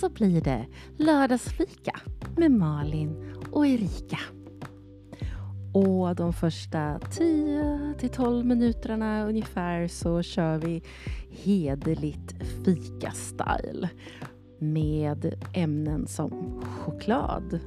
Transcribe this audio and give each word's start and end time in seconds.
så 0.00 0.08
blir 0.08 0.40
det 0.40 0.66
lördagsfika 0.96 2.00
med 2.36 2.50
Malin 2.50 3.34
och 3.52 3.66
Erika. 3.66 4.18
Och 5.72 6.14
de 6.16 6.32
första 6.32 7.00
10 7.10 7.94
till 7.98 8.08
12 8.08 8.46
minuterna 8.46 9.26
ungefär 9.26 9.88
så 9.88 10.22
kör 10.22 10.58
vi 10.58 10.82
hederligt 11.30 12.34
fika-style 12.64 13.88
med 14.58 15.44
ämnen 15.52 16.06
som 16.06 16.62
choklad, 16.62 17.60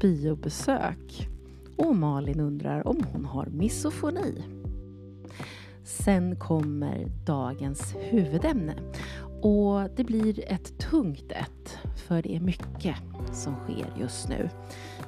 biobesök 0.00 1.28
och 1.76 1.96
Malin 1.96 2.40
undrar 2.40 2.86
om 2.86 3.04
hon 3.12 3.24
har 3.24 3.46
misofoni. 3.46 4.44
Sen 5.84 6.36
kommer 6.36 7.06
dagens 7.26 7.94
huvudämne 8.00 8.74
och 9.46 9.90
det 9.96 10.04
blir 10.04 10.52
ett 10.52 10.78
tungt 10.78 11.32
ett 11.32 11.78
för 11.96 12.22
det 12.22 12.36
är 12.36 12.40
mycket 12.40 12.96
som 13.32 13.54
sker 13.54 13.92
just 14.00 14.28
nu 14.28 14.50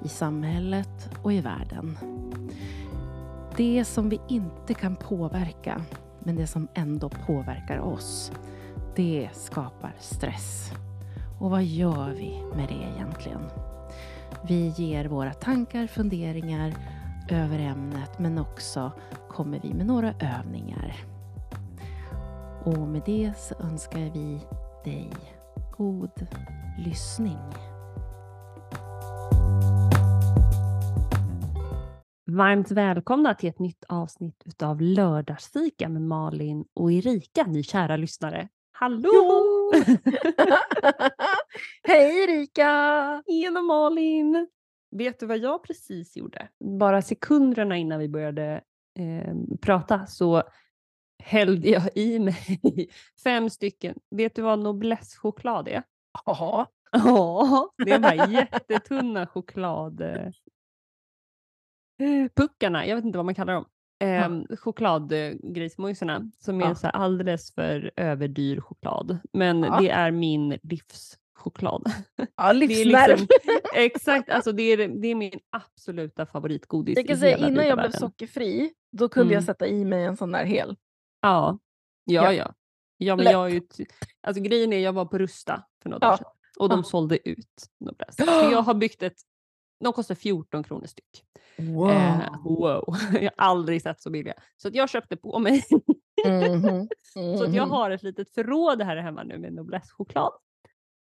i 0.05 0.09
samhället 0.09 1.11
och 1.23 1.33
i 1.33 1.41
världen. 1.41 1.99
Det 3.57 3.85
som 3.85 4.09
vi 4.09 4.21
inte 4.29 4.75
kan 4.75 4.97
påverka, 4.97 5.83
men 6.19 6.37
det 6.37 6.47
som 6.47 6.69
ändå 6.75 7.09
påverkar 7.09 7.79
oss, 7.79 8.33
det 8.97 9.29
skapar 9.33 9.95
stress. 9.99 10.73
Och 11.41 11.51
vad 11.51 11.65
gör 11.65 12.11
vi 12.11 12.43
med 12.57 12.69
det 12.69 12.97
egentligen? 12.97 13.43
Vi 14.43 14.69
ger 14.69 15.05
våra 15.05 15.35
tankar, 15.35 15.87
funderingar 15.87 16.75
över 17.29 17.59
ämnet 17.59 18.19
men 18.19 18.39
också 18.39 18.93
kommer 19.29 19.61
vi 19.63 19.75
med 19.75 19.87
några 19.87 20.15
övningar. 20.21 21.08
Och 22.65 22.79
med 22.79 23.03
det 23.07 23.33
så 23.37 23.55
önskar 23.63 24.11
vi 24.15 24.41
dig 24.85 25.11
god 25.77 26.27
lyssning. 26.79 27.39
Varmt 32.27 32.71
välkomna 32.71 33.35
till 33.35 33.49
ett 33.49 33.59
nytt 33.59 33.85
avsnitt 33.89 34.43
utav 34.47 34.81
Lördagsfika 34.81 35.89
med 35.89 36.03
Malin 36.03 36.65
och 36.75 36.93
Erika, 36.93 37.47
ni 37.47 37.63
kära 37.63 37.97
lyssnare. 37.97 38.49
Hallå! 38.73 39.73
Hej 41.83 42.23
Erika! 42.23 43.23
Tjena 43.27 43.63
Malin! 43.63 44.49
Vet 44.91 45.21
du 45.21 45.27
vad 45.27 45.39
jag 45.39 45.63
precis 45.63 46.17
gjorde? 46.17 46.49
Bara 46.79 47.03
sekunderna 47.03 47.77
innan 47.77 47.99
vi 47.99 48.09
började 48.09 48.61
eh, 48.99 49.35
prata 49.61 50.07
så 50.07 50.43
hällde 51.29 51.69
jag 51.69 51.83
i 51.95 52.19
mig 52.19 52.59
fem 53.25 53.51
stycken. 53.51 53.99
Vet 54.11 54.35
du 54.35 54.43
vad 54.43 54.59
noblesse-choklad 54.59 55.69
är? 55.69 55.83
Ja. 56.27 56.67
Ja, 56.93 57.71
det 57.85 57.91
är 57.93 57.99
de 57.99 58.05
här 58.09 58.29
jättetunna 58.29 59.27
choklad... 59.27 60.01
Eh, 60.01 60.31
jag 62.87 62.97
vet 62.97 63.05
inte 63.05 63.19
vad 63.19 63.25
man 63.25 63.35
kallar 63.35 63.53
dem. 63.55 63.65
Eh, 64.01 64.57
chokladgrismojsarna 64.57 66.31
som 66.39 66.61
är 66.61 66.65
Ja. 66.67 66.75
så 66.75 66.87
alldeles 66.89 67.55
för 67.55 67.91
överdyr 67.97 68.61
choklad. 68.61 69.19
Men 69.33 69.63
Ja. 69.63 69.81
det 69.81 69.91
är 69.91 70.11
min 70.11 70.59
livschoklad. 70.63 71.93
Ja, 72.37 72.53
livsnerv. 72.53 73.19
liksom, 73.21 73.27
exakt, 73.75 74.31
alltså 74.31 74.53
det 74.53 74.63
är, 74.63 74.89
det 74.89 75.09
är 75.09 75.15
min 75.15 75.41
absoluta 75.51 76.27
favoritgodis 76.27 76.97
Jag 76.97 77.07
kan 77.07 77.17
säga 77.17 77.37
innan 77.49 77.67
jag 77.67 77.79
blev 77.79 77.91
sockerfri, 77.91 78.73
då 78.93 79.09
kunde 79.09 79.35
jag 79.35 79.41
Mm. 79.43 79.47
sätta 79.47 79.67
i 79.67 79.85
mig 79.85 80.05
en 80.05 80.17
sån 80.17 80.33
där 80.33 80.45
hel. 80.45 80.77
Ja, 81.21 81.59
ja, 82.05 82.33
Ja. 82.33 82.55
ja. 82.99 83.17
men 83.17 83.25
Lätt. 83.25 83.33
jag 83.33 83.47
är 83.51 83.55
ju, 83.55 83.63
alltså 84.21 84.43
grejen 84.43 84.73
är, 84.73 84.79
jag 84.79 84.93
var 84.93 85.05
på 85.05 85.19
Rusta 85.19 85.63
för 85.83 85.91
något 85.91 85.99
Ja. 86.03 86.13
år 86.13 86.17
sedan 86.17 86.27
och 86.59 86.69
de 86.69 86.79
Ja. 86.79 86.83
sålde 86.83 87.29
ut. 87.29 87.69
Så 88.11 88.25
jag 88.27 88.63
har 88.63 88.75
byggt 88.75 89.03
ett, 89.03 89.17
de 89.85 89.93
kostar 89.93 90.15
14 90.15 90.65
kronor 90.65 90.87
styck. 90.87 91.25
Wow. 91.59 91.91
Eh, 91.91 92.43
wow, 92.45 92.97
jag 93.13 93.23
har 93.23 93.33
aldrig 93.37 93.83
sett 93.83 94.01
så 94.03 94.11
billiga. 94.11 94.35
Så 94.57 94.69
att 94.69 94.75
jag 94.75 94.89
köpte 94.91 95.17
på 95.17 95.39
mig. 95.39 95.65
Mhm. 96.27 96.89
Så 97.15 97.45
att 97.45 97.55
jag 97.55 97.63
Mhm. 97.69 97.71
har 97.71 97.91
ett 97.91 98.03
litet 98.03 98.31
förråd 98.35 98.83
här 98.83 98.97
hemma 98.97 99.23
nu 99.23 99.39
med 99.39 99.53
Noblesse-choklad. 99.53 100.33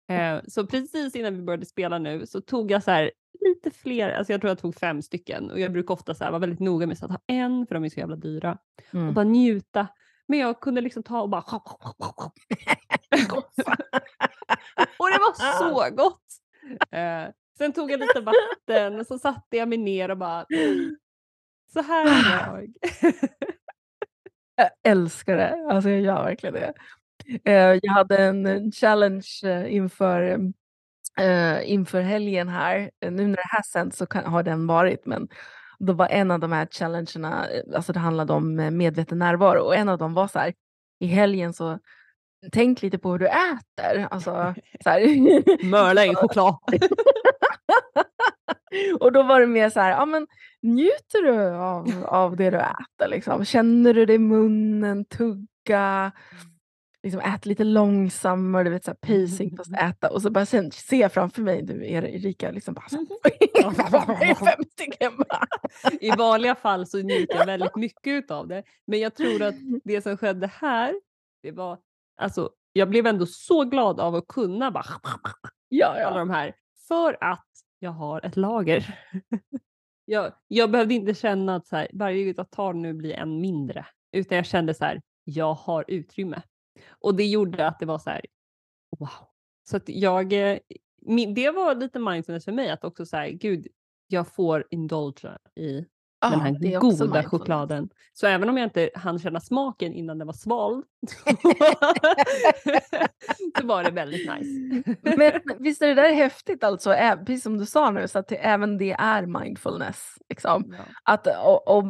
Eh, 0.09 0.41
så 0.49 0.67
precis 0.67 1.17
innan 1.17 1.35
vi 1.37 1.43
började 1.43 1.67
spela 1.67 1.99
nu 1.99 2.27
så 2.27 2.41
tog 2.41 2.71
jag 2.71 2.83
så 2.83 2.91
här 2.91 3.11
lite 3.41 3.71
fler, 3.71 4.11
alltså 4.11 4.33
jag 4.33 4.41
tror 4.41 4.49
jag 4.51 4.59
tog 4.59 4.75
fem 4.75 5.03
stycken 5.03 5.51
och 5.51 5.61
jag 5.61 5.73
brukar 5.73 5.95
ofta 5.95 6.15
så 6.15 6.25
här 6.25 6.31
vara 6.31 6.39
väldigt 6.39 6.61
noga 6.61 6.87
med 6.87 6.97
att 7.05 7.11
ha 7.11 7.21
en 7.27 7.67
för 7.67 7.75
de 7.75 7.85
är 7.85 7.89
så 7.89 8.01
jävla 8.01 8.17
dyra 8.17 8.59
och 8.89 8.95
Mm. 8.95 9.15
bara 9.15 9.25
njuta. 9.25 9.89
Men 10.33 10.39
jag 10.41 10.61
kunde 10.61 10.81
liksom 10.81 11.03
ta 11.03 11.21
och 11.21 11.29
bara 11.29 11.41
och 14.99 15.11
det 15.11 15.19
var 15.19 15.59
så 15.59 15.91
gott! 15.97 16.23
Eh, 16.91 17.25
sen 17.59 17.73
tog 17.73 17.91
jag 17.91 18.01
lite 18.01 18.21
vatten 18.21 19.01
och 19.01 19.07
så 19.07 19.19
satte 19.19 19.57
jag 19.57 19.69
mig 19.69 19.79
ner 19.79 20.11
och 20.11 20.19
bara 20.19 20.47
så 21.73 21.83
här 21.83 22.07
är 22.07 22.47
jag. 22.47 22.73
Jag 24.57 24.71
älskar 24.83 25.37
det. 25.37 25.67
Alltså 25.71 25.91
jag 25.91 26.01
gör 26.01 26.25
verkligen 26.25 26.55
det. 26.55 26.73
Eh, 27.45 27.79
Jag 27.83 27.93
hade 27.93 28.17
en 28.19 28.73
challenge 28.73 29.29
eh, 29.45 29.75
inför, 29.75 30.23
eh, 31.21 31.71
inför 31.73 32.01
helgen 32.01 32.49
här. 32.49 32.91
Eh, 33.01 33.11
Nu 33.11 33.27
när 33.27 33.37
det 33.37 33.49
här 33.51 33.63
sänds 33.63 33.97
så 33.97 34.07
kan, 34.07 34.25
har 34.25 34.43
den 34.43 34.67
varit, 34.67 35.07
men 35.07 35.29
då 35.87 35.93
var 35.93 36.09
en 36.09 36.31
av 36.31 36.41
de 36.41 36.53
här 36.53 36.69
challengerna, 36.71 37.49
eh, 37.49 37.63
alltså 37.75 37.93
det 37.93 37.99
handlade 37.99 38.33
om 38.33 38.61
eh, 38.61 38.71
medveten 38.71 39.19
närvaro 39.19 39.63
och 39.63 39.77
en 39.77 39.89
av 39.89 39.99
dem 39.99 40.15
var 40.15 40.29
så 40.29 40.39
här, 40.39 40.55
i 41.01 41.07
helgen 41.07 41.53
så 41.53 41.79
tänk 42.53 42.83
lite 42.83 42.99
på 42.99 43.11
hur 43.11 43.19
du 43.19 43.27
äter. 43.27 44.09
Alltså, 44.11 44.55
så 44.85 44.91
här. 44.91 45.01
Mörla 45.71 46.07
i 46.07 46.15
choklad. 46.15 46.57
och 49.01 49.13
då 49.13 49.23
var 49.23 49.41
det 49.41 49.47
mer 49.47 49.71
så 49.71 49.81
här, 49.81 49.91
ja 49.91 50.07
men 50.07 50.27
njuter 50.63 51.23
du 51.23 51.51
av, 51.51 52.05
av 52.07 52.37
det 52.37 52.51
du 52.51 52.59
äter 52.59 53.09
liksom? 53.09 53.45
Känner 53.45 53.95
du 53.95 54.07
det 54.07 54.15
i 54.15 54.19
munnen, 54.19 55.05
tugga, 55.05 56.13
liksom 57.03 57.21
ät 57.21 57.47
lite 57.47 57.65
långsammare, 57.65 58.65
du 58.65 58.71
vet 58.71 58.85
så 58.85 58.91
här 58.91 59.27
pacing 59.27 59.57
fast 59.57 59.73
äta 59.73 60.11
och 60.11 60.23
så 60.23 60.31
bara 60.31 60.47
sen 60.47 60.71
ser 60.71 61.01
jag 61.01 61.13
framför 61.13 61.43
mig 61.43 61.63
du 61.63 61.87
Erika 61.87 62.51
liksom 62.51 62.75
bara 62.75 62.89
så 62.89 62.97
här, 62.97 63.07
bara. 65.17 65.47
I 66.01 66.11
vanliga 66.11 66.55
fall 66.55 66.87
så 66.87 66.99
njuter 66.99 67.39
jag 67.39 67.47
väldigt 67.47 67.77
mycket 67.77 68.31
av 68.31 68.49
det. 68.49 68.63
Men 68.87 69.01
jag 69.01 69.15
tror 69.15 69.43
att 69.43 69.55
det 69.85 70.03
som 70.03 70.17
skedde 70.17 70.47
här, 70.47 70.95
det 71.43 71.53
var, 71.53 71.79
alltså 72.17 72.51
jag 72.73 72.89
blev 72.89 73.07
ändå 73.07 73.27
så 73.27 73.65
glad 73.65 74.01
av 74.01 74.15
att 74.15 74.29
kunna 74.29 74.71
bara 74.71 74.85
Ja, 75.69 75.87
alla 75.87 76.01
ja. 76.01 76.19
de 76.19 76.31
här. 76.31 76.55
För 76.89 77.17
att 77.21 77.47
jag 77.79 77.91
har 77.91 78.27
ett 78.27 78.37
lager. 78.37 78.99
jag, 80.05 80.33
jag 80.49 80.71
behövde 80.71 80.95
inte 80.95 81.15
känna 81.15 81.57
att 81.57 81.67
så 81.67 81.77
här, 81.77 81.89
varje 81.93 82.25
gång 82.25 82.35
jag 82.37 82.51
tar 82.51 82.73
nu 82.73 82.93
blir 82.93 83.15
en 83.15 83.41
mindre. 83.41 83.87
Utan 84.13 84.37
jag 84.37 84.47
kände 84.47 84.75
så 84.75 84.85
här, 84.85 85.01
jag 85.25 85.55
har 85.55 85.85
utrymme. 85.89 86.43
Och 86.91 87.15
det 87.15 87.27
gjorde 87.27 87.67
att 87.67 87.79
det 87.79 87.87
var 87.87 87.99
så 87.99 88.11
här, 88.11 88.27
wow. 88.99 89.09
Så 89.65 89.77
att 89.77 89.89
jag, 89.89 90.33
eh, 90.33 90.59
det 91.35 91.51
var 91.51 91.75
lite 91.75 91.99
mindfulness 91.99 92.45
för 92.45 92.53
mig 92.53 92.71
att 92.71 92.85
också 92.85 93.07
så 93.07 93.17
här, 93.17 93.29
gud, 93.29 93.67
jag 94.07 94.35
får 94.35 94.65
indulga 94.71 95.39
i 95.55 95.85
den 96.31 96.41
här 96.41 96.81
goda 96.81 97.23
chokladen. 97.23 97.89
Så 98.13 98.27
även 98.27 98.49
om 98.49 98.59
jag 98.59 98.67
inte 98.67 98.91
hann 98.95 99.19
känna 99.19 99.41
smaken 99.41 99.93
innan 99.93 100.19
den 100.19 100.27
var 100.27 100.35
svald 100.35 100.85
så 103.61 103.67
var 103.67 103.85
det 103.85 103.91
väldigt 103.91 104.31
nice. 104.31 104.83
Men 105.03 105.33
visst 105.59 105.83
är 105.83 105.87
det 105.87 105.95
där 105.95 106.13
häftigt 106.13 106.65
alltså, 106.65 106.95
precis 107.27 107.43
som 107.43 107.59
du 107.59 107.67
sa 107.67 107.91
nu, 107.91 108.09
så 108.09 108.19
att 108.19 108.29
det, 108.29 108.37
även 108.37 108.79
det 108.79 108.93
är 108.93 109.27
mindfulness. 109.27 110.19
Liksom. 110.29 110.75
Ja. 110.79 110.85
Att, 111.03 111.27
och, 111.27 111.77
och, 111.77 111.85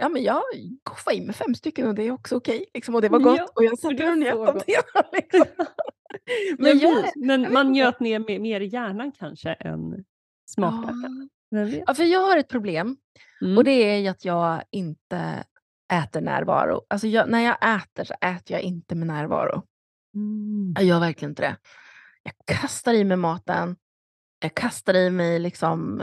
ja, 0.00 0.08
men 0.08 0.22
jag 0.22 0.42
goffade 0.82 1.16
i 1.16 1.20
mig 1.20 1.34
fem 1.34 1.54
stycken 1.54 1.86
och 1.88 1.94
det 1.94 2.02
är 2.02 2.10
också 2.10 2.36
okej. 2.36 2.64
liksom, 2.74 2.94
och 2.94 3.02
det 3.02 3.08
var 3.08 3.18
gott 3.18 3.38
Ja, 3.38 3.48
och 3.54 3.64
jag 3.64 3.78
satte 3.78 4.10
och 4.10 4.18
njöt 4.18 4.34
så 4.34 4.48
av 4.48 4.62
det. 4.66 4.82
Liksom. 5.12 5.44
Men, 6.58 6.78
jag, 6.78 7.04
men 7.16 7.52
man 7.52 7.72
njöt 7.72 8.00
ner, 8.00 8.18
mer, 8.18 8.38
mer 8.38 8.60
i 8.60 8.66
hjärnan 8.66 9.12
kanske 9.12 9.52
än. 9.52 10.04
Vem 11.50 11.70
vet? 11.70 11.82
ja, 11.86 11.94
för 11.94 12.04
jag 12.04 12.20
har 12.20 12.36
ett 12.36 12.48
problem 12.48 12.96
Mm. 13.42 13.58
och 13.58 13.64
det 13.64 13.70
är 13.70 14.10
att 14.10 14.24
jag 14.24 14.62
inte 14.70 15.44
äter 15.92 16.20
närvaro. 16.20 16.86
Alltså 16.90 17.06
jag, 17.06 17.30
när 17.30 17.40
jag 17.40 17.76
äter 17.76 18.04
så 18.04 18.14
äter 18.20 18.52
jag 18.52 18.60
inte 18.60 18.94
med 18.94 19.06
närvaro. 19.06 19.62
Mm. 20.14 20.74
Jag 20.76 20.84
gör 20.84 21.00
verkligen 21.00 21.30
inte 21.30 21.42
det. 21.42 21.56
Jag 22.22 22.56
kastar 22.60 22.94
i 22.94 23.04
mig 23.04 23.16
maten. 23.16 23.76
Jag 24.38 24.54
kastar 24.54 24.94
i 24.94 25.10
mig 25.10 25.38
liksom... 25.38 26.02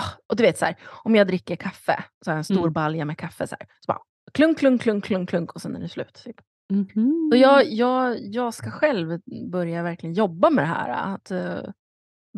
Ah, 0.00 0.10
och 0.26 0.36
du 0.36 0.42
vet 0.42 0.58
så 0.58 0.64
här, 0.64 0.76
om 1.04 1.14
jag 1.14 1.26
dricker 1.26 1.56
kaffe, 1.56 2.04
så 2.24 2.30
har 2.30 2.34
jag 2.34 2.38
en 2.38 2.44
stor 2.44 2.58
Mm. 2.58 2.72
balja 2.72 3.04
med 3.04 3.18
kaffe. 3.18 3.46
Så, 3.46 3.56
här, 3.60 3.68
så 3.80 3.86
bara 3.92 4.00
klunk, 4.32 4.58
klunk, 4.58 4.82
klunk, 4.82 5.04
klunk, 5.04 5.28
klunk 5.30 5.52
och 5.52 5.62
sen 5.62 5.76
är 5.76 5.80
det 5.80 5.88
slut. 5.88 6.20
Typ. 6.24 6.36
Mhm. 6.72 7.30
Så 7.32 7.38
jag, 7.38 7.64
jag, 7.66 8.18
jag 8.20 8.54
ska 8.54 8.70
själv 8.70 9.20
börja 9.50 9.82
verkligen 9.82 10.14
jobba 10.14 10.50
med 10.50 10.64
det 10.64 10.68
här. 10.68 11.14
Att, 11.14 11.30
uh, 11.30 11.70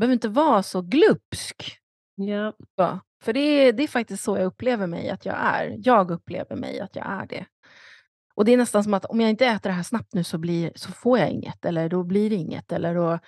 behöver 0.00 0.12
inte 0.12 0.28
vara 0.28 0.62
så 0.62 0.82
glupsk. 0.82 1.78
Ja. 2.14 2.52
Ja, 2.76 3.00
för 3.22 3.32
det 3.32 3.40
är, 3.40 3.72
det 3.72 3.82
är 3.82 3.88
faktiskt 3.88 4.24
så 4.24 4.36
jag 4.36 4.44
upplever 4.46 4.86
mig 4.86 5.10
att 5.10 5.26
jag 5.26 5.36
är. 5.40 5.76
Jag 5.78 6.10
upplever 6.10 6.56
mig 6.56 6.80
att 6.80 6.96
jag 6.96 7.06
är 7.06 7.26
det. 7.26 7.46
Och 8.34 8.44
det 8.44 8.52
är 8.52 8.56
nästan 8.56 8.84
som 8.84 8.94
att 8.94 9.04
om 9.04 9.20
jag 9.20 9.30
inte 9.30 9.46
äter 9.46 9.70
det 9.70 9.74
här 9.76 9.82
snabbt 9.82 10.14
nu 10.14 10.24
så, 10.24 10.38
blir, 10.38 10.72
så 10.74 10.92
får 10.92 11.18
jag 11.18 11.30
inget. 11.30 11.64
Eller 11.64 11.88
då 11.88 12.02
blir 12.02 12.30
det 12.30 12.36
inget. 12.36 12.72
Eller 12.72 12.94
då, 12.94 13.18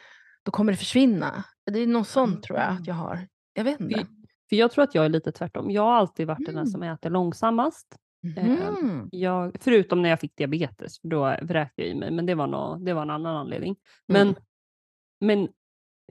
då 0.43 0.51
kommer 0.53 0.73
det 0.73 0.79
försvinna. 0.79 1.45
Det 1.71 1.79
är 1.79 1.87
något 1.87 2.09
sånt 2.09 2.43
tror 2.43 2.59
jag 2.59 2.67
att 2.69 2.73
Mm. 2.73 2.85
jag 2.87 2.95
har. 2.95 3.29
Jag 3.53 3.65
vet 3.65 3.81
inte. 3.81 4.07
För, 4.51 4.57
jag 4.57 4.71
tror 4.71 4.85
att 4.85 4.95
jag 4.95 5.05
är 5.05 5.09
lite 5.09 5.33
tvärtom. 5.33 5.71
Jag 5.71 5.83
har 5.83 5.93
alltid 5.93 6.27
varit 6.27 6.47
den 6.47 6.55
Mm. 6.55 6.67
som 6.67 6.83
äter 6.83 7.11
långsammast. 7.11 7.97
Eh, 8.37 8.45
Mhm. 8.45 9.09
Jag, 9.13 9.57
förutom 9.61 10.03
när 10.03 10.09
jag 10.09 10.21
fick 10.21 10.37
diabetes, 10.37 11.01
för 11.01 11.09
då 11.09 11.37
vräkte 11.43 11.83
jag 11.83 11.91
i 11.91 11.95
mig, 11.95 12.11
men 12.11 12.27
det 12.27 12.35
var, 12.35 12.47
nå, 12.47 12.77
det 12.77 12.93
var 12.93 13.03
en 13.03 13.11
annan 13.11 13.37
anledning. 13.37 13.77
Men, 14.09 14.29
Mm. 14.29 14.35
men 15.21 15.49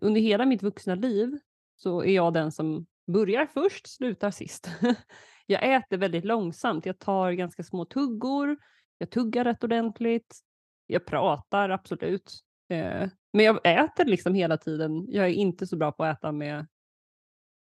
under 0.02 0.22
hela 0.22 0.46
mitt 0.46 0.64
vuxna 0.64 0.96
liv 0.96 1.40
så 1.76 2.04
är 2.04 2.16
jag 2.16 2.34
den 2.34 2.52
som 2.52 2.86
börjar 3.08 3.46
först, 3.46 3.88
slutar 3.88 4.32
sist. 4.32 4.70
jag 5.46 5.74
äter 5.76 5.98
väldigt 5.98 6.26
långsamt, 6.26 6.86
jag 6.86 7.00
tar 7.00 7.32
ganska 7.32 7.64
små 7.64 7.86
tuggor, 7.86 8.58
jag 8.98 9.10
tuggar 9.10 9.44
rätt 9.44 9.64
ordentligt, 9.64 10.40
jag 10.88 11.06
pratar 11.06 11.70
absolut. 11.70 12.40
Eh, 12.70 13.10
men 13.34 13.46
jag 13.46 13.60
äter 13.64 14.06
liksom 14.06 14.34
hela 14.34 14.58
tiden. 14.58 15.06
Jag 15.12 15.26
är 15.26 15.34
inte 15.34 15.68
så 15.68 15.78
bra 15.78 15.92
på 15.92 16.04
att 16.04 16.18
äta 16.18 16.32
med 16.32 16.68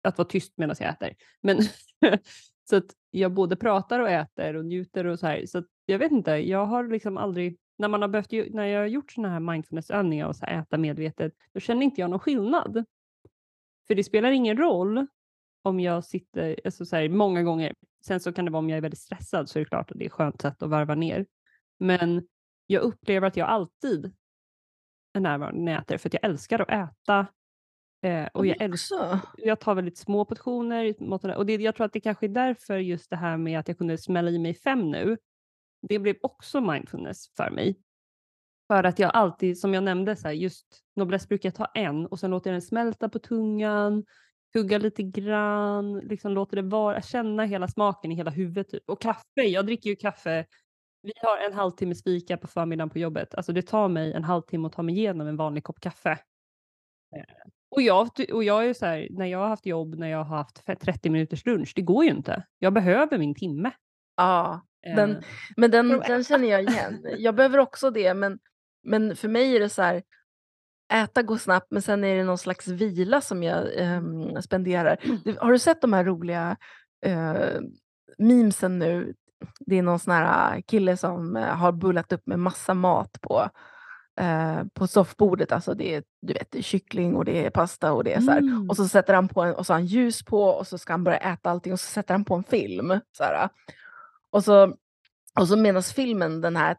att 0.01 0.17
vara 0.17 0.27
tyst 0.27 0.53
medan 0.57 0.75
jag 0.79 0.89
äter. 0.89 1.15
Men 1.41 1.61
så 2.69 2.75
att 2.75 2.85
jag 3.11 3.33
både 3.33 3.55
pratar 3.55 3.99
och 3.99 4.09
äter 4.09 4.55
och 4.55 4.65
njuter 4.65 5.05
och 5.05 5.19
så 5.19 5.27
här. 5.27 5.45
Så 5.45 5.57
att 5.57 5.65
jag 5.85 5.99
vet 5.99 6.11
inte, 6.11 6.31
jag 6.31 6.65
har 6.65 6.87
liksom 6.87 7.17
aldrig, 7.17 7.57
när 7.77 7.87
man 7.87 8.01
har 8.01 8.09
behövt, 8.09 8.53
när 8.53 8.65
jag 8.65 8.79
har 8.79 8.87
gjort 8.87 9.11
sådana 9.11 9.33
här 9.33 9.39
mindfulnessövningar 9.39 10.27
och 10.27 10.35
så 10.35 10.45
här 10.45 10.61
äta 10.61 10.77
medvetet, 10.77 11.33
då 11.53 11.59
känner 11.59 11.83
inte 11.83 12.01
jag 12.01 12.09
någon 12.09 12.19
skillnad. 12.19 12.85
För 13.87 13.95
det 13.95 14.03
spelar 14.03 14.31
ingen 14.31 14.57
roll 14.57 15.07
om 15.61 15.79
jag 15.79 16.05
sitter, 16.05 16.59
alltså 16.65 16.85
så 16.85 16.95
här, 16.95 17.09
många 17.09 17.43
gånger, 17.43 17.73
sen 18.05 18.19
så 18.19 18.33
kan 18.33 18.45
det 18.45 18.51
vara 18.51 18.59
om 18.59 18.69
jag 18.69 18.77
är 18.77 18.81
väldigt 18.81 18.99
stressad 18.99 19.49
så 19.49 19.59
är 19.59 19.63
det 19.63 19.69
klart 19.69 19.91
att 19.91 19.97
det 19.97 20.03
är 20.03 20.07
ett 20.07 20.13
skönt 20.13 20.41
sätt 20.41 20.63
att 20.63 20.69
varva 20.69 20.95
ner. 20.95 21.25
Men 21.79 22.27
jag 22.67 22.81
upplever 22.81 23.27
att 23.27 23.37
jag 23.37 23.49
alltid 23.49 24.13
är 25.13 25.19
närvarande 25.19 25.61
när 25.61 25.71
jag 25.71 25.81
äter, 25.81 25.97
för 25.97 26.09
att 26.09 26.13
jag 26.13 26.23
älskar 26.23 26.61
att 26.61 26.69
äta. 26.69 27.27
Eh, 28.01 28.27
och 28.33 28.45
jag 28.45 28.61
älskar 28.61 29.19
jag 29.37 29.59
tar 29.59 29.75
väldigt 29.75 29.97
små 29.97 30.25
portioner. 30.25 30.93
och- 31.13 31.25
Och 31.37 31.45
det, 31.45 31.53
jag 31.55 31.75
tror 31.75 31.85
att 31.85 31.93
det 31.93 31.99
kanske 32.01 32.25
är 32.25 32.29
därför 32.29 32.77
just 32.77 33.09
det 33.09 33.15
här 33.15 33.37
med 33.37 33.59
att 33.59 33.67
jag 33.67 33.77
kunde 33.77 33.97
smälla 33.97 34.29
i 34.31 34.39
mig 34.39 34.53
fem 34.53 34.91
nu. 34.91 35.17
Det 35.81 35.99
blev 35.99 36.15
också 36.21 36.61
mindfulness 36.61 37.25
för 37.37 37.49
mig. 37.51 37.75
För 38.67 38.83
att 38.83 38.99
jag 38.99 39.11
alltid, 39.15 39.59
som 39.59 39.73
jag 39.73 39.83
nämnde, 39.83 40.15
så 40.15 40.27
här, 40.27 40.35
just 40.35 40.65
Noblesse 40.95 41.27
brukar 41.27 41.47
jag 41.49 41.55
ta 41.55 41.65
en 41.65 42.05
och 42.05 42.19
sen 42.19 42.31
låter 42.31 42.49
jag 42.49 42.53
den 42.55 42.61
smälta 42.61 43.09
på 43.09 43.19
tungan, 43.19 44.05
tugga 44.53 44.77
lite 44.77 45.03
grann, 45.03 45.97
liksom 45.99 46.31
låter 46.31 46.55
det 46.55 46.61
vara, 46.61 47.01
känna 47.01 47.45
hela 47.45 47.67
smaken 47.67 48.11
i 48.11 48.15
hela 48.15 48.31
huvudet. 48.31 48.69
Typ. 48.69 48.89
Och 48.89 49.01
kaffe, 49.01 49.41
jag 49.41 49.65
dricker 49.65 49.89
ju 49.89 49.95
kaffe. 49.95 50.45
Vi 51.01 51.11
har 51.21 51.37
en 51.37 51.53
halvtimmes 51.53 52.03
fika 52.03 52.37
på 52.37 52.47
förmiddagen 52.47 52.89
på 52.89 52.99
jobbet. 52.99 53.35
Alltså 53.35 53.53
det 53.53 53.61
tar 53.61 53.87
mig 53.89 54.13
en 54.13 54.23
halvtimme 54.23 54.67
att 54.67 54.73
ta 54.73 54.81
mig 54.83 54.97
igenom 54.97 55.27
en 55.27 55.37
vanlig 55.37 55.63
kopp 55.63 55.79
kaffe. 55.79 56.19
Eh, 57.71 57.75
Och 57.75 57.81
jag, 57.81 58.09
och 58.33 58.43
jag 58.43 58.65
är 58.69 58.73
så 58.73 58.85
här, 58.85 59.07
när 59.11 59.25
jag 59.25 59.39
har 59.39 59.47
haft 59.47 59.65
jobb, 59.65 59.95
när 59.95 60.07
jag 60.07 60.23
har 60.23 60.37
haft 60.37 60.63
fe- 60.67 60.75
30 60.75 61.09
minuters 61.09 61.45
lunch, 61.45 61.73
det 61.75 61.81
går 61.81 62.03
ju 62.03 62.09
inte. 62.11 62.43
Jag 62.59 62.73
behöver 62.73 63.17
min 63.17 63.35
timme. 63.35 63.71
Ja, 64.17 64.65
Eh, 64.87 64.95
den, 64.95 65.23
men 65.57 65.71
den, 65.71 65.89
den 66.07 66.23
känner 66.23 66.47
jag 66.47 66.61
igen. 66.63 67.05
Jag 67.17 67.35
behöver 67.35 67.57
också 67.57 67.89
det, 67.91 68.13
men, 68.13 68.39
men 68.83 69.15
för 69.15 69.27
mig 69.27 69.55
är 69.55 69.59
det 69.59 69.69
så 69.69 69.81
här, 69.81 70.03
äta 70.93 71.23
går 71.23 71.37
snabbt, 71.37 71.67
men 71.71 71.81
sen 71.81 72.03
är 72.03 72.15
det 72.15 72.23
någon 72.23 72.37
slags 72.37 72.67
vila 72.67 73.21
som 73.21 73.43
jag 73.43 73.67
ehm, 73.77 74.41
spenderar. 74.41 74.97
Du, 75.25 75.37
har 75.39 75.51
du 75.51 75.59
sett 75.59 75.81
de 75.81 75.93
här 75.93 76.03
roliga 76.03 76.57
eh, 77.05 77.35
memesen 78.17 78.79
nu? 78.79 79.13
Det 79.59 79.77
är 79.77 79.81
någon 79.81 79.99
sån 79.99 80.13
här 80.13 80.61
kille 80.61 80.97
som 80.97 81.35
eh, 81.35 81.43
har 81.55 81.71
bullat 81.71 82.11
upp 82.11 82.27
med 82.27 82.39
massa 82.39 82.73
mat 82.73 83.21
på, 83.21 83.49
eh, 84.19 84.63
på 84.73 84.87
soffbordet. 84.87 85.51
Alltså 85.51 85.73
det 85.73 85.95
är, 85.95 86.03
du 86.21 86.33
vet, 86.33 86.51
det 86.51 86.57
är 86.57 86.61
kyckling 86.63 87.15
och 87.15 87.25
det 87.25 87.45
är 87.45 87.49
pasta 87.49 87.93
och 87.93 88.03
det 88.03 88.13
är 88.13 88.21
så. 88.21 88.31
Mm. 88.31 88.69
Och 88.69 88.75
så 88.75 88.87
sätter 88.87 89.13
han 89.13 89.27
på 89.27 89.41
en, 89.41 89.55
och 89.55 89.65
så 89.65 89.73
har 89.73 89.79
han 89.79 89.85
ljus 89.85 90.23
på 90.23 90.43
och 90.43 90.67
så 90.67 90.77
ska 90.77 90.93
han 90.93 91.03
börja 91.03 91.17
äta 91.17 91.49
allting 91.49 91.73
och 91.73 91.79
så 91.79 91.87
sätter 91.87 92.13
han 92.13 92.25
på 92.25 92.35
en 92.35 92.43
film. 92.43 92.99
Så 93.17 93.23
här. 93.23 93.49
Och 94.29 94.43
så, 94.43 94.75
och 95.39 95.47
så 95.47 95.57
medan 95.57 95.83
filmen 95.83 96.41
den 96.41 96.55
här... 96.55 96.77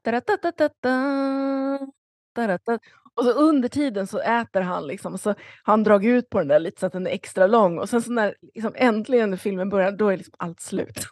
Och 3.14 3.24
så 3.24 3.32
under 3.32 3.68
tiden 3.68 4.06
så 4.06 4.18
äter 4.18 4.60
han 4.60 4.86
liksom. 4.86 5.18
Så 5.18 5.28
har 5.28 5.36
han 5.64 5.84
dragit 5.84 6.08
ut 6.08 6.30
på 6.30 6.38
den 6.38 6.48
där 6.48 6.60
lite 6.60 6.80
så 6.80 6.86
att 6.86 6.92
den 6.92 7.06
är 7.06 7.10
extra 7.10 7.46
lång. 7.46 7.78
Och 7.78 7.88
sen 7.88 8.02
så 8.02 8.12
när 8.12 8.34
liksom 8.54 8.72
äntligen 8.76 9.38
filmen 9.38 9.68
börjar, 9.68 9.92
då 9.92 10.08
är 10.08 10.16
liksom 10.16 10.34
allt 10.38 10.60
slut. 10.60 10.98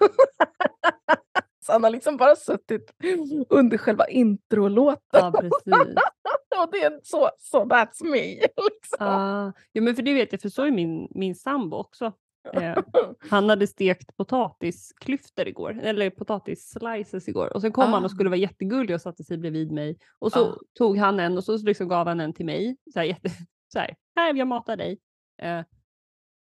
så 1.69 1.73
han 1.73 1.85
har 1.85 1.91
liksom 1.91 2.17
bara 2.17 2.37
suttit 2.37 2.93
under 3.49 3.79
själva 3.79 4.07
introlåten. 4.09 5.01
Ja, 5.13 5.33
precis. 5.41 5.75
och 6.63 6.69
det 6.73 6.83
är 6.83 7.01
så, 7.03 7.31
så 7.39 7.65
that's 7.65 8.05
me. 8.05 8.25
Liksom. 8.41 9.07
Ah, 9.07 9.53
ja, 9.73 9.83
men 9.83 9.95
för 9.97 10.03
det 10.03 10.15
vet 10.15 10.33
jag, 10.33 10.41
för 10.41 10.49
så 10.49 10.63
är 10.63 10.71
min, 10.71 11.09
min 11.11 11.35
sambo 11.35 11.77
också. 11.77 12.13
Eh, 12.53 12.79
han 13.31 13.49
hade 13.49 13.67
stekt 13.67 14.17
potatisklyftor 14.17 15.49
igår, 15.49 15.81
eller 15.83 16.11
potatisslices 16.11 17.29
igår. 17.29 17.53
Och 17.55 17.61
sen 17.61 17.73
kom 17.73 17.93
han 17.93 18.03
Ah. 18.03 18.05
och 18.05 18.11
skulle 18.11 18.29
vara 18.31 18.39
jättegullig 18.39 18.95
och 18.95 19.01
satte 19.01 19.25
sig 19.25 19.39
bredvid 19.39 19.73
mig. 19.73 19.99
Och 20.19 20.33
så 20.33 20.45
Ah. 20.53 20.57
tog 20.79 20.97
han 20.99 21.21
en 21.21 21.37
och 21.37 21.45
så 21.45 21.57
liksom 21.57 21.89
gav 21.89 22.07
han 22.07 22.21
en 22.21 22.33
till 22.33 22.47
mig. 22.47 22.77
Så 22.93 22.99
här, 22.99 23.07
jätte, 23.07 23.31
så 23.73 23.79
här, 23.79 23.95
här 24.17 24.35
jag 24.35 24.49
matar 24.49 24.77
dig. 24.77 24.99
Eh, 25.43 25.61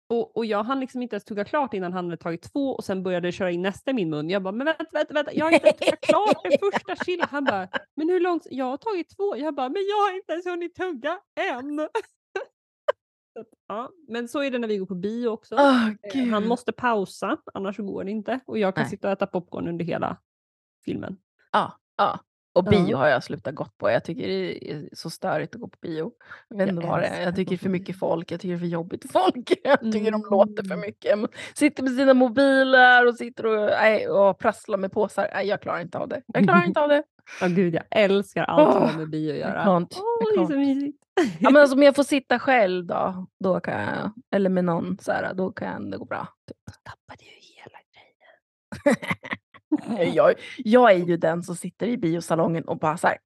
och, 0.09 0.37
och 0.37 0.47
jag 0.47 0.65
hann 0.65 0.81
liksom 0.81 1.03
inte 1.03 1.17
ens 1.17 1.25
tugga 1.25 1.45
klart 1.45 1.75
innan 1.75 1.93
han 1.93 2.05
hade 2.05 2.17
tagit 2.17 2.53
två 2.53 2.71
och 2.71 2.85
sen 2.85 3.03
började 3.03 3.33
köra 3.33 3.51
in 3.51 3.63
nästa 3.63 3.91
i 3.91 3.95
min 3.95 4.11
mun. 4.11 4.31
Jag 4.31 4.43
bara, 4.43 4.53
men 4.53 4.65
vänta, 4.65 4.85
vänta, 4.93 5.15
vänta, 5.15 5.33
jag 5.35 5.45
har 5.45 5.53
inte 5.53 5.67
ens 5.67 5.79
tuggat 5.79 6.01
klart 6.01 6.43
den 6.43 6.53
första 6.73 7.05
chili. 7.05 7.25
Han 7.31 7.45
bara, 7.45 7.69
men 7.95 8.09
hur 8.09 8.21
långt? 8.21 8.47
Jag 8.51 8.65
har 8.65 8.77
tagit 8.77 9.17
två. 9.17 9.37
Jag 9.37 9.55
bara, 9.55 9.69
men 9.69 9.83
jag 9.89 9.97
har 9.97 10.17
inte 10.17 10.33
ens 10.33 10.47
hunnit 10.47 10.75
tugga 10.75 11.19
än. 11.41 11.79
Så 13.33 13.41
att, 13.41 13.49
ja, 13.69 13.91
men 14.09 14.29
så 14.29 14.43
är 14.43 14.51
det 14.51 14.59
när 14.59 14.69
vi 14.69 14.79
går 14.79 14.87
på 14.87 14.95
bio 14.95 15.29
också. 15.29 15.57
Ah, 15.59 15.91
gud. 16.13 16.31
Han 16.33 16.49
måste 16.49 16.73
pausa, 16.73 17.37
annars 17.55 17.77
går 17.77 18.05
det 18.05 18.11
inte. 18.11 18.41
Och 18.47 18.59
jag 18.59 18.75
kan 18.75 18.83
Nej. 18.83 18.91
sitta 18.91 19.09
och 19.09 19.13
äta 19.13 19.27
popcorn 19.27 19.69
under 19.69 19.85
hela 19.85 20.17
filmen. 20.85 21.17
Ja, 21.53 21.79
ja. 21.97 22.21
Och 22.59 22.65
bio 22.65 22.97
har 22.97 23.09
jag 23.09 23.25
slutat 23.25 23.55
gått 23.55 23.79
på. 23.79 23.91
Jag 23.91 24.05
tycker 24.05 24.29
det 24.29 24.71
är 24.73 24.89
så 24.93 25.11
störigt 25.11 25.55
att 25.55 25.61
gå 25.61 25.69
på 25.69 25.79
bio. 25.81 26.13
Jag 26.49 26.57
vet 26.59 26.67
Jag 26.69 26.75
inte 26.77 26.87
vad 26.87 27.01
det 27.01 27.07
är. 27.07 27.23
Jag 27.23 27.37
tycker 27.37 27.51
det 27.51 27.57
är 27.57 27.59
för 27.59 27.69
mycket 27.69 27.99
folk. 27.99 28.33
Jag 28.33 28.41
tycker 28.41 28.53
det 28.55 28.57
är 28.59 28.61
för 28.61 28.67
jobbigt 28.67 29.13
folk. 29.13 29.53
Jag 29.65 29.93
tycker 29.93 30.11
de 30.11 30.23
låter 30.31 30.63
för 30.63 30.75
Mm. 30.75 30.81
mycket. 30.81 31.19
Sitter 31.55 31.83
med 31.83 31.93
sina 31.97 32.15
mobiler 32.15 33.07
och 33.07 33.15
sitter 33.15 33.47
och, 33.47 33.71
nej, 33.71 34.09
och 34.09 34.39
prasslar 34.39 34.79
med 34.79 34.93
påsar. 34.93 35.31
Nej, 35.35 35.47
jag 35.47 35.63
klarar 35.63 35.81
inte 35.81 35.99
av 35.99 36.09
det. 36.09 36.23
Jag 36.27 36.45
klarar 36.45 36.65
inte 36.67 36.81
av 36.81 36.89
det. 36.89 37.03
Ja 37.41 37.47
gud, 37.47 37.75
jag 37.75 37.85
älskar 37.91 38.45
allt 38.45 38.73
som 38.73 38.83
har 38.83 38.93
med 38.99 39.11
bio 39.11 39.31
att 39.33 39.38
göra. 39.38 39.62
Jag 39.65 39.88
det 40.35 40.41
är 40.43 40.47
så 40.47 40.57
mysigt. 40.57 40.99
Ja, 41.41 41.50
men 41.50 41.57
alltså, 41.62 41.77
om 41.77 41.83
jag 41.83 41.97
får 41.97 42.03
sitta 42.15 42.38
själv 42.38 42.87
då, 42.87 43.27
då 43.45 43.61
kan 43.61 43.81
jag, 43.81 44.12
eller 44.35 44.50
med 44.50 44.65
någon 44.65 44.99
så 45.00 45.12
här, 45.12 45.35
då 45.35 45.53
kan 45.53 45.91
det 45.91 45.99
gå 45.99 46.05
bra. 46.05 46.29
tappade 46.83 47.25
ju 47.25 47.31
hela 47.31 47.79
grejen. 47.93 48.97
Jag, 50.15 50.35
jag 50.59 50.93
är 50.93 50.97
ju 50.99 51.17
den 51.17 51.43
som 51.43 51.57
sitter 51.57 51.87
i 51.87 51.97
biosalongen 51.97 52.65
och 52.65 52.79
bara 52.79 52.97
så 52.97 53.07
här. 53.07 53.19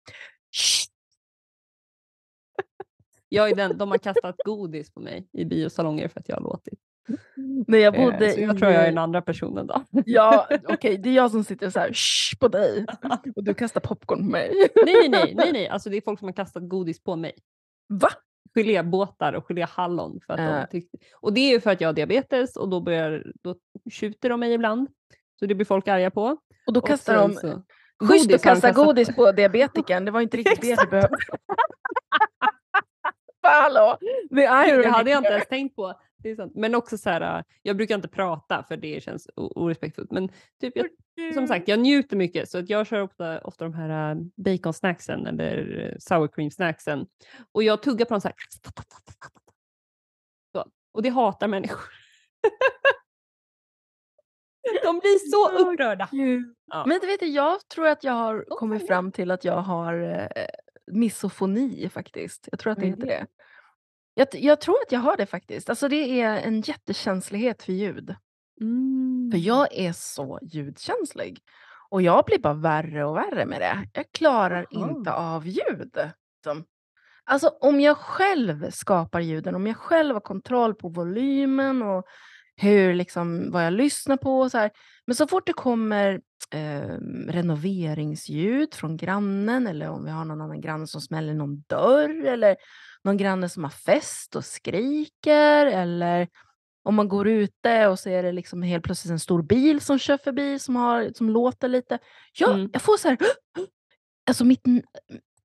Jag 3.29 3.51
är 3.51 3.55
den, 3.57 3.79
de 3.79 3.91
har 3.91 3.99
kastat 3.99 4.37
godis 4.45 4.91
på 4.95 5.01
mig 5.01 5.29
i 5.33 5.45
biosalonger 5.45 6.09
för 6.09 6.21
att 6.21 6.29
jag 6.29 6.37
har 6.37 6.43
låtit. 6.43 6.79
När 7.67 7.79
jag 7.79 7.97
Eh, 7.97 8.05
bodde 8.05 8.33
så 8.33 8.41
jag 8.41 8.57
i, 8.57 8.59
tror 8.59 8.73
jag 8.73 8.83
är 8.83 8.87
den 8.87 8.99
andra 8.99 9.23
personen 9.23 9.67
då. 9.67 9.85
Ja, 10.07 10.49
okej, 10.69 10.99
det 10.99 11.09
är 11.09 11.15
jag 11.15 11.31
som 11.31 11.45
sitter 11.45 11.71
så 11.71 11.79
här 11.79 11.93
på 12.41 12.49
dig 12.49 12.87
och 13.37 13.45
du 13.45 13.55
kastar 13.55 13.81
popcorn 13.81 14.19
på 14.19 14.25
mig. 14.31 14.53
nej, 14.85 14.95
nej, 14.95 15.09
nej, 15.09 15.35
nej, 15.35 15.53
nej, 15.53 15.69
alltså 15.69 15.91
det 15.91 15.97
är 15.97 16.01
folk 16.01 16.19
som 16.19 16.29
har 16.29 16.33
kastat 16.33 16.69
godis 16.69 17.03
på 17.03 17.17
mig. 17.17 17.33
Va? 17.89 18.09
Gelébåtar 18.55 19.33
och 19.33 19.47
geléhallon. 19.49 20.21
För 20.27 20.35
att 20.35 20.41
Äh. 20.41 20.47
de 20.61 20.67
tyckte. 20.71 20.99
Och 21.21 21.33
det 21.33 21.41
är 21.41 21.51
ju 21.51 21.61
för 21.61 21.71
att 21.71 21.81
jag 21.81 21.89
har 21.89 21.93
diabetes 21.93 22.57
och 22.57 22.69
då, 22.69 22.81
börjar, 22.81 23.33
då 23.43 23.57
tjuter 23.91 24.29
de 24.29 24.41
mig 24.41 24.53
ibland. 24.53 24.89
Så 25.43 25.47
det 25.47 25.55
blir 25.55 25.65
folk 25.67 25.89
arga 25.89 26.11
på. 26.11 26.37
Och 26.67 26.73
då 26.73 26.81
Och 26.81 26.87
kastar 26.87 27.15
sen 27.29 27.31
de... 27.31 27.37
så- 27.41 27.63
Schysst 28.07 28.35
att 28.35 28.43
kasta 28.43 28.73
godis 28.73 29.17
på 29.17 29.33
diabetikern, 29.33 30.05
det 30.05 30.11
var 30.11 30.21
inte 30.21 30.37
riktigt 30.37 30.61
det 30.61 30.71
Exakt. 30.73 30.91
behövde. 30.91 31.17
Hallå! 33.43 33.99
The 34.31 34.43
irony 34.43 34.83
Det 34.83 34.89
hade 34.89 35.11
jag 35.11 35.19
inte 35.21 35.31
ens 35.33 35.49
tänkt 35.49 35.77
på. 35.77 36.01
Det 36.19 36.31
är 36.31 36.37
sant. 36.37 36.53
Men 36.55 36.75
också 36.75 36.99
så 36.99 37.11
här, 37.11 37.39
äh, 37.39 37.45
jag 37.63 37.77
brukar 37.77 37.95
inte 37.95 38.09
prata 38.09 38.65
för 38.69 38.77
det 38.77 39.03
känns 39.03 39.29
orespektfullt. 39.37 40.11
Men 40.11 40.29
typ 40.61 40.73
jag, 40.77 40.87
som 41.35 41.47
sagt, 41.47 41.69
jag 41.69 41.79
njuter 41.81 42.17
mycket 42.17 42.49
så 42.49 42.59
att 42.59 42.71
jag 42.71 42.87
kör 42.87 43.01
ofta, 43.03 43.41
ofta 43.41 43.65
de 43.65 43.75
här 43.75 44.11
äh, 44.15 44.17
baconsnacksen 44.37 45.27
eller 45.27 45.81
äh, 45.93 45.99
sour 45.99 46.29
cream 46.29 46.51
snacksen. 46.51 47.07
Och 47.53 47.63
jag 47.63 47.83
tuggar 47.83 48.05
på 48.07 48.15
dem 48.15 48.21
så 48.21 48.29
här. 48.29 48.35
Så. 50.53 50.65
Och 50.93 51.03
det 51.03 51.09
hatar 51.09 51.49
människor. 51.49 52.02
De 54.93 54.99
blir 54.99 55.31
så 55.31 55.63
upprörda. 55.63 56.09
Ja. 56.67 56.85
Men 56.87 56.99
du 57.01 57.07
vet, 57.07 57.23
jag 57.23 57.69
tror 57.69 57.87
att 57.87 58.05
jag 58.05 58.13
har 58.13 58.45
kommit 58.49 58.87
fram 58.87 59.13
till 59.13 59.31
att 59.31 59.45
jag 59.45 59.57
har 59.57 60.03
eh, 60.35 60.47
misofoni 60.87 61.89
faktiskt. 61.89 62.49
Jag 62.53 62.61
tror 62.61 62.73
att 62.73 62.79
det 62.79 62.87
heter 62.87 63.07
det? 63.07 63.07
det. 63.07 63.27
Jag, 64.15 64.29
jag 64.33 64.61
tror 64.61 64.75
att 64.87 64.93
jag 64.93 65.01
har 65.01 65.17
det 65.17 65.27
faktiskt. 65.27 65.71
Alltså 65.71 65.89
det 65.89 66.21
är 66.21 66.37
en 66.37 66.61
jättekänslighet 66.61 67.63
för 67.63 67.73
ljud. 67.73 68.15
Mm. 68.61 69.31
För 69.33 69.39
jag 69.39 69.69
är 69.73 69.93
så 69.93 70.39
ljudkänslig. 70.43 71.41
Och 71.89 72.03
jag 72.03 72.25
blir 72.25 72.39
bara 72.39 72.55
värre 72.55 73.05
och 73.05 73.17
värre 73.17 73.47
med 73.47 73.61
det. 73.61 73.89
Jag 73.93 74.13
klarar 74.13 74.67
Jaha. 74.71 74.91
inte 74.91 75.13
av 75.13 75.47
ljud. 75.47 75.97
Liksom. 76.37 76.65
Alltså 77.25 77.49
om 77.49 77.81
jag 77.81 77.97
själv 77.97 78.71
skapar 78.71 79.21
ljuden, 79.21 79.55
om 79.55 79.67
jag 79.67 79.77
själv 79.77 80.15
har 80.15 80.21
kontroll 80.21 80.75
på 80.75 80.89
volymen 80.89 81.83
och 81.83 82.07
hur, 82.57 82.95
liksom, 82.95 83.51
vad 83.51 83.67
jag 83.67 83.73
lyssnar 83.73 84.17
på 84.17 84.41
och 84.41 84.51
så 84.51 84.59
här. 84.59 84.71
Men 85.07 85.17
så 85.17 85.27
fort 85.27 85.47
det 85.47 85.53
kommer 85.53 86.21
eh, 86.51 86.97
renoveringsljud 87.29 88.75
från 88.75 88.97
grannen 88.97 89.67
eller 89.67 89.89
om 89.89 90.05
vi 90.05 90.11
har 90.11 90.25
någon 90.25 90.41
annan 90.41 90.61
granne 90.61 90.87
som 90.87 91.01
smäller 91.01 91.35
någon 91.35 91.61
dörr 91.67 92.25
eller 92.25 92.57
någon 93.05 93.17
granne 93.17 93.49
som 93.49 93.65
har 93.65 93.71
fest 93.71 94.37
och 94.37 94.45
skriker 94.45 95.67
eller 95.67 96.29
om 96.85 96.95
man 96.95 97.09
går 97.09 97.29
ute 97.29 97.87
och 97.87 97.99
så 97.99 98.11
är 98.11 98.23
det 98.23 98.33
liksom 98.33 98.63
helt 98.63 98.85
plötsligt 98.85 99.11
en 99.11 99.19
stor 99.21 99.43
bil 99.43 99.81
som 99.81 99.99
kör 99.99 100.17
förbi 100.17 100.59
som, 100.59 100.77
har, 100.77 101.13
som 101.15 101.31
låter 101.31 101.69
lite. 101.69 101.99
Ja, 102.39 102.53
Mm. 102.53 102.71
jag 102.73 102.83
får 102.83 102.97
så 102.97 103.09
här... 103.09 103.19
Alltså 104.27 104.45
mitt, 104.45 104.61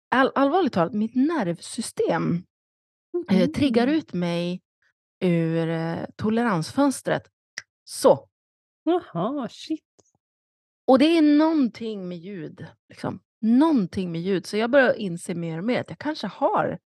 all, 0.09 0.31
allvarligt 0.35 0.73
talat, 0.73 0.93
mitt 0.93 1.15
nervsystem 1.15 2.43
eh, 3.31 3.49
triggar 3.49 3.83
Mm. 3.83 3.95
ut 3.95 4.13
mig 4.13 4.61
ur 5.19 5.69
eh, 5.69 6.05
toleransfönstret. 6.15 7.24
Så. 7.83 8.29
Jaha, 8.83 9.50
shit. 9.50 9.83
Och 10.88 11.00
det 11.00 11.17
är 11.17 11.21
någonting 11.21 12.07
med 12.07 12.17
ljud. 12.17 12.67
Liksom. 12.89 13.19
Någonting 13.41 14.12
med 14.12 14.21
ljud. 14.21 14.45
Så 14.45 14.57
jag 14.57 14.71
börjar 14.71 14.93
inse 14.93 15.36
mer 15.36 15.57
och 15.57 15.63
mer 15.63 15.81
att 15.81 15.89
jag 15.89 16.00
kanske 16.00 16.27
har 16.27 16.79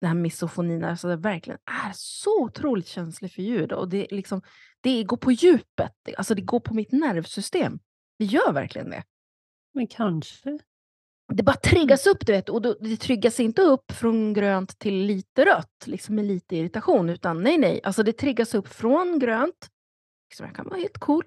den 0.00 0.08
här 0.08 0.14
misofonin, 0.14 0.84
alltså 0.84 1.08
det 1.08 1.16
verkligen 1.16 1.58
är 1.64 1.92
så 1.94 2.42
otroligt 2.42 2.86
känslig 2.86 3.32
för 3.32 3.42
ljud. 3.42 3.72
Och 3.72 3.88
det, 3.88 4.06
liksom, 4.10 4.42
det 4.80 5.04
går 5.04 5.16
på 5.16 5.32
djupet, 5.32 5.92
alltså 6.16 6.34
det 6.34 6.42
går 6.42 6.60
på 6.60 6.74
mitt 6.74 6.92
nervsystem. 6.92 7.78
Det 8.18 8.24
gör 8.24 8.52
verkligen 8.52 8.90
det. 8.90 9.04
Men 9.74 9.86
kanske. 9.86 10.58
Det 11.34 11.42
bara 11.42 11.56
triggas 11.56 12.06
upp, 12.06 12.26
du 12.26 12.32
vet. 12.32 12.48
Och 12.48 12.62
då, 12.62 12.74
det 12.80 12.96
triggas 12.96 13.40
inte 13.40 13.62
upp 13.62 13.92
från 13.92 14.32
grönt 14.32 14.78
till 14.78 14.94
lite 14.94 15.44
rött, 15.44 15.86
liksom 15.86 16.14
med 16.14 16.24
lite 16.24 16.56
irritation. 16.56 17.10
Utan 17.10 17.42
nej, 17.42 17.58
nej. 17.58 17.80
Alltså 17.84 18.02
det 18.02 18.12
triggas 18.12 18.54
upp 18.54 18.68
från 18.68 19.18
grönt, 19.18 19.68
liksom, 20.30 20.46
jag 20.46 20.56
kan 20.56 20.68
vara 20.68 20.80
helt 20.80 20.98
cool, 20.98 21.24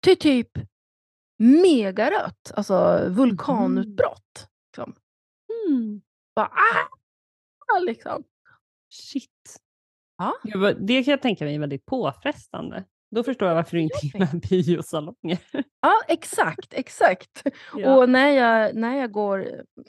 till 0.00 0.18
typ 0.18 0.50
megarött. 1.38 2.52
Alltså 2.54 3.08
vulkanutbrott. 3.08 4.48
Liksom. 4.66 4.94
Mm. 5.68 6.00
Bara, 6.34 6.46
ah! 6.46 7.78
Liksom. 7.80 8.24
Shit. 8.90 9.60
Ja. 10.18 10.34
Det 10.78 11.04
kan 11.04 11.10
jag 11.10 11.22
tänka 11.22 11.44
mig 11.44 11.54
är 11.54 11.60
väldigt 11.60 11.86
påfrestande. 11.86 12.84
Då 13.10 13.22
förstår 13.22 13.48
jag 13.48 13.54
varför 13.54 13.76
du 13.76 13.82
inte 13.82 14.06
gillar 14.06 14.28
biosalonger. 14.50 15.38
Ja, 15.80 15.92
exakt, 16.08 16.74
exakt. 16.74 17.42
Ja. 17.76 17.96
Och 17.96 18.08
när 18.10 18.28
jag, 18.28 18.74
när, 18.74 18.96
jag 18.96 19.12
går, 19.12 19.46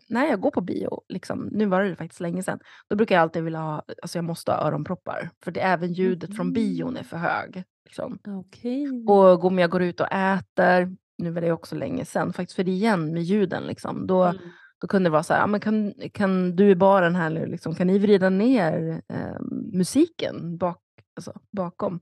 när 0.09 0.25
jag 0.25 0.41
går 0.41 0.51
på 0.51 0.61
bio, 0.61 1.01
liksom, 1.09 1.49
nu 1.51 1.65
var 1.65 1.83
det 1.83 1.95
faktiskt 1.95 2.21
länge 2.21 2.43
sedan, 2.43 2.59
då 2.89 2.95
brukar 2.95 3.15
jag 3.15 3.21
alltid 3.21 3.43
vilja 3.43 3.59
ha, 3.59 3.83
alltså 4.01 4.17
jag 4.17 4.25
måste 4.25 4.51
ha 4.51 4.67
öronproppar. 4.67 5.29
För 5.43 5.51
det, 5.51 5.59
även 5.59 5.93
ljudet 5.93 6.35
från 6.35 6.53
bion 6.53 6.97
är 6.97 7.03
för 7.03 7.17
hög. 7.17 7.63
Liksom. 7.85 8.19
Okej. 8.27 8.87
Och 9.07 9.45
om 9.45 9.59
jag 9.59 9.69
går 9.69 9.81
ut 9.81 9.99
och 9.99 10.11
äter, 10.11 10.95
nu 11.17 11.31
var 11.31 11.41
det 11.41 11.51
också 11.51 11.75
länge 11.75 12.05
sedan, 12.05 12.33
faktiskt 12.33 12.55
för 12.55 12.63
det 12.63 12.71
igen 12.71 13.13
med 13.13 13.23
ljuden, 13.23 13.63
liksom, 13.63 14.07
då, 14.07 14.23
Mm. 14.23 14.37
då 14.81 14.87
kunde 14.87 15.09
det 15.09 15.11
vara 15.11 15.23
så 15.23 15.33
här, 15.33 15.41
ja, 15.41 15.47
men 15.47 15.59
kan, 15.59 15.93
kan 16.13 16.55
du 16.55 16.69
i 16.69 16.75
baren 16.75 17.15
här 17.15 17.29
nu, 17.29 17.45
liksom, 17.45 17.75
kan 17.75 17.87
ni 17.87 17.99
vrida 17.99 18.29
ner 18.29 19.01
eh, 19.13 19.41
musiken 19.73 20.57
bak, 20.57 20.81
alltså, 21.15 21.33
bakom? 21.51 21.99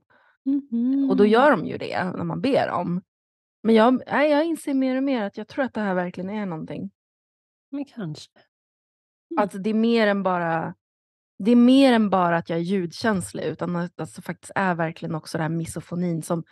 Och 1.10 1.18
då 1.18 1.24
Mhm. 1.24 1.32
gör 1.32 1.51
de 1.51 1.66
ju 1.66 1.77
det 1.77 2.04
när 2.04 2.24
man 2.24 2.42
ber 2.42 2.68
dem. 2.68 3.01
Men 3.63 3.75
jag, 3.75 4.01
nej, 4.08 4.32
jag 4.32 4.46
inser 4.46 4.74
mer 4.74 4.98
och 4.98 5.04
mer 5.04 5.24
att 5.24 5.38
jag 5.38 5.48
tror 5.48 5.66
att 5.66 5.74
det 5.74 5.82
här 5.82 5.94
verkligen 5.94 6.30
är 6.30 6.46
någonting. 6.46 6.92
Men 7.72 7.86
kanske. 7.86 8.32
Mm. 9.32 9.42
Alltså 9.42 9.58
det 9.58 9.70
är 9.70 9.74
mer 9.74 10.08
än 10.08 10.24
bara 10.24 10.74
det 11.39 11.51
är 11.51 11.56
mer 11.56 11.94
än 11.94 12.10
bara 12.10 12.38
att 12.38 12.50
jag 12.50 12.60
är 12.60 12.63
ljudkänslig 12.63 13.44
utan 13.44 13.75
att 13.75 13.92
det 13.96 14.04
alltså 14.04 14.22
faktiskt 14.22 14.51
är 14.56 14.75
verkligen 14.75 15.16
också 15.16 15.38
det 15.38 15.42
här 15.44 15.50
misofonin 15.50 16.22
som, 16.24 16.44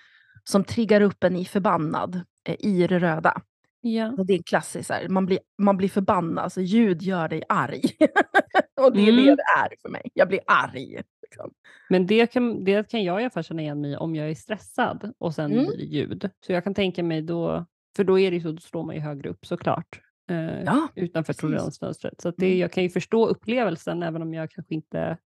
som 0.44 0.64
triggar 0.64 1.02
upp 1.02 1.24
en 1.24 1.36
i 1.36 1.46
förbannad 1.46 2.22
eh, 2.44 2.56
i 2.60 2.88
det 2.88 3.00
röda. 3.00 3.42
Ja. 3.82 4.12
Och 4.18 4.25
det 4.25 4.34
är 4.34 4.44
klassiskt, 4.44 4.90
här, 4.92 5.10
man, 5.10 5.25
blir, 5.25 5.40
man 5.58 5.78
blir 5.78 5.90
förbannad, 5.90 6.44
alltså 6.44 6.62
ljud 6.62 7.02
gör 7.02 7.30
dig 7.30 7.44
arg. 7.50 7.82
och 8.82 8.94
det 8.94 9.00
är 9.02 9.10
Mm. 9.10 9.25
det 9.25 9.36
det 9.36 9.44
är 9.58 9.75
för 9.82 9.90
mig, 9.90 10.12
jag 10.14 10.28
blir 10.28 10.40
arg. 10.48 11.02
Liksom. 11.36 11.51
Men 11.89 12.06
det 12.08 12.27
kan, 12.32 12.63
det 12.63 12.89
kan 12.89 13.04
jag 13.04 13.22
i 13.22 13.24
alla 13.24 13.30
fall 13.30 13.44
känna 13.44 13.62
igen 13.62 13.82
mig 13.82 13.92
i 13.92 13.96
om 13.96 14.15
jag 14.15 14.30
är 14.30 14.36
stressad 14.36 15.13
och 15.18 15.36
sen 15.36 15.51
Mm. 15.51 15.65
blir 15.65 15.77
det 15.77 15.84
ljud. 15.84 16.30
Så 16.46 16.51
jag 16.51 16.63
kan 16.63 16.74
tänka 16.74 17.04
mig 17.04 17.22
då, 17.22 17.65
för 17.96 18.04
då 18.04 18.20
är 18.20 18.32
det 18.32 18.42
så, 18.42 18.51
då 18.51 18.58
står 18.58 18.84
man 18.84 18.96
ju 18.96 19.01
högre 19.01 19.30
upp 19.30 19.46
såklart. 19.46 20.01
Eh, 20.30 20.62
Ja, 20.63 20.88
utanför 20.96 21.34
toleransfönstret. 21.34 22.22
Så 22.22 22.32
det, 22.38 22.46
Mm. 22.46 22.60
jag 22.60 22.72
kan 22.72 22.84
ju 22.84 22.89
förstå 22.89 23.27
upplevelsen 23.27 24.04
även 24.04 24.22
om 24.22 24.34
jag 24.34 24.51
kanske 24.51 24.74
inte 24.75 25.18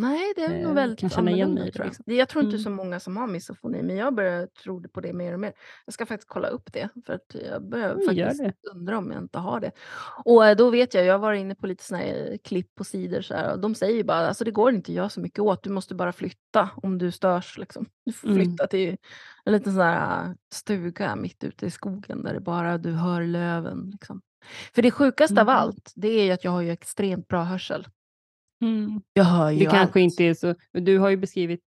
Nej, 0.00 0.32
det 0.36 0.42
är 0.44 0.54
Eh, 0.58 0.62
nog 0.66 0.74
väldigt 0.74 0.98
kan 0.98 1.10
känna 1.10 1.30
igen 1.30 1.54
mig 1.54 1.72
tror 1.72 1.84
jag. 1.86 1.90
liksom. 1.90 2.14
Jag 2.14 2.28
tror 2.28 2.44
inte 2.44 2.54
Mm. 2.56 2.64
så 2.64 2.70
många 2.70 3.00
som 3.00 3.16
har 3.16 3.26
misofoni, 3.26 3.82
men 3.82 3.96
jag 3.96 4.14
börjar 4.14 4.46
tro 4.46 4.88
på 4.88 5.00
det 5.00 5.12
mer 5.12 5.32
och 5.34 5.40
mer. 5.40 5.52
Jag 5.86 5.94
ska 5.94 6.06
faktiskt 6.06 6.28
kolla 6.28 6.48
upp 6.48 6.72
det, 6.72 6.88
för 7.06 7.12
att 7.12 7.36
jag 7.50 7.68
börjar 7.68 7.90
Mm, 7.94 8.06
faktiskt 8.06 8.56
undra 8.74 8.98
om 8.98 9.12
jag 9.12 9.22
inte 9.22 9.38
har 9.38 9.60
det. 9.60 9.70
Och 10.24 10.46
eh, 10.46 10.56
då 10.56 10.70
vet 10.70 10.94
jag, 10.94 11.04
jag 11.04 11.18
varit 11.18 11.40
inne 11.40 11.54
på 11.54 11.66
lite 11.66 11.84
såna 11.84 11.98
här 12.00 12.38
klipp 12.44 12.74
på 12.74 12.84
sidor 12.84 13.20
så 13.20 13.34
här, 13.34 13.52
och 13.52 13.60
de 13.60 13.74
säger 13.74 13.96
ju 13.96 14.04
bara, 14.04 14.28
alltså 14.28 14.44
det 14.44 14.50
går 14.50 14.72
inte 14.74 14.92
att 14.92 14.96
göra 14.96 15.08
så 15.08 15.20
mycket 15.20 15.38
åt, 15.38 15.62
du 15.62 15.70
måste 15.70 15.94
bara 15.94 16.12
flytta 16.12 16.70
om 16.76 16.98
du 16.98 17.12
störs. 17.12 17.58
Liksom. 17.58 17.86
Du 18.04 18.12
får 18.12 18.28
Mm. 18.28 18.44
flytta 18.44 18.66
till 18.66 18.96
en 19.44 19.52
liten 19.52 19.72
sån 19.72 19.82
här 19.82 20.34
stuga 20.54 21.16
mitt 21.16 21.44
ute 21.44 21.66
i 21.66 21.70
skogen 21.70 22.22
där 22.22 22.34
det 22.34 22.40
bara 22.40 22.78
du 22.78 22.92
hör 22.92 23.22
löven. 23.22 23.90
Liksom. 23.92 24.20
För 24.74 24.82
det 24.82 24.90
sjukaste 24.90 25.40
av 25.40 25.46
Mhm. 25.46 25.56
allt, 25.56 25.92
det 25.96 26.08
är 26.08 26.24
ju 26.24 26.30
att 26.32 26.44
jag 26.44 26.50
har 26.50 26.60
ju 26.60 26.70
extremt 26.70 27.28
bra 27.28 27.42
hörsel. 27.44 27.86
Mm. 28.60 29.00
Jag 29.12 29.24
hör 29.24 29.50
ju 29.50 29.58
Det 29.58 29.64
kanske 29.64 29.80
allt. 29.82 29.96
inte 29.96 30.24
är 30.24 30.34
så, 30.34 30.54
du 30.72 30.98
har 30.98 31.08
ju 31.08 31.16
beskrivit, 31.16 31.60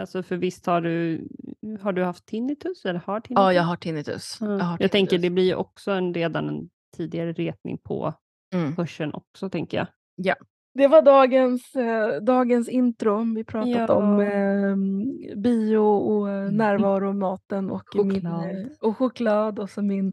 alltså 0.00 0.22
för 0.22 0.36
visst 0.36 0.66
har 0.66 0.80
du, 0.80 1.28
har 1.80 1.92
du 1.92 2.04
haft 2.04 2.26
tinnitus 2.26 2.84
eller 2.84 3.00
har 3.06 3.20
tinnitus? 3.20 3.42
Ja, 3.42 3.52
jag 3.52 3.62
har 3.62 3.76
tinnitus. 3.76 4.38
Ja. 4.40 4.46
Jag, 4.46 4.58
har 4.64 4.76
Jag 4.80 4.90
tänker 4.90 5.10
tinnitus. 5.10 5.22
det 5.22 5.30
blir 5.30 5.44
ju 5.44 5.54
också 5.54 5.90
en, 5.90 6.14
redan 6.14 6.48
en 6.48 6.68
tidigare 6.96 7.32
retning 7.32 7.78
på 7.78 8.14
Mm. 8.54 8.76
hörseln 8.76 9.14
också 9.14 9.50
tänker 9.50 9.76
jag. 10.16 10.36
Det 10.74 10.86
var 10.86 11.02
dagens, 11.02 11.74
eh, 11.76 12.20
dagens 12.22 12.68
intro. 12.68 13.34
Vi 13.34 13.44
pratat 13.44 13.68
Ja. 13.88 13.94
om 13.94 14.20
eh, 14.20 14.76
bio 15.36 15.78
och 15.78 16.28
eh, 16.30 16.42
Mm. 16.42 16.54
närvaro, 16.56 17.12
maten 17.12 17.70
och 17.70 17.82
min, 17.94 18.10
Choklad. 18.14 18.50
eh, 18.50 18.66
och 18.80 18.96
choklad 18.96 19.58
och 19.58 19.70
så 19.70 19.82
min, 19.82 20.12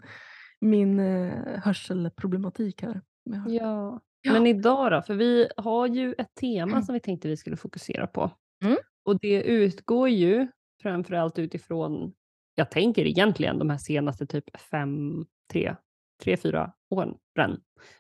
min 0.62 1.00
eh, 1.00 1.34
hörselproblematik 1.64 2.82
här. 2.82 3.02
Ja. 3.48 4.00
Ja. 4.26 4.34
Men 4.34 4.48
idag 4.48 4.92
då, 4.92 5.02
för 5.02 5.14
vi 5.14 5.50
har 5.58 5.88
ju 5.88 6.14
ett 6.18 6.36
tema 6.40 6.72
Mm. 6.72 6.84
som 6.84 6.94
vi 6.94 7.00
tänkte 7.00 7.28
vi 7.28 7.38
skulle 7.38 7.58
fokusera 7.58 8.08
på. 8.08 8.32
Mm. 8.64 8.78
Och 9.04 9.20
det 9.20 9.44
utgår 9.44 10.10
ju 10.10 10.48
framförallt 10.82 11.40
utifrån, 11.40 12.14
jag 12.56 12.72
tänker 12.72 13.06
egentligen 13.06 13.60
de 13.60 13.70
här 13.70 13.78
senaste 13.78 14.26
typ 14.28 14.58
fem, 14.58 15.26
tre, 15.52 15.76
tre, 16.24 16.38
fyra 16.38 16.74
åren. 16.90 17.18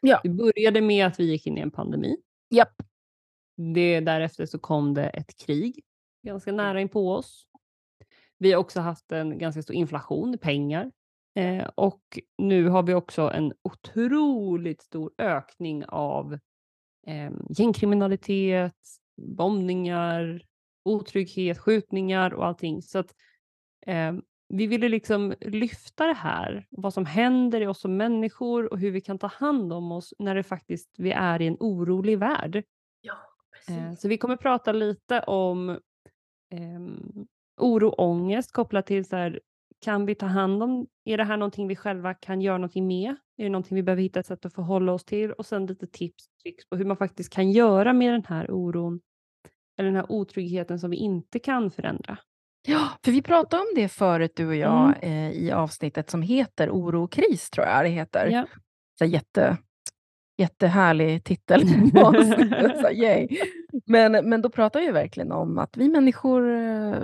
Ja. 0.01 0.19
Det 0.23 0.29
började 0.29 0.81
med 0.81 1.07
att 1.07 1.19
vi 1.19 1.23
gick 1.23 1.47
in 1.47 1.57
i 1.57 1.61
en 1.61 1.71
pandemi. 1.71 2.17
Japp. 2.49 2.73
Det, 3.75 3.99
därefter 3.99 4.45
så 4.45 4.59
kom 4.59 4.93
det 4.93 5.09
ett 5.09 5.37
krig 5.45 5.83
ganska 6.27 6.51
nära 6.51 6.81
in 6.81 6.89
på 6.89 7.11
oss. 7.11 7.47
Vi 8.37 8.51
har 8.51 8.59
också 8.59 8.79
haft 8.79 9.11
en 9.11 9.37
ganska 9.37 9.61
stor 9.61 9.75
inflation 9.75 10.33
i 10.33 10.37
pengar. 10.37 10.91
Eh, 11.35 11.69
och 11.75 12.19
nu 12.37 12.67
har 12.67 12.83
vi 12.83 12.93
också 12.93 13.21
en 13.21 13.53
otroligt 13.61 14.81
stor 14.81 15.11
ökning 15.17 15.85
av 15.85 16.33
eh, 17.07 17.31
gängkriminalitet, 17.49 18.73
bombningar, 19.21 20.41
otrygghet, 20.85 21.57
skjutningar 21.59 22.33
och 22.33 22.45
allting. 22.45 22.81
Så 22.81 22.99
att 22.99 23.13
eh, 23.85 24.13
vi 24.49 24.67
ville 24.67 24.89
liksom 24.89 25.33
lyfta 25.41 26.07
det 26.07 26.13
här, 26.13 26.67
vad 26.69 26.93
som 26.93 27.05
händer 27.05 27.61
i 27.61 27.67
oss 27.67 27.79
som 27.79 27.97
människor 27.97 28.71
och 28.73 28.79
hur 28.79 28.91
vi 28.91 29.01
kan 29.01 29.19
ta 29.19 29.27
hand 29.27 29.73
om 29.73 29.91
oss 29.91 30.13
när 30.19 30.35
det 30.35 30.43
faktiskt 30.43 30.89
vi 30.97 31.11
är 31.11 31.41
i 31.41 31.47
en 31.47 31.57
orolig 31.59 32.19
värld. 32.19 32.63
Ja, 33.01 33.17
Eh, 33.69 33.75
precis. 33.75 34.01
Så 34.01 34.07
vi 34.07 34.17
kommer 34.17 34.35
prata 34.35 34.71
lite 34.71 35.19
om 35.19 35.79
ehm, 36.49 37.27
oro 37.57 37.87
och 37.87 37.99
ångest 37.99 38.51
kopplat 38.51 38.85
till 38.85 39.05
så 39.05 39.15
här, 39.15 39.39
kan 39.85 40.05
vi 40.05 40.15
ta 40.15 40.25
hand 40.25 40.63
om, 40.63 40.87
är 41.05 41.17
det 41.17 41.23
här 41.23 41.37
någonting 41.37 41.67
vi 41.67 41.75
själva 41.75 42.13
kan 42.13 42.41
göra 42.41 42.57
någonting 42.57 42.87
med? 42.87 43.15
Är 43.37 43.43
det 43.43 43.49
någonting 43.49 43.75
vi 43.75 43.83
behöver 43.83 44.01
hitta 44.01 44.19
ett 44.19 44.25
sätt 44.25 44.45
att 44.45 44.53
förhålla 44.53 44.91
oss 44.93 45.05
till? 45.05 45.31
Och 45.31 45.45
sen 45.45 45.65
lite 45.65 45.87
tips 45.87 46.23
och 46.27 46.41
tricks 46.43 46.69
på 46.69 46.75
hur 46.75 46.85
man 46.85 46.97
faktiskt 46.97 47.29
kan 47.33 47.51
göra 47.51 47.93
med 47.93 48.13
den 48.13 48.25
här 48.27 48.51
oron 48.51 48.99
eller 49.77 49.85
den 49.87 49.95
här 49.95 50.11
otryggheten 50.11 50.79
som 50.79 50.89
vi 50.89 50.97
inte 50.97 51.39
kan 51.39 51.71
förändra. 51.71 52.17
Ja, 52.67 52.89
för 53.05 53.11
vi 53.11 53.21
pratade 53.21 53.61
om 53.61 53.67
det 53.75 53.87
förut 53.87 54.31
du 54.35 54.47
och 54.47 54.55
jag 54.55 54.93
Mm. 55.03 55.27
eh, 55.27 55.31
i 55.31 55.51
avsnittet 55.51 56.09
som 56.09 56.21
heter 56.21 56.69
Oro 56.69 57.03
och 57.03 57.11
kris 57.11 57.49
tror 57.49 57.67
jag 57.67 57.85
det 57.85 57.89
heter. 57.89 58.27
Ja. 58.27 58.45
Så 58.99 59.05
jätte, 59.05 59.57
jättehärlig 60.37 61.23
titel 61.23 61.61
så 62.81 62.89
yay. 62.91 63.27
Men, 63.85 64.29
men 64.29 64.41
då 64.41 64.49
pratar 64.49 64.79
vi 64.79 64.91
verkligen 64.91 65.31
om 65.31 65.57
att 65.57 65.77
vi 65.77 65.89
människor, 65.89 66.49
eh, 66.49 66.99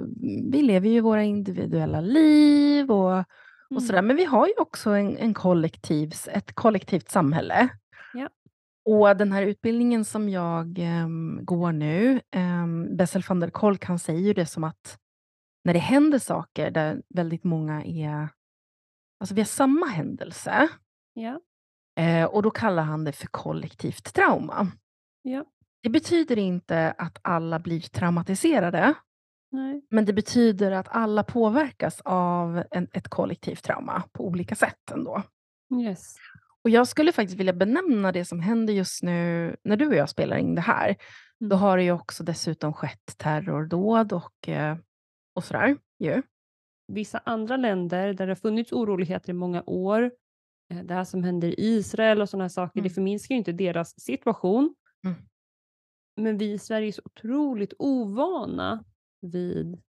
vi 0.52 0.62
lever 0.62 0.90
ju 0.90 1.02
våra 1.02 1.24
individuella 1.24 2.02
liv 2.02 2.92
och, 2.92 3.18
och 3.18 3.26
Mm. 3.72 3.82
sådär. 3.82 4.02
Men 4.02 4.16
vi 4.16 4.26
har 4.26 4.48
ju 4.48 4.54
också 4.58 4.90
en, 4.90 5.18
en 5.18 5.34
kollektivs, 5.34 6.28
ett 6.28 6.54
kollektivt 6.54 7.10
samhälle. 7.10 7.70
Ja. 8.14 8.30
Och 8.86 9.18
den 9.18 9.32
här 9.32 9.44
utbildningen 9.44 10.06
som 10.06 10.30
jag 10.30 10.80
um, 10.80 11.40
går 11.46 11.72
nu, 11.72 12.22
um, 12.36 12.98
Bessel 12.98 13.24
van 13.30 13.40
der 13.40 13.50
Kolk, 13.50 13.86
han 13.86 14.00
säger 14.00 14.20
ju 14.20 14.34
det 14.34 14.46
som 14.46 14.64
att 14.64 14.98
när 15.64 15.74
det 15.74 15.80
händer 15.80 16.20
saker 16.20 16.72
där 16.72 17.02
väldigt 17.10 17.44
många 17.44 17.84
är... 17.84 18.30
Alltså 19.20 19.36
vi 19.36 19.42
har 19.42 19.46
samma 19.46 19.86
händelse. 19.86 20.68
Ja. 21.14 21.40
Eh, 22.04 22.26
och 22.26 22.44
då 22.44 22.52
kallar 22.52 22.84
han 22.84 23.04
det 23.04 23.12
för 23.12 23.28
kollektivt 23.28 24.14
trauma. 24.14 24.68
Ja. 25.22 25.46
Det 25.84 25.90
betyder 25.90 26.38
inte 26.40 26.92
att 26.98 27.18
alla 27.22 27.60
blir 27.60 27.80
traumatiserade. 27.82 28.94
Nej. 29.52 29.82
Men 29.90 30.06
det 30.06 30.14
betyder 30.14 30.72
att 30.72 30.88
alla 30.90 31.24
påverkas 31.24 32.02
av 32.06 32.64
en, 32.72 32.88
ett 32.94 33.08
kollektivt 33.08 33.64
trauma 33.64 34.04
på 34.12 34.28
olika 34.28 34.56
sätt 34.56 34.92
ändå. 34.92 35.24
Yes. 35.82 36.16
Och 36.64 36.70
jag 36.70 36.88
skulle 36.88 37.12
faktiskt 37.12 37.40
vilja 37.40 37.54
benämna 37.54 38.12
det 38.12 38.26
som 38.26 38.40
händer 38.40 38.74
just 38.74 39.04
nu 39.04 39.56
när 39.64 39.78
du 39.78 39.88
och 39.88 39.96
jag 39.96 40.10
spelar 40.10 40.38
in 40.38 40.56
det 40.56 40.62
här. 40.62 40.88
Mm. 40.88 41.50
Då 41.50 41.56
har 41.56 41.78
det 41.78 41.84
ju 41.84 41.92
också 41.92 42.24
dessutom 42.24 42.74
skett 42.74 43.18
terrordåd 43.18 44.14
och, 44.14 44.50
eh, 44.50 44.78
och 45.36 45.44
sådär. 45.44 45.78
Ju. 46.00 46.22
Vissa 46.88 47.22
andra 47.26 47.58
länder 47.58 48.14
där 48.14 48.26
det 48.26 48.32
har 48.32 48.36
funnits 48.36 48.72
oroligheter 48.72 49.30
i 49.30 49.34
många 49.34 49.64
år, 49.66 50.12
eh, 50.72 50.78
det 50.84 50.94
här 50.94 51.04
som 51.04 51.24
händer 51.24 51.48
i 51.48 51.56
Israel 51.58 52.22
och 52.22 52.30
sådana 52.30 52.50
saker, 52.50 52.80
Mm. 52.80 52.90
det 52.90 52.94
förminskar 52.94 53.36
ju 53.36 53.40
inte 53.40 53.52
deras 53.52 54.00
situation. 54.00 54.76
Mm. 55.06 55.18
Men 56.24 56.38
vi 56.38 56.52
i 56.52 56.60
Sverige 56.60 56.88
är 56.88 56.92
så 56.92 57.02
otroligt 57.06 57.74
ovana 57.80 58.84
vid 59.22 59.82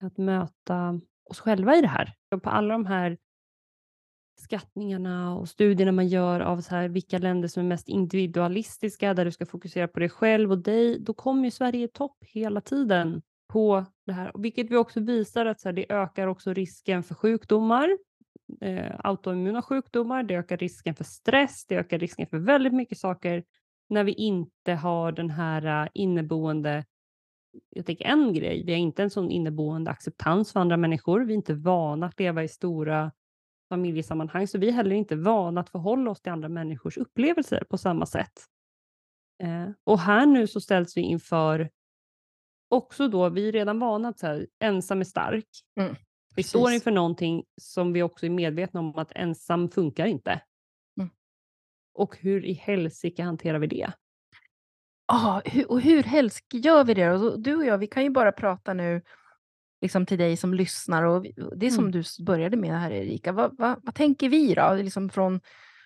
att 0.00 0.18
möta 0.18 1.00
oss 1.24 1.40
själva 1.40 1.76
i 1.76 1.80
det 1.80 1.88
här. 1.88 2.14
Och 2.34 2.42
på 2.42 2.50
alla 2.50 2.74
de 2.74 2.86
här 2.86 3.18
skattningarna 4.40 5.36
och 5.36 5.48
studierna 5.48 5.92
man 5.92 6.08
gör 6.08 6.40
av 6.40 6.60
så 6.60 6.74
här, 6.74 6.88
vilka 6.88 7.18
länder 7.18 7.48
som 7.48 7.62
är 7.62 7.68
mest 7.68 7.88
individualistiska, 7.88 9.14
där 9.14 9.24
du 9.24 9.32
ska 9.32 9.46
fokusera 9.46 9.88
på 9.88 10.00
dig 10.00 10.08
själv 10.08 10.50
och 10.50 10.58
dig, 10.58 10.98
då 11.00 11.14
kommer 11.14 11.44
ju 11.44 11.50
Sverige 11.50 11.84
i 11.84 11.88
topp 11.88 12.16
hela 12.20 12.60
tiden 12.60 13.22
på 13.48 13.84
det 14.06 14.12
här. 14.12 14.32
Vilket 14.38 14.70
vi 14.70 14.76
också 14.76 15.00
visar 15.00 15.46
att 15.46 15.60
så 15.60 15.68
här, 15.68 15.72
det 15.72 15.92
ökar 15.92 16.26
också 16.26 16.52
risken 16.52 17.02
för 17.02 17.14
sjukdomar, 17.14 17.98
eh, 18.60 18.94
autoimmuna 18.98 19.62
sjukdomar, 19.62 20.22
det 20.22 20.34
ökar 20.34 20.56
risken 20.56 20.94
för 20.94 21.04
stress, 21.04 21.66
det 21.66 21.76
ökar 21.76 21.98
risken 21.98 22.26
för 22.26 22.38
väldigt 22.38 22.74
mycket 22.74 22.98
saker 22.98 23.44
när 23.90 24.04
vi 24.04 24.12
inte 24.12 24.72
har 24.72 25.12
den 25.12 25.30
här 25.30 25.84
uh, 25.84 25.90
inneboende 25.94 26.84
jag 27.70 27.86
tänker 27.86 28.04
en 28.04 28.32
grej, 28.32 28.64
vi 28.64 28.72
har 28.72 28.78
inte 28.78 29.02
en 29.02 29.10
sån 29.10 29.30
inneboende 29.30 29.90
acceptans 29.90 30.52
för 30.52 30.60
andra 30.60 30.76
människor. 30.76 31.20
Vi 31.20 31.32
är 31.32 31.36
inte 31.36 31.54
vana 31.54 32.06
att 32.06 32.20
leva 32.20 32.44
i 32.44 32.48
stora 32.48 33.12
familjesammanhang, 33.68 34.46
så 34.46 34.58
vi 34.58 34.68
är 34.68 34.72
heller 34.72 34.96
inte 34.96 35.16
vana 35.16 35.60
att 35.60 35.70
förhålla 35.70 36.10
oss 36.10 36.20
till 36.20 36.32
andra 36.32 36.48
människors 36.48 36.98
upplevelser 36.98 37.64
på 37.70 37.78
samma 37.78 38.06
sätt. 38.06 38.32
Eh, 39.42 39.70
och 39.84 39.98
här 39.98 40.26
nu 40.26 40.46
så 40.46 40.60
ställs 40.60 40.96
vi 40.96 41.00
inför 41.00 41.70
också 42.68 43.08
då, 43.08 43.28
vi 43.28 43.48
är 43.48 43.52
redan 43.52 43.78
vana 43.78 44.08
att 44.08 44.18
så 44.18 44.26
här, 44.26 44.46
ensam 44.58 45.00
är 45.00 45.04
stark. 45.04 45.48
Mm, 45.80 45.96
vi 46.36 46.42
står 46.42 46.72
inför 46.72 46.90
någonting 46.90 47.44
som 47.60 47.92
vi 47.92 48.02
också 48.02 48.26
är 48.26 48.30
medvetna 48.30 48.80
om 48.80 48.94
att 48.96 49.12
ensam 49.12 49.68
funkar 49.68 50.06
inte. 50.06 50.40
Och 52.00 52.16
hur 52.20 52.44
i 52.44 52.52
helsike 52.52 53.22
hanterar 53.22 53.58
vi 53.58 53.66
det? 53.66 53.92
Ja, 55.08 55.42
hur, 55.44 55.70
och 55.70 55.80
hur 55.80 56.02
helst 56.02 56.44
gör 56.52 56.84
vi 56.84 56.94
det? 56.94 57.10
Och 57.10 57.40
du 57.40 57.56
och 57.56 57.64
jag, 57.64 57.78
vi 57.78 57.86
kan 57.86 58.02
ju 58.02 58.10
bara 58.10 58.32
prata 58.32 58.74
nu 58.74 59.02
liksom 59.80 60.06
till 60.06 60.18
dig 60.18 60.36
som 60.36 60.54
lyssnar. 60.54 61.02
Och 61.02 61.26
det 61.56 61.66
är 61.66 61.70
som 61.70 61.84
Mm. 61.84 61.92
du 61.92 62.24
började 62.24 62.56
med 62.56 62.80
här 62.80 62.90
Erika. 62.90 63.32
Vad, 63.32 63.56
vad, 63.58 63.80
vad 63.82 63.94
tänker 63.94 64.28
vi 64.28 64.54
då? 64.54 64.74
Liksom 64.74 65.10
från, 65.10 65.40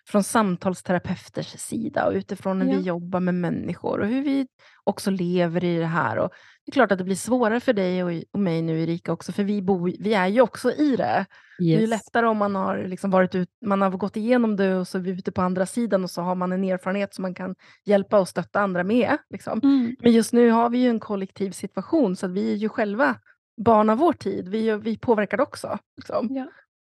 från 0.08 0.24
samtalsterapeuters 0.24 1.46
sida 1.60 2.06
och 2.06 2.12
utifrån 2.12 2.58
när 2.58 2.66
Ja. 2.66 2.78
vi 2.78 2.82
jobbar 2.82 3.20
med 3.20 3.34
människor 3.34 4.00
och 4.00 4.06
hur 4.06 4.22
vi 4.22 4.46
också 4.84 5.10
lever 5.10 5.64
i 5.64 5.78
det 5.78 5.86
här. 5.86 6.18
Och 6.18 6.30
det 6.64 6.70
är 6.70 6.72
klart 6.72 6.92
att 6.92 6.98
det 6.98 7.04
blir 7.04 7.16
svårare 7.16 7.60
för 7.60 7.72
dig 7.72 8.04
och, 8.04 8.12
och 8.32 8.40
mig 8.40 8.62
nu 8.62 8.82
Erika 8.82 9.12
också, 9.12 9.32
för 9.32 9.44
vi, 9.44 9.62
bor, 9.62 9.92
vi 9.98 10.14
är 10.14 10.26
ju 10.26 10.40
också 10.40 10.72
i 10.72 10.96
det. 10.96 11.26
Det 11.58 11.74
är 11.74 11.80
ju 11.80 11.86
lättare 11.86 12.26
om 12.26 12.36
man 12.36 12.54
har, 12.54 12.84
liksom 12.84 13.10
varit 13.10 13.34
ut, 13.34 13.48
man 13.66 13.80
har 13.82 13.90
gått 13.90 14.16
igenom 14.16 14.56
det 14.56 14.74
och 14.74 14.88
så 14.88 14.98
är 14.98 15.02
vi 15.02 15.10
ute 15.10 15.32
på 15.32 15.42
andra 15.42 15.66
sidan 15.66 16.04
och 16.04 16.10
så 16.10 16.22
har 16.22 16.34
man 16.34 16.52
en 16.52 16.64
erfarenhet 16.64 17.14
som 17.14 17.22
man 17.22 17.34
kan 17.34 17.54
hjälpa 17.84 18.20
och 18.20 18.28
stötta 18.28 18.60
andra 18.60 18.84
med. 18.84 19.18
Liksom. 19.30 19.60
Mm. 19.62 19.96
Men 20.00 20.12
just 20.12 20.32
nu 20.32 20.50
har 20.50 20.70
vi 20.70 20.78
ju 20.78 20.88
en 20.88 21.00
kollektiv 21.00 21.50
situation 21.50 22.16
så 22.16 22.26
att 22.26 22.32
vi 22.32 22.52
är 22.52 22.56
ju 22.56 22.68
själva 22.68 23.16
barn 23.56 23.90
av 23.90 23.98
vår 23.98 24.12
tid. 24.12 24.48
Vi, 24.48 24.76
vi 24.76 24.98
påverkar 24.98 25.40
också. 25.40 25.78
Liksom. 25.96 26.28
Ja. 26.30 26.46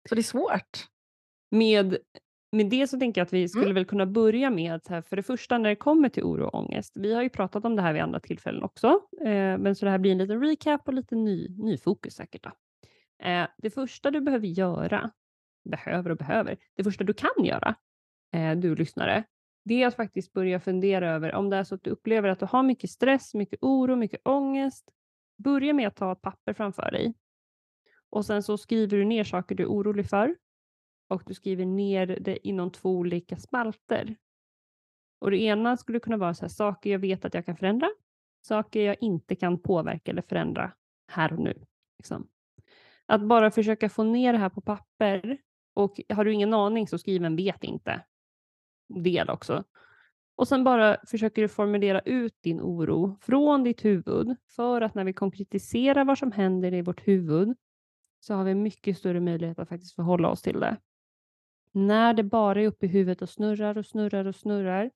Så 0.08 0.14
det 0.14 0.20
är 0.20 0.22
svårt. 0.22 0.86
Med, 1.50 1.96
med 2.52 2.70
det 2.70 2.86
så 2.86 2.98
tänker 2.98 3.20
jag 3.20 3.26
att 3.26 3.32
vi 3.32 3.48
skulle 3.48 3.64
Mm. 3.64 3.74
väl 3.74 3.84
kunna 3.84 4.06
börja 4.06 4.50
med 4.50 4.74
att 4.74 4.84
så 4.84 4.94
här, 4.94 5.02
för 5.02 5.16
det 5.16 5.22
första 5.22 5.58
när 5.58 5.68
det 5.70 5.76
kommer 5.76 6.08
till 6.08 6.22
oro 6.24 6.44
och 6.46 6.54
ångest. 6.54 6.92
Vi 6.96 7.14
har 7.14 7.22
ju 7.22 7.28
pratat 7.28 7.64
om 7.64 7.76
det 7.76 7.82
här 7.82 7.92
vid 7.92 8.02
andra 8.02 8.20
tillfällen 8.20 8.62
också, 8.62 8.86
eh, 9.20 9.58
men 9.58 9.74
så 9.76 9.84
det 9.84 9.90
här 9.90 9.98
blir 9.98 10.12
en 10.12 10.18
liten 10.18 10.40
recap 10.44 10.88
och 10.88 10.94
lite 10.94 11.14
ny, 11.14 11.48
ny 11.48 11.78
fokus 11.78 12.14
säkert. 12.14 12.42
Då. 12.44 12.50
Eh, 13.26 13.48
det 13.58 13.70
första 13.70 14.10
du 14.10 14.20
behöver 14.20 14.46
göra, 14.46 15.10
behöver 15.70 16.10
och 16.10 16.16
behöver, 16.16 16.56
det 16.76 16.84
första 16.84 17.04
du 17.04 17.12
kan 17.12 17.44
göra, 17.44 17.74
eh, 18.34 18.52
du 18.56 18.74
lyssnare, 18.76 19.24
det 19.64 19.82
är 19.82 19.86
att 19.86 19.94
faktiskt 19.96 20.32
börja 20.32 20.60
fundera 20.60 21.10
över 21.10 21.34
om 21.34 21.50
det 21.50 21.56
är 21.56 21.64
så 21.64 21.74
att 21.74 21.84
du 21.84 21.90
upplever 21.90 22.28
att 22.28 22.38
du 22.40 22.46
har 22.46 22.62
mycket 22.62 22.90
stress, 22.90 23.34
mycket 23.34 23.58
oro, 23.62 23.96
mycket 23.96 24.20
ångest. 24.24 24.90
Börja 25.44 25.72
med 25.72 25.88
att 25.88 25.96
ta 25.96 26.12
ett 26.12 26.20
papper 26.22 26.52
framför 26.52 26.90
dig 26.90 27.14
och 28.10 28.26
sen 28.26 28.42
så 28.42 28.58
skriver 28.58 28.96
du 28.96 29.04
ner 29.04 29.24
saker 29.24 29.54
du 29.54 29.62
är 29.62 29.68
orolig 29.68 30.06
för 30.06 30.36
och 31.10 31.22
du 31.26 31.34
skriver 31.34 31.66
ner 31.66 32.06
det 32.06 32.48
inom 32.48 32.70
två 32.70 32.90
olika 32.90 33.36
spalter. 33.36 34.16
Och 35.18 35.30
det 35.30 35.42
ena 35.42 35.76
skulle 35.76 36.00
kunna 36.00 36.16
vara 36.16 36.34
så 36.34 36.42
här, 36.42 36.48
saker 36.48 36.90
jag 36.90 36.98
vet 36.98 37.24
att 37.24 37.34
jag 37.34 37.46
kan 37.46 37.56
förändra, 37.56 37.88
saker 38.42 38.80
jag 38.80 38.96
inte 39.00 39.34
kan 39.34 39.58
påverka 39.58 40.10
eller 40.10 40.22
förändra 40.22 40.72
här 41.08 41.32
och 41.32 41.38
nu. 41.38 41.64
Liksom. 41.98 42.28
Att 43.06 43.22
bara 43.22 43.50
försöka 43.50 43.88
få 43.88 44.02
ner 44.02 44.32
det 44.32 44.38
här 44.38 44.48
på 44.48 44.60
papper 44.60 45.38
och 45.74 46.00
har 46.08 46.24
du 46.24 46.32
ingen 46.32 46.54
aning 46.54 46.88
så 46.88 46.98
skriv 46.98 47.24
en 47.24 47.36
vet 47.36 47.64
inte 47.64 48.04
del 48.88 49.30
också. 49.30 49.64
Och 50.36 50.48
sen 50.48 50.64
bara 50.64 50.96
försöker 51.06 51.42
du 51.42 51.48
formulera 51.48 52.00
ut 52.00 52.42
din 52.42 52.60
oro 52.60 53.16
från 53.20 53.64
ditt 53.64 53.84
huvud 53.84 54.36
för 54.48 54.80
att 54.80 54.94
när 54.94 55.04
vi 55.04 55.12
konkretiserar 55.12 56.04
vad 56.04 56.18
som 56.18 56.32
händer 56.32 56.74
i 56.74 56.82
vårt 56.82 57.08
huvud 57.08 57.56
så 58.20 58.34
har 58.34 58.44
vi 58.44 58.54
mycket 58.54 58.98
större 58.98 59.20
möjlighet 59.20 59.58
att 59.58 59.68
faktiskt 59.68 59.94
förhålla 59.94 60.28
oss 60.28 60.42
till 60.42 60.60
det. 60.60 60.76
När 61.72 62.14
det 62.14 62.22
bara 62.22 62.60
är 62.60 62.66
uppe 62.66 62.86
i 62.86 62.88
huvudet 62.88 63.22
och 63.22 63.28
snurrar 63.28 63.78
och 63.78 63.86
snurrar 63.86 64.24
och 64.24 64.36
snurrar 64.36 64.90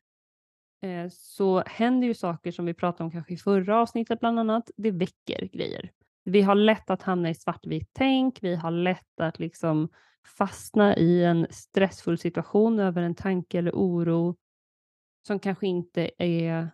eh, 0.82 1.08
så 1.10 1.62
händer 1.66 2.08
ju 2.08 2.14
saker 2.14 2.52
som 2.52 2.66
vi 2.66 2.74
pratade 2.74 3.04
om 3.04 3.10
kanske 3.10 3.34
i 3.34 3.36
förra 3.36 3.80
avsnittet 3.80 4.20
bland 4.20 4.40
annat. 4.40 4.70
Det 4.76 4.90
väcker 4.90 5.48
grejer. 5.52 5.90
Vi 6.24 6.42
har 6.42 6.54
lätt 6.54 6.90
att 6.90 7.02
hamna 7.02 7.30
i 7.30 7.34
svartvitt 7.34 7.90
tänk. 7.92 8.42
Vi 8.42 8.54
har 8.54 8.70
lätt 8.70 9.20
att 9.20 9.38
liksom 9.38 9.88
fastna 10.38 10.96
i 10.96 11.24
en 11.24 11.46
stressfull 11.50 12.18
situation 12.18 12.80
över 12.80 13.02
en 13.02 13.14
tanke 13.14 13.58
eller 13.58 13.72
oro 13.72 14.36
som 15.26 15.38
kanske 15.38 15.66
inte 15.66 16.10
är 16.18 16.70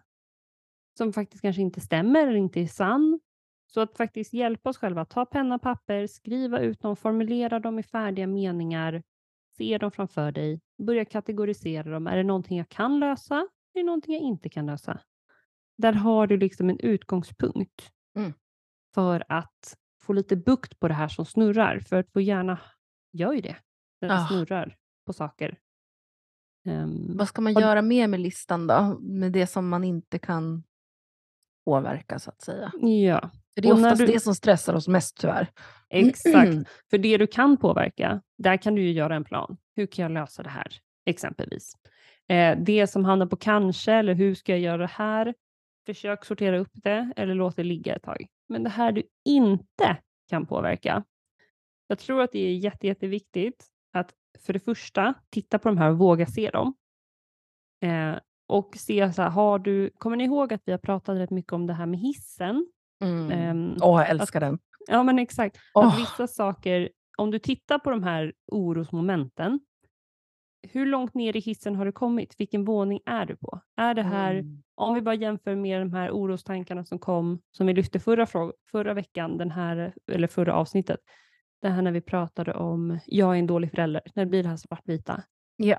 som 0.98 1.12
faktiskt 1.12 1.42
kanske 1.42 1.62
inte 1.62 1.80
stämmer 1.80 2.26
eller 2.26 2.36
inte 2.36 2.60
är 2.60 2.66
sann. 2.66 3.20
Så 3.66 3.80
att 3.80 3.96
faktiskt 3.96 4.32
hjälpa 4.32 4.70
oss 4.70 4.78
själva, 4.78 5.04
ta 5.04 5.26
penna 5.26 5.54
och 5.54 5.62
papper, 5.62 6.06
skriva 6.06 6.60
ut 6.60 6.80
dem, 6.80 6.96
formulera 6.96 7.60
dem 7.60 7.78
i 7.78 7.82
färdiga 7.82 8.26
meningar, 8.26 9.02
se 9.60 9.78
dem 9.78 9.90
framför 9.90 10.32
dig, 10.32 10.60
börja 10.82 11.04
kategorisera 11.04 11.90
dem. 11.90 12.06
Är 12.06 12.16
det 12.16 12.22
någonting 12.22 12.58
jag 12.58 12.68
kan 12.68 13.00
lösa? 13.00 13.34
Är 13.74 13.80
det 13.80 13.82
någonting 13.82 14.14
jag 14.14 14.22
inte 14.22 14.48
kan 14.48 14.66
lösa? 14.66 15.00
Där 15.78 15.92
har 15.92 16.26
du 16.26 16.36
liksom 16.36 16.70
en 16.70 16.80
utgångspunkt 16.80 17.90
Mm. 18.16 18.32
för 18.94 19.24
att 19.28 19.76
få 20.02 20.12
lite 20.12 20.36
bukt 20.36 20.80
på 20.80 20.88
det 20.88 20.94
här 20.94 21.08
som 21.08 21.26
snurrar. 21.26 21.80
För 21.80 21.96
att 21.96 22.06
vår 22.12 22.22
hjärna 22.22 22.58
gör 23.12 23.32
ju 23.32 23.40
det 23.40 23.56
det 24.00 24.12
Ah. 24.14 24.26
snurrar 24.28 24.76
på 25.06 25.12
saker. 25.12 25.58
Ehm, 26.68 27.16
Vad 27.16 27.28
ska 27.28 27.42
man 27.42 27.52
göra 27.52 27.82
mer 27.82 28.08
med 28.08 28.20
listan 28.20 28.66
då? 28.66 28.98
Med 29.00 29.32
det 29.32 29.46
som 29.46 29.68
man 29.68 29.84
inte 29.84 30.18
kan 30.18 30.62
påverka 31.64 32.18
så 32.18 32.30
att 32.30 32.40
säga. 32.40 32.72
ja, 32.80 33.30
För 33.54 33.62
det 33.62 33.68
är 33.68 33.72
oftast 33.72 33.98
du- 33.98 34.06
det 34.06 34.20
som 34.20 34.34
stressar 34.34 34.74
oss 34.74 34.88
mest 34.88 35.16
tyvärr. 35.20 35.50
exakt. 35.90 36.52
För 36.90 36.98
det 36.98 37.16
du 37.18 37.26
kan 37.26 37.56
påverka, 37.56 38.22
där 38.42 38.56
kan 38.56 38.74
du 38.74 38.82
ju 38.82 38.92
göra 38.92 39.16
en 39.16 39.24
plan. 39.24 39.56
Hur 39.76 39.86
kan 39.86 40.02
jag 40.02 40.12
lösa 40.12 40.42
det 40.42 40.50
här? 40.50 40.72
Exempelvis. 41.06 41.72
Eh, 42.28 42.58
det 42.58 42.86
som 42.86 43.04
hamnar 43.04 43.26
på 43.26 43.36
kanske 43.36 43.92
eller 43.92 44.14
hur 44.14 44.34
ska 44.34 44.52
jag 44.52 44.60
göra 44.60 44.76
det 44.76 44.92
här? 44.92 45.34
Försök 45.86 46.24
sortera 46.24 46.58
upp 46.58 46.70
det 46.72 47.12
eller 47.16 47.34
låt 47.34 47.56
det 47.56 47.64
ligga 47.64 47.96
ett 47.96 48.02
tag. 48.02 48.26
Men 48.48 48.62
det 48.62 48.70
här 48.70 48.92
du 48.92 49.02
inte 49.24 49.96
kan 50.28 50.46
påverka. 50.46 51.04
Jag 51.86 51.98
tror 51.98 52.22
att 52.22 52.32
det 52.32 52.38
är 52.38 52.54
jätte, 52.54 52.86
jätteviktigt 52.86 53.66
att 53.92 54.14
för 54.38 54.52
det 54.52 54.60
första 54.60 55.14
titta 55.30 55.58
på 55.58 55.68
de 55.68 55.78
här 55.78 55.90
och 55.90 55.98
våga 55.98 56.26
se 56.26 56.50
dem. 56.50 56.74
Eh, 57.82 58.14
och 58.46 58.76
se 58.76 59.12
så 59.12 59.22
här, 59.22 59.30
har 59.30 59.58
du, 59.58 59.90
kommer 59.98 60.16
ni 60.16 60.24
ihåg 60.24 60.52
att 60.52 60.62
vi 60.64 60.72
har 60.72 60.78
pratat 60.78 61.16
rätt 61.18 61.30
mycket 61.30 61.52
om 61.52 61.66
det 61.66 61.74
här 61.74 61.86
med 61.86 62.00
hissen? 62.00 62.66
Mm. 63.02 63.30
Ehm, 63.30 63.76
Åh, 63.82 64.00
jag 64.00 64.10
älskar 64.10 64.40
den. 64.40 64.58
Ja, 64.86 65.02
men 65.02 65.18
exakt. 65.18 65.56
Åh. 65.74 65.86
Att 65.86 65.98
vissa 66.00 66.26
saker, 66.26 66.88
om 67.20 67.30
du 67.30 67.38
tittar 67.38 67.78
på 67.78 67.90
de 67.90 68.02
här 68.02 68.32
orosmomenten 68.52 69.60
hur 70.62 70.86
långt 70.86 71.14
ner 71.14 71.36
i 71.36 71.40
hissen 71.40 71.76
har 71.76 71.84
du 71.84 71.92
kommit? 71.92 72.34
Vilken 72.38 72.64
våning 72.64 73.00
är 73.06 73.26
du 73.26 73.36
på? 73.36 73.60
Är 73.76 73.94
det 73.94 74.02
här, 74.02 74.34
Mm. 74.34 74.62
om 74.74 74.94
vi 74.94 75.00
bara 75.00 75.14
jämför 75.14 75.54
med 75.56 75.80
de 75.80 75.92
här 75.92 76.10
orostankarna 76.10 76.84
som 76.84 76.98
kom, 76.98 77.40
som 77.50 77.66
vi 77.66 77.74
lyfte 77.74 78.00
förra, 78.00 78.24
frå- 78.24 78.52
förra 78.70 78.94
veckan, 78.94 79.38
den 79.38 79.50
här, 79.50 79.94
eller 80.12 80.28
förra 80.28 80.54
avsnittet, 80.54 81.00
det 81.62 81.68
här 81.68 81.82
när 81.82 81.92
vi 81.92 82.00
pratade 82.00 82.54
om 82.54 82.98
jag 83.06 83.34
är 83.34 83.38
en 83.38 83.46
dålig 83.46 83.70
förälder, 83.70 84.02
när 84.14 84.24
det 84.24 84.30
blir 84.30 84.42
det 84.42 84.48
här 84.48 84.56
svartvita. 84.56 85.22
Ja. 85.56 85.76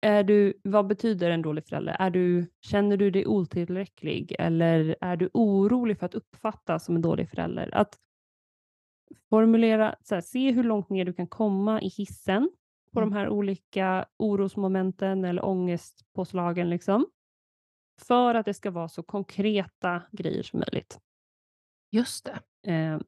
Är 0.00 0.24
du, 0.24 0.60
vad 0.64 0.86
betyder 0.86 1.30
en 1.30 1.42
dålig 1.42 1.64
förälder? 1.66 1.96
Är 1.98 2.10
du, 2.10 2.50
känner 2.60 2.96
du 2.96 3.10
dig 3.10 3.26
otillräcklig 3.26 4.36
eller 4.38 4.96
är 5.00 5.16
du 5.16 5.30
orolig 5.32 5.98
för 5.98 6.06
att 6.06 6.14
uppfattas 6.14 6.84
som 6.84 6.96
en 6.96 7.02
dålig 7.02 7.30
förälder? 7.30 7.70
Att 7.72 7.98
formulera, 9.30 9.94
så 10.02 10.14
här, 10.14 10.22
se 10.22 10.50
hur 10.52 10.64
långt 10.64 10.90
ner 10.90 11.04
du 11.04 11.12
kan 11.12 11.26
komma 11.26 11.80
i 11.82 11.88
hissen 11.88 12.50
på 12.92 13.00
Mm. 13.00 13.10
de 13.10 13.16
här 13.16 13.28
olika 13.28 14.06
orosmomenten 14.16 15.24
eller 15.24 15.44
ångestpåslagen. 15.44 16.70
Liksom, 16.70 17.06
för 18.00 18.34
att 18.34 18.46
det 18.46 18.54
ska 18.54 18.70
vara 18.70 18.88
så 18.88 19.02
konkreta 19.02 20.02
grejer 20.12 20.42
som 20.42 20.60
möjligt. 20.60 20.98
Just 21.92 22.24
det. 22.24 22.72
Eh, 22.72 22.98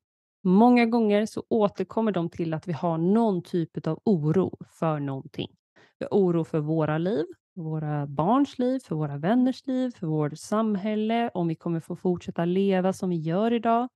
många 0.45 0.87
gånger 0.87 1.27
så 1.27 1.45
återkommer 1.49 2.13
de 2.13 2.31
till 2.31 2.55
att 2.55 2.69
vi 2.69 2.73
har 2.73 2.99
någon 2.99 3.43
typ 3.43 3.87
av 3.87 4.01
oro 4.05 4.57
för 4.71 4.99
någonting. 5.01 5.57
Vi 5.99 6.07
har 6.11 6.19
oro 6.19 6.45
för 6.45 6.59
våra 6.61 6.99
liv, 6.99 7.25
våra 7.55 8.07
barns 8.07 8.59
liv, 8.59 8.79
för 8.81 8.95
våra 8.97 9.17
vänners 9.17 9.67
liv, 9.67 9.91
för 9.91 10.07
vårt 10.07 10.39
samhälle, 10.39 11.31
om 11.35 11.49
vi 11.49 11.55
kommer 11.55 11.81
få 11.81 11.97
fortsätta 11.97 12.45
leva 12.45 12.93
som 12.93 13.11
vi 13.11 13.17
gör 13.17 13.53
idag. 13.53 13.89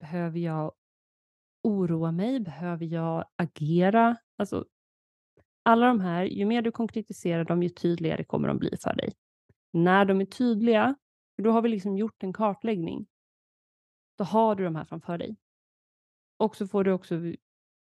Behöver 0.00 0.38
jag 0.38 0.72
oroa 1.66 2.12
mig? 2.12 2.40
Behöver 2.40 2.86
jag 2.86 3.24
agera? 3.36 4.16
Alltså, 4.36 4.64
alla 5.62 5.86
de 5.86 6.00
här, 6.00 6.24
ju 6.24 6.44
mer 6.44 6.62
du 6.62 6.72
konkretiserar 6.72 7.44
dem, 7.44 7.62
ju 7.62 7.68
tydligare 7.68 8.24
kommer 8.24 8.48
de 8.48 8.58
bli 8.58 8.76
för 8.82 8.94
dig. 8.96 9.12
När 9.72 10.04
de 10.04 10.20
är 10.20 10.24
tydliga, 10.24 10.94
för 11.36 11.42
då 11.42 11.50
har 11.50 11.62
vi 11.62 11.68
liksom 11.68 11.96
gjort 11.96 12.22
en 12.22 12.32
kartläggning. 12.32 13.06
Då 14.18 14.24
har 14.24 14.54
du 14.54 14.64
de 14.64 14.76
här 14.76 14.84
framför 14.84 15.18
dig. 15.18 15.36
Och 16.38 16.56
så 16.56 16.66
får 16.66 16.84
du 16.84 16.92
också 16.92 17.14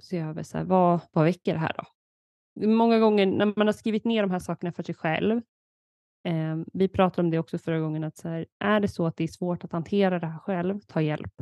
se 0.04 0.18
över 0.18 0.44
så 0.44 0.58
här, 0.58 0.66
vad, 0.66 1.00
vad 1.12 1.26
väcker 1.26 1.54
det 1.54 1.60
här 1.60 1.76
då? 1.78 1.84
Många 2.68 3.00
gånger 3.00 3.26
när 3.26 3.54
man 3.56 3.68
har 3.68 3.74
skrivit 3.74 4.06
ner 4.06 4.22
de 4.22 4.32
här 4.32 4.40
sakerna 4.40 4.72
för 4.72 4.84
sig 4.84 4.96
själv, 4.96 5.42
eh, 6.24 6.58
vi 6.74 6.88
pratade 6.88 7.26
om 7.26 7.32
det 7.32 7.40
också 7.40 7.58
förra 7.58 7.80
gången, 7.80 8.04
att 8.04 8.18
så 8.18 8.30
här, 8.30 8.46
är 8.60 8.80
det 8.80 8.88
så 8.88 9.06
att 9.06 9.18
det 9.18 9.24
är 9.24 9.28
svårt 9.28 9.64
att 9.64 9.72
hantera 9.72 10.20
det 10.20 10.28
här 10.28 10.40
själv, 10.40 10.80
ta 10.80 11.02
hjälp. 11.02 11.34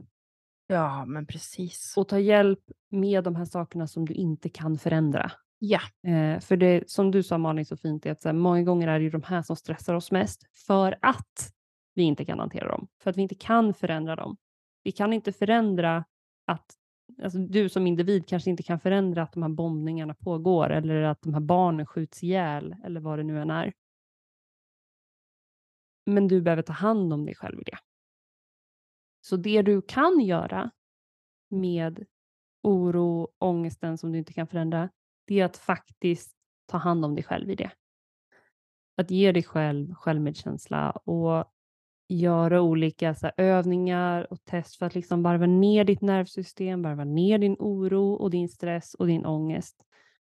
Ja, 0.67 1.05
men 1.05 1.25
precis. 1.25 1.93
Och 1.97 2.07
ta 2.07 2.19
hjälp 2.19 2.59
med 2.89 3.23
de 3.23 3.35
här 3.35 3.45
sakerna 3.45 3.87
som 3.87 4.05
du 4.05 4.13
inte 4.13 4.49
kan 4.49 4.77
förändra. 4.77 5.31
Ja. 5.59 5.79
Eh, 6.07 6.39
för 6.39 6.57
det 6.57 6.89
som 6.89 7.11
du 7.11 7.23
sa 7.23 7.37
Malin 7.37 7.65
så 7.65 7.77
fint, 7.77 8.05
är 8.05 8.11
att 8.11 8.21
så 8.21 8.29
här, 8.29 8.33
många 8.33 8.63
gånger 8.63 8.87
är 8.87 8.99
det 8.99 9.03
ju 9.03 9.09
de 9.09 9.23
här 9.23 9.41
som 9.41 9.55
stressar 9.55 9.93
oss 9.93 10.11
mest 10.11 10.41
för 10.67 10.97
att 11.01 11.53
vi 11.93 12.03
inte 12.03 12.25
kan 12.25 12.39
hantera 12.39 12.67
dem. 12.67 12.87
För 13.03 13.09
att 13.09 13.17
vi 13.17 13.21
inte 13.21 13.35
kan 13.35 13.73
förändra 13.73 14.15
dem. 14.15 14.37
Vi 14.83 14.91
kan 14.91 15.13
inte 15.13 15.31
förändra 15.31 16.05
att 16.45 16.65
alltså 17.23 17.39
du 17.39 17.69
som 17.69 17.87
individ 17.87 18.27
kanske 18.27 18.49
inte 18.49 18.63
kan 18.63 18.79
förändra 18.79 19.23
att 19.23 19.33
de 19.33 19.43
här 19.43 19.49
bombningarna 19.49 20.13
pågår 20.13 20.69
eller 20.69 21.01
att 21.01 21.21
de 21.21 21.33
här 21.33 21.41
barnen 21.41 21.85
skjuts 21.85 22.23
ihjäl 22.23 22.75
eller 22.83 22.99
vad 22.99 23.19
det 23.19 23.23
nu 23.23 23.41
än 23.41 23.49
är. 23.49 23.73
Men 26.05 26.27
du 26.27 26.41
behöver 26.41 26.63
ta 26.63 26.73
hand 26.73 27.13
om 27.13 27.25
dig 27.25 27.35
själv 27.35 27.59
i 27.59 27.63
det. 27.63 27.77
Så 29.25 29.37
det 29.37 29.61
du 29.61 29.81
kan 29.81 30.19
göra 30.19 30.71
med 31.49 32.05
oro, 32.63 33.27
ångesten 33.39 33.97
som 33.97 34.11
du 34.11 34.17
inte 34.17 34.33
kan 34.33 34.47
förändra, 34.47 34.89
det 35.27 35.39
är 35.39 35.45
att 35.45 35.57
faktiskt 35.57 36.35
ta 36.65 36.77
hand 36.77 37.05
om 37.05 37.15
dig 37.15 37.23
själv 37.23 37.49
i 37.49 37.55
det. 37.55 37.71
Att 38.97 39.11
ge 39.11 39.31
dig 39.31 39.43
själv 39.43 39.93
självmedkänsla 39.93 40.91
och 40.91 41.53
göra 42.09 42.61
olika 42.61 43.15
så 43.15 43.25
här, 43.25 43.33
övningar 43.37 44.33
och 44.33 44.43
test 44.43 44.75
för 44.75 44.85
att 44.85 44.95
liksom 44.95 45.23
varva 45.23 45.45
ner 45.45 45.83
ditt 45.83 46.01
nervsystem, 46.01 46.81
varva 46.81 47.03
ner 47.03 47.37
din 47.37 47.55
oro 47.59 48.13
och 48.13 48.29
din 48.29 48.49
stress 48.49 48.93
och 48.93 49.07
din 49.07 49.25
ångest. 49.25 49.85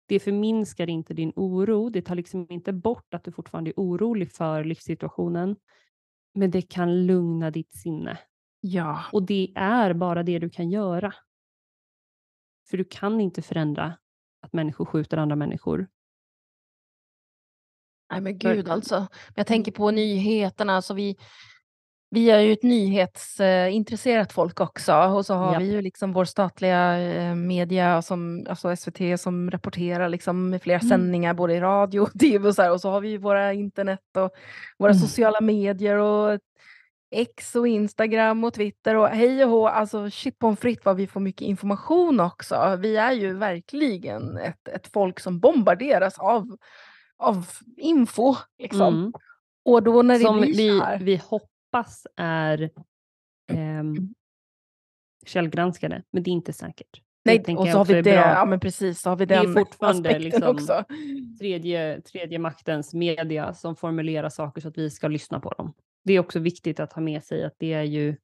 Det 0.05 0.19
förminskar 0.19 0.89
inte 0.89 1.13
din 1.13 1.33
oro, 1.35 1.89
det 1.89 2.01
tar 2.01 2.15
liksom 2.15 2.47
inte 2.49 2.73
bort 2.73 3.13
att 3.13 3.23
du 3.23 3.31
fortfarande 3.31 3.69
är 3.69 3.73
orolig 3.77 4.31
för 4.31 4.63
livssituationen, 4.63 5.55
men 6.33 6.51
det 6.51 6.61
kan 6.61 7.05
lugna 7.05 7.51
ditt 7.51 7.73
sinne. 7.73 8.17
Ja. 8.67 9.03
Och 9.11 9.23
det 9.23 9.51
är 9.55 9.93
bara 9.93 10.23
det 10.23 10.39
du 10.39 10.49
kan 10.49 10.69
göra. 10.69 11.13
För 12.69 12.77
du 12.77 12.83
kan 12.83 13.21
inte 13.21 13.41
förändra 13.41 13.97
att 14.41 14.53
människor 14.53 14.85
skjuter 14.85 15.17
andra 15.17 15.35
människor. 15.35 15.87
Nej 18.11 18.21
men 18.21 18.37
gud 18.37 18.69
alltså. 18.69 19.07
Jag 19.35 19.47
tänker 19.47 19.71
på 19.71 19.91
nyheterna. 19.91 20.75
Alltså 20.75 20.93
vi, 20.93 21.17
vi 22.09 22.29
är 22.31 22.39
ju 22.39 22.53
ett 22.53 22.63
nyhetsintresserat 22.63 24.33
folk 24.33 24.59
också. 24.61 24.93
Och 24.95 25.25
så 25.25 25.33
har 25.33 25.53
Japp. 25.53 25.61
vi 25.61 25.71
ju 25.71 25.81
liksom 25.81 26.13
vår 26.13 26.25
statliga 26.25 26.97
eh, 26.99 27.35
media, 27.35 28.01
som, 28.01 28.45
alltså 28.49 28.75
SVT, 28.75 29.19
som 29.19 29.51
rapporterar 29.51 30.09
liksom 30.09 30.49
med 30.49 30.61
flera 30.61 30.79
Mm. 30.79 30.89
sändningar 30.89 31.33
både 31.33 31.53
i 31.53 31.59
radio 31.59 31.99
och 31.99 32.11
tv. 32.19 32.47
Och, 32.47 32.55
så 32.55 32.61
här. 32.61 32.71
och 32.71 32.81
så 32.81 32.89
har 32.89 33.01
vi 33.01 33.09
ju 33.09 33.17
våra 33.17 33.53
internet 33.53 34.17
och 34.17 34.31
våra 34.77 34.91
Mm. 34.91 35.01
sociala 35.01 35.41
medier. 35.41 35.95
och 35.97 36.39
X 37.15 37.55
och 37.55 37.67
Instagram 37.67 38.43
och 38.43 38.53
Twitter 38.53 38.95
och 38.95 39.07
hej 39.07 39.45
och 39.45 39.51
hå. 39.51 39.67
Alltså 39.67 40.09
shit 40.09 40.39
pommes 40.39 40.59
frites 40.59 40.85
vad 40.85 40.95
vi 40.95 41.07
får 41.07 41.19
mycket 41.19 41.41
information 41.41 42.19
också. 42.19 42.77
Vi 42.79 42.95
är 42.95 43.11
ju 43.11 43.33
verkligen 43.33 44.37
ett, 44.37 44.67
ett 44.67 44.87
folk 44.87 45.19
som 45.19 45.39
bombarderas 45.39 46.19
av, 46.19 46.57
av 47.17 47.45
info. 47.77 48.35
Liksom. 48.57 48.95
Mm. 48.95 49.13
Och 49.65 49.83
då 49.83 50.01
när 50.01 50.19
det 50.19 50.25
Som 50.25 50.41
blir 50.41 50.53
vi, 50.53 50.79
här. 50.79 50.99
vi 50.99 51.15
hoppas 51.15 52.07
är 52.17 52.69
ehm, 53.51 54.13
källgranskade, 55.25 56.03
men 56.11 56.23
det 56.23 56.29
är 56.29 56.33
inte 56.33 56.53
säkert. 56.53 57.01
Det 57.23 57.31
Nej, 57.31 57.43
tänker 57.43 57.61
och 57.61 57.67
så 57.67 57.77
har 57.77 57.85
vi 57.85 57.93
är 57.93 58.03
det, 58.03 58.11
ja 58.11 58.45
men 58.45 58.59
precis, 58.59 59.01
så 59.01 59.09
har 59.09 59.15
vi 59.15 59.25
Det 59.25 59.35
är 59.35 59.43
den 59.43 59.53
fortfarande 59.53 60.19
liksom- 60.19 60.43
också. 60.43 60.83
Tredje, 61.39 62.01
tredje 62.01 62.39
maktens 62.39 62.93
media 62.93 63.53
som 63.53 63.75
formulerar 63.75 64.29
saker 64.29 64.61
så 64.61 64.67
att 64.67 64.77
vi 64.77 64.89
ska 64.89 65.07
lyssna 65.07 65.39
på 65.39 65.49
dem. 65.49 65.73
Det 66.05 66.13
är 66.13 66.19
också 66.19 66.39
viktigt 66.39 66.79
att 66.79 66.93
ha 66.93 67.01
med 67.01 67.23
sig 67.23 67.43
att 67.43 67.53
det 67.57 67.73
är 67.73 67.83
ju, 67.83 68.17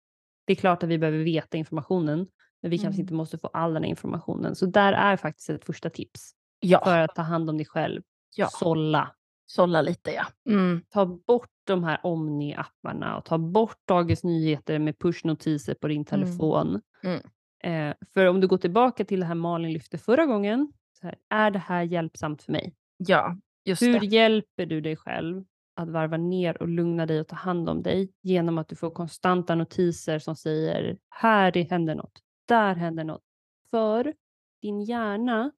det 0.46 0.54
är 0.54 0.58
klart 0.58 0.84
att 0.84 0.90
vi 0.90 0.98
behöver 0.98 1.18
veta 1.24 1.58
informationen, 1.58 2.28
men 2.62 2.72
vi 2.72 2.78
kanske 2.78 2.96
Mm. 3.00 3.04
inte 3.04 3.14
måste 3.14 3.38
få 3.38 3.48
all 3.48 3.74
den 3.74 3.86
informationen. 3.86 4.56
Så 4.56 4.66
där 4.66 4.94
är 4.94 5.18
faktiskt 5.18 5.50
ett 5.50 5.66
första 5.66 5.90
tips 5.90 6.32
Ja, 6.60 6.82
för 6.84 6.98
att 6.98 7.16
ta 7.16 7.22
hand 7.22 7.50
om 7.50 7.58
dig 7.58 7.66
själv. 7.66 8.02
ja, 8.36 8.48
Sålla. 8.52 9.16
sålla 9.46 9.82
lite 9.82 10.12
ja. 10.12 10.26
Mm. 10.50 10.82
ta 10.90 11.06
bort 11.06 11.50
de 11.64 11.84
här 11.84 12.00
Omni-apparna 12.04 13.18
och 13.18 13.26
ta 13.26 13.38
bort 13.38 13.78
Dagens 13.88 14.24
Nyheter 14.24 14.80
med 14.80 15.00
pushnotiser 15.00 15.74
på 15.74 15.88
din 15.88 16.06
telefon. 16.06 16.82
Mm. 17.04 17.22
Eh, 17.64 17.96
för 18.14 18.26
om 18.26 18.42
du 18.42 18.48
går 18.48 18.58
tillbaka 18.58 19.06
till 19.06 19.20
det 19.20 19.26
här 19.26 19.36
Malin 19.36 19.74
lyfte 19.74 19.98
förra 19.98 20.26
gången, 20.26 20.74
så 21.02 21.08
här, 21.08 21.16
är 21.30 21.52
det 21.52 21.60
här 21.60 21.84
hjälpsamt 21.84 22.44
för 22.44 22.52
mig? 22.52 22.76
Ja, 22.98 23.38
just 23.66 23.82
Hur 23.82 24.00
det. 24.00 24.06
hjälper 24.06 24.66
du 24.66 24.82
dig 24.82 24.96
själv 24.96 25.44
att 25.82 25.90
varva 25.90 26.18
ner 26.18 26.62
och 26.62 26.68
lugna 26.68 27.06
dig 27.06 27.20
och 27.20 27.28
ta 27.28 27.36
hand 27.36 27.70
om 27.70 27.84
dig 27.84 28.14
genom 28.22 28.58
att 28.58 28.68
du 28.68 28.76
får 28.76 28.90
konstanta 28.90 29.56
notiser 29.56 30.20
som 30.20 30.36
säger 30.36 30.98
här 31.10 31.70
händer 31.70 31.96
något, 31.96 32.20
där 32.46 32.76
händer 32.76 33.04
något. 33.04 33.24
För 33.70 34.14
din 34.62 34.82
hjärna 34.82 35.52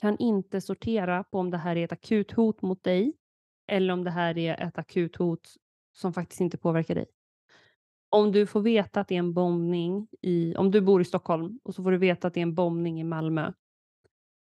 kan 0.00 0.18
inte 0.18 0.60
sortera 0.60 1.24
på 1.24 1.38
om 1.38 1.50
det 1.50 1.58
här 1.58 1.76
är 1.76 1.84
ett 1.84 1.92
akut 1.92 2.32
hot 2.32 2.62
mot 2.62 2.82
dig 2.82 3.14
eller 3.66 3.92
om 3.92 4.04
det 4.04 4.10
här 4.10 4.38
är 4.38 4.60
ett 4.60 4.78
akut 4.78 5.16
hot 5.16 5.48
som 5.92 6.12
faktiskt 6.12 6.40
inte 6.40 6.58
påverkar 6.58 6.94
dig. 6.94 7.06
Om 8.10 8.32
du 8.32 8.46
får 8.46 8.60
veta 8.60 9.00
att 9.00 9.08
det 9.08 9.14
är 9.14 9.18
en 9.18 9.34
bombning 9.34 10.08
i, 10.20 10.56
om 10.56 10.70
du 10.70 10.80
bor 10.80 11.00
i 11.00 11.04
Stockholm 11.04 11.60
och 11.64 11.74
så 11.74 11.82
får 11.82 11.90
du 11.90 11.98
veta 11.98 12.28
att 12.28 12.34
det 12.34 12.40
är 12.40 12.42
en 12.42 12.54
bombning 12.54 13.00
i 13.00 13.04
Malmö. 13.04 13.52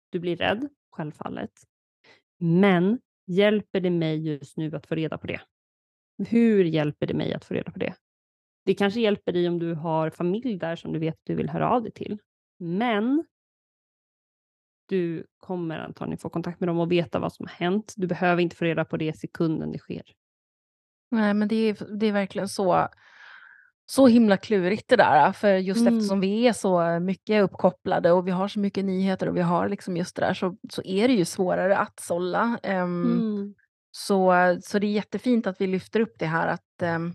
Du 0.10 0.20
blir 0.20 0.38
rädd, 0.38 0.70
självfallet. 0.92 1.52
Men 2.40 3.00
hjälper 3.28 3.80
det 3.80 3.90
mig 3.90 4.28
just 4.28 4.58
nu 4.58 4.76
att 4.76 4.88
få 4.88 4.96
reda 4.96 5.18
på 5.18 5.28
det? 5.28 5.42
Hur 6.28 6.66
hjälper 6.66 7.08
det 7.08 7.14
mig 7.14 7.34
att 7.34 7.46
få 7.46 7.54
reda 7.54 7.72
på 7.72 7.80
det? 7.80 7.94
Det 8.66 8.74
kanske 8.74 9.00
hjälper 9.00 9.32
dig 9.32 9.48
om 9.48 9.60
du 9.60 9.74
har 9.74 10.10
familj 10.10 10.58
där 10.58 10.76
som 10.76 10.94
du 10.94 11.00
vet 11.00 11.14
att 11.14 11.26
du 11.26 11.36
vill 11.36 11.50
höra 11.50 11.70
av 11.70 11.84
dig 11.84 11.92
till. 11.92 12.20
Men 12.60 13.26
du 14.86 15.26
kommer 15.38 15.80
antagligen 15.80 16.18
få 16.18 16.30
kontakt 16.30 16.60
med 16.60 16.70
dem 16.70 16.80
och 16.80 16.92
veta 16.92 17.20
vad 17.20 17.34
som 17.34 17.46
har 17.46 17.54
hänt. 17.54 17.94
Du 17.98 18.08
behöver 18.08 18.42
inte 18.42 18.56
få 18.56 18.66
reda 18.66 18.86
på 18.86 18.98
det 18.98 19.18
sekunden 19.18 19.72
det 19.72 19.78
sker. 19.78 20.04
Nej, 21.12 21.34
men 21.34 21.48
det 21.48 21.56
är, 21.56 21.98
det 21.98 22.08
är 22.08 22.12
verkligen 22.12 22.48
så, 22.48 22.88
så 23.90 24.08
himla 24.08 24.38
klurigt 24.38 24.88
det 24.90 24.96
där. 24.96 25.32
För 25.32 25.54
just 25.54 25.82
Mm. 25.82 25.98
eftersom 25.98 26.20
vi 26.20 26.48
är 26.48 26.54
så 26.54 27.00
mycket 27.00 27.44
uppkopplade 27.44 28.12
och 28.12 28.28
vi 28.28 28.32
har 28.32 28.48
så 28.48 28.60
mycket 28.60 28.86
nyheter 28.86 29.30
och 29.30 29.38
vi 29.38 29.42
har 29.42 29.70
liksom 29.70 29.98
just 29.98 30.16
det 30.16 30.22
där 30.22 30.34
så, 30.34 30.56
så 30.70 30.82
är 30.86 31.08
det 31.08 31.14
ju 31.14 31.26
svårare 31.26 31.78
att 31.78 32.00
sålla. 32.00 32.60
Ehm, 32.64 33.04
Mm. 33.06 33.54
så, 33.92 34.34
så 34.64 34.80
det 34.80 34.88
är 34.88 34.92
jättefint 34.92 35.48
att 35.48 35.62
vi 35.62 35.68
lyfter 35.68 36.00
upp 36.00 36.14
det 36.20 36.26
här 36.26 36.48
att 36.48 36.82
ehm, 36.82 37.14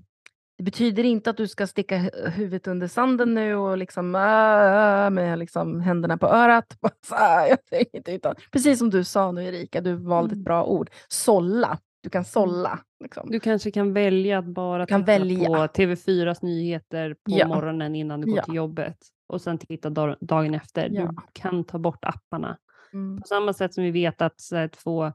Det 0.58 0.64
betyder 0.64 1.04
inte 1.04 1.30
att 1.30 1.36
du 1.36 1.48
ska 1.48 1.66
sticka 1.66 1.96
hu- 1.98 2.28
huvudet 2.30 2.66
under 2.66 2.88
sanden 2.88 3.34
nu 3.34 3.54
och 3.56 3.78
liksom 3.78 4.14
äh, 4.14 5.10
med 5.10 5.38
liksom 5.38 5.80
händerna 5.80 6.18
på 6.18 6.26
örat. 6.26 6.76
Precis 8.52 8.78
som 8.78 8.90
du 8.90 9.04
sa 9.04 9.32
nu 9.32 9.44
Erika, 9.44 9.80
du 9.80 9.92
valde 9.94 10.28
ett 10.28 10.32
Mm. 10.32 10.44
bra 10.44 10.64
ord. 10.64 10.90
Sålla. 11.08 11.78
Du 12.02 12.10
kan 12.10 12.24
sålla. 12.24 12.78
Liksom. 13.00 13.30
Du 13.30 13.40
kanske 13.40 13.70
kan 13.70 13.92
välja 13.92 14.38
att 14.38 14.44
bara 14.44 14.86
kan 14.86 15.00
titta 15.02 15.18
välja. 15.18 15.46
på 15.48 15.54
TV4s 15.54 16.38
nyheter 16.42 17.14
på 17.14 17.20
Ja. 17.24 17.48
morgonen 17.48 17.94
innan 17.94 18.20
du 18.20 18.26
går 18.26 18.36
Ja. 18.36 18.42
till 18.44 18.54
jobbet 18.54 18.96
och 19.26 19.40
sen 19.40 19.58
titta 19.58 19.90
dag- 19.90 20.16
dagen 20.20 20.54
efter. 20.54 20.88
Ja. 20.92 21.06
Du 21.06 21.16
kan 21.32 21.64
ta 21.64 21.78
bort 21.78 22.04
apparna. 22.04 22.58
Mm. 22.92 23.20
På 23.20 23.26
samma 23.26 23.52
sätt 23.52 23.74
som 23.74 23.84
vi 23.84 23.90
vet 23.90 24.22
att, 24.22 24.40
så 24.40 24.56
att 24.56 24.76
få 24.76 25.12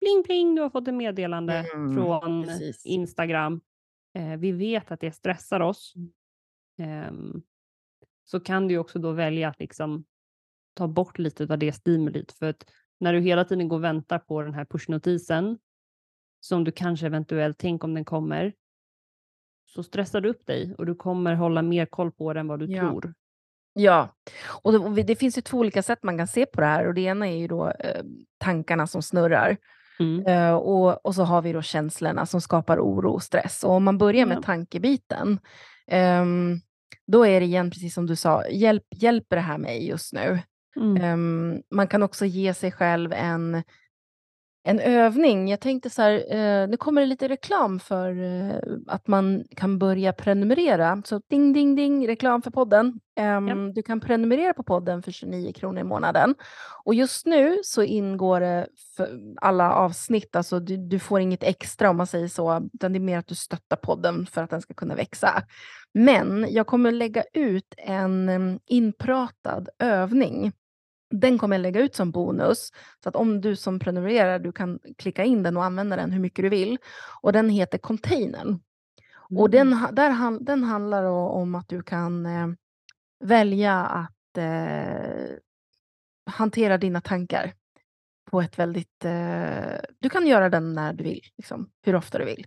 pling 0.00 0.22
pling, 0.24 0.54
du 0.54 0.62
har 0.62 0.70
fått 0.70 0.88
ett 0.88 0.94
meddelande 0.94 1.64
Mm, 1.74 1.94
från 1.94 2.44
precis. 2.44 2.86
Instagram. 2.86 3.60
Eh, 4.14 4.36
vi 4.36 4.52
vet 4.52 4.90
att 4.90 5.00
det 5.00 5.12
stressar 5.12 5.60
oss. 5.60 5.94
Ehm, 6.78 7.42
så 8.24 8.40
kan 8.40 8.68
du 8.68 8.78
också 8.78 8.98
då 8.98 9.12
välja 9.12 9.48
att 9.48 9.58
liksom 9.60 10.04
ta 10.74 10.88
bort 10.88 11.18
lite 11.18 11.42
av 11.52 11.58
det 11.58 11.72
stimulit. 11.72 12.32
För 12.32 12.50
att 12.50 12.64
när 13.00 13.12
du 13.12 13.20
hela 13.20 13.44
tiden 13.44 13.68
går 13.68 13.76
och 13.76 13.84
väntar 13.84 14.18
på 14.18 14.42
den 14.42 14.54
här 14.54 14.64
pushnotisen 14.64 15.58
som 16.40 16.64
du 16.64 16.72
kanske 16.72 17.06
eventuellt, 17.06 17.58
tänk 17.58 17.84
om 17.84 17.94
den 17.94 18.04
kommer, 18.04 18.52
så 19.66 19.82
stressar 19.82 20.20
du 20.20 20.28
upp 20.28 20.46
dig 20.46 20.74
och 20.78 20.86
du 20.86 20.94
kommer 20.94 21.34
hålla 21.34 21.62
mer 21.62 21.86
koll 21.86 22.12
på 22.12 22.32
den 22.32 22.40
än 22.40 22.48
vad 22.48 22.58
du 22.58 22.66
Ja. 22.66 22.80
tror. 22.80 23.14
Ja, 23.72 24.08
och 24.62 24.94
det, 24.94 25.02
det 25.02 25.16
finns 25.16 25.38
ju 25.38 25.42
två 25.42 25.58
olika 25.58 25.82
sätt 25.82 26.02
man 26.02 26.18
kan 26.18 26.26
se 26.26 26.46
på 26.46 26.60
det 26.60 26.66
här 26.66 26.86
och 26.86 26.94
det 26.94 27.00
ena 27.00 27.28
är 27.28 27.36
ju 27.36 27.48
då 27.48 27.68
eh, 27.68 28.02
tankarna 28.38 28.86
som 28.86 29.02
snurrar 29.02 29.56
Mm. 30.00 30.26
eh, 30.26 30.54
och, 30.54 31.06
och 31.06 31.14
så 31.14 31.22
har 31.22 31.42
vi 31.42 31.52
då 31.52 31.62
känslorna 31.62 32.26
som 32.26 32.40
skapar 32.40 32.78
oro 32.78 33.10
och 33.12 33.22
stress. 33.22 33.64
Och 33.64 33.70
om 33.72 33.84
man 33.84 33.98
börjar 33.98 34.26
med 34.26 34.36
Ja. 34.36 34.42
tankebiten, 34.42 35.38
ehm, 35.86 36.60
då 37.06 37.26
är 37.26 37.40
det 37.40 37.46
igen 37.46 37.70
precis 37.70 37.94
som 37.94 38.06
du 38.06 38.16
sa, 38.16 38.48
hjälp, 38.48 38.84
hjälper 38.90 39.36
det 39.36 39.42
här 39.42 39.58
mig 39.58 39.88
just 39.88 40.12
nu? 40.12 40.38
Mm. 40.76 40.96
Ehm, 41.02 41.62
man 41.70 41.86
kan 41.88 42.02
också 42.02 42.24
ge 42.26 42.54
sig 42.54 42.72
själv 42.72 43.12
en, 43.12 43.62
en 44.62 44.80
övning. 44.80 45.48
Jag 45.48 45.60
tänkte 45.60 45.90
så 45.90 46.02
här, 46.02 46.12
eh, 46.12 46.68
nu 46.68 46.76
kommer 46.76 47.00
det 47.00 47.06
lite 47.06 47.28
reklam 47.28 47.80
för 47.80 48.22
eh, 48.22 48.56
att 48.86 49.06
man 49.06 49.44
kan 49.56 49.78
börja 49.78 50.12
prenumerera. 50.12 51.02
Så 51.04 51.20
ding, 51.28 51.52
ding, 51.52 51.76
ding, 51.76 52.08
reklam 52.08 52.42
för 52.42 52.50
podden. 52.50 53.00
Ehm, 53.16 53.72
Du 53.72 53.82
kan 53.82 54.00
prenumerera 54.00 54.54
på 54.54 54.62
podden 54.62 55.02
för 55.02 55.10
29 55.12 55.52
kronor 55.52 55.80
i 55.80 55.84
månaden. 55.84 56.34
Och 56.84 56.94
just 56.94 57.26
nu 57.26 57.58
så 57.64 57.82
ingår 57.82 58.40
det 58.40 58.66
för 58.96 59.20
alla 59.40 59.72
avsnitt, 59.72 60.36
alltså 60.36 60.60
du, 60.60 60.76
du 60.76 60.98
får 60.98 61.20
inget 61.20 61.42
extra 61.42 61.90
om 61.90 61.96
man 61.96 62.06
säger 62.06 62.28
så, 62.28 62.68
utan 62.74 62.92
det 62.92 62.98
är 62.98 63.00
mer 63.00 63.18
att 63.18 63.26
du 63.26 63.34
stöttar 63.34 63.76
podden 63.76 64.26
för 64.26 64.42
att 64.42 64.50
den 64.50 64.62
ska 64.62 64.74
kunna 64.74 64.94
växa. 64.94 65.42
Men 65.94 66.46
jag 66.50 66.66
kommer 66.66 66.92
lägga 66.92 67.24
ut 67.32 67.74
en 67.76 68.28
em, 68.28 68.58
inpratad 68.66 69.68
övning 69.78 70.52
den 71.10 71.38
kommer 71.38 71.56
jag 71.56 71.62
lägga 71.62 71.80
ut 71.80 71.94
som 71.94 72.10
bonus. 72.10 72.72
Så 73.02 73.08
att 73.08 73.16
om 73.16 73.40
du 73.40 73.56
som 73.56 73.78
prenumererar, 73.78 74.38
du 74.38 74.52
kan 74.52 74.78
klicka 74.98 75.24
in 75.24 75.42
den 75.42 75.56
och 75.56 75.64
använda 75.64 75.96
den 75.96 76.12
hur 76.12 76.20
mycket 76.20 76.42
du 76.42 76.48
vill. 76.48 76.78
Och 77.22 77.32
den 77.32 77.48
heter 77.50 77.78
Containern. 77.78 78.60
Och 79.38 79.50
den, 79.50 79.72
Mm. 79.72 79.94
där 79.94 80.40
den 80.44 80.64
handlar 80.64 81.04
om 81.04 81.54
att 81.54 81.68
du 81.68 81.82
kan 81.82 82.26
eh, 82.26 82.48
välja 83.24 83.80
att 83.80 84.38
eh, 84.38 85.36
hantera 86.30 86.78
dina 86.78 87.00
tankar 87.00 87.54
på 88.30 88.40
ett 88.40 88.58
väldigt... 88.58 89.04
Eh, 89.04 89.80
du 89.98 90.08
kan 90.10 90.26
göra 90.26 90.48
den 90.48 90.74
när 90.74 90.92
du 90.92 91.04
vill, 91.04 91.20
liksom, 91.36 91.70
hur 91.82 91.94
ofta 91.94 92.18
du 92.18 92.24
vill. 92.24 92.46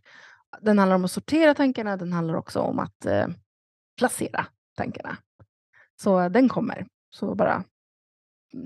Den 0.62 0.80
handlar 0.80 0.95
om 0.95 1.06
att 1.06 1.12
sortera 1.12 1.54
tankarna, 1.54 1.97
den 1.97 2.13
handlar 2.13 2.34
också 2.36 2.60
om 2.60 2.80
att 2.80 3.06
eh, 3.06 3.28
placera 3.97 4.45
tankarna. 4.78 5.17
Så 6.02 6.19
eh, 6.19 6.30
den 6.30 6.49
kommer. 6.49 6.88
Så 7.10 7.36
bara 7.36 7.54
mm, 7.54 7.63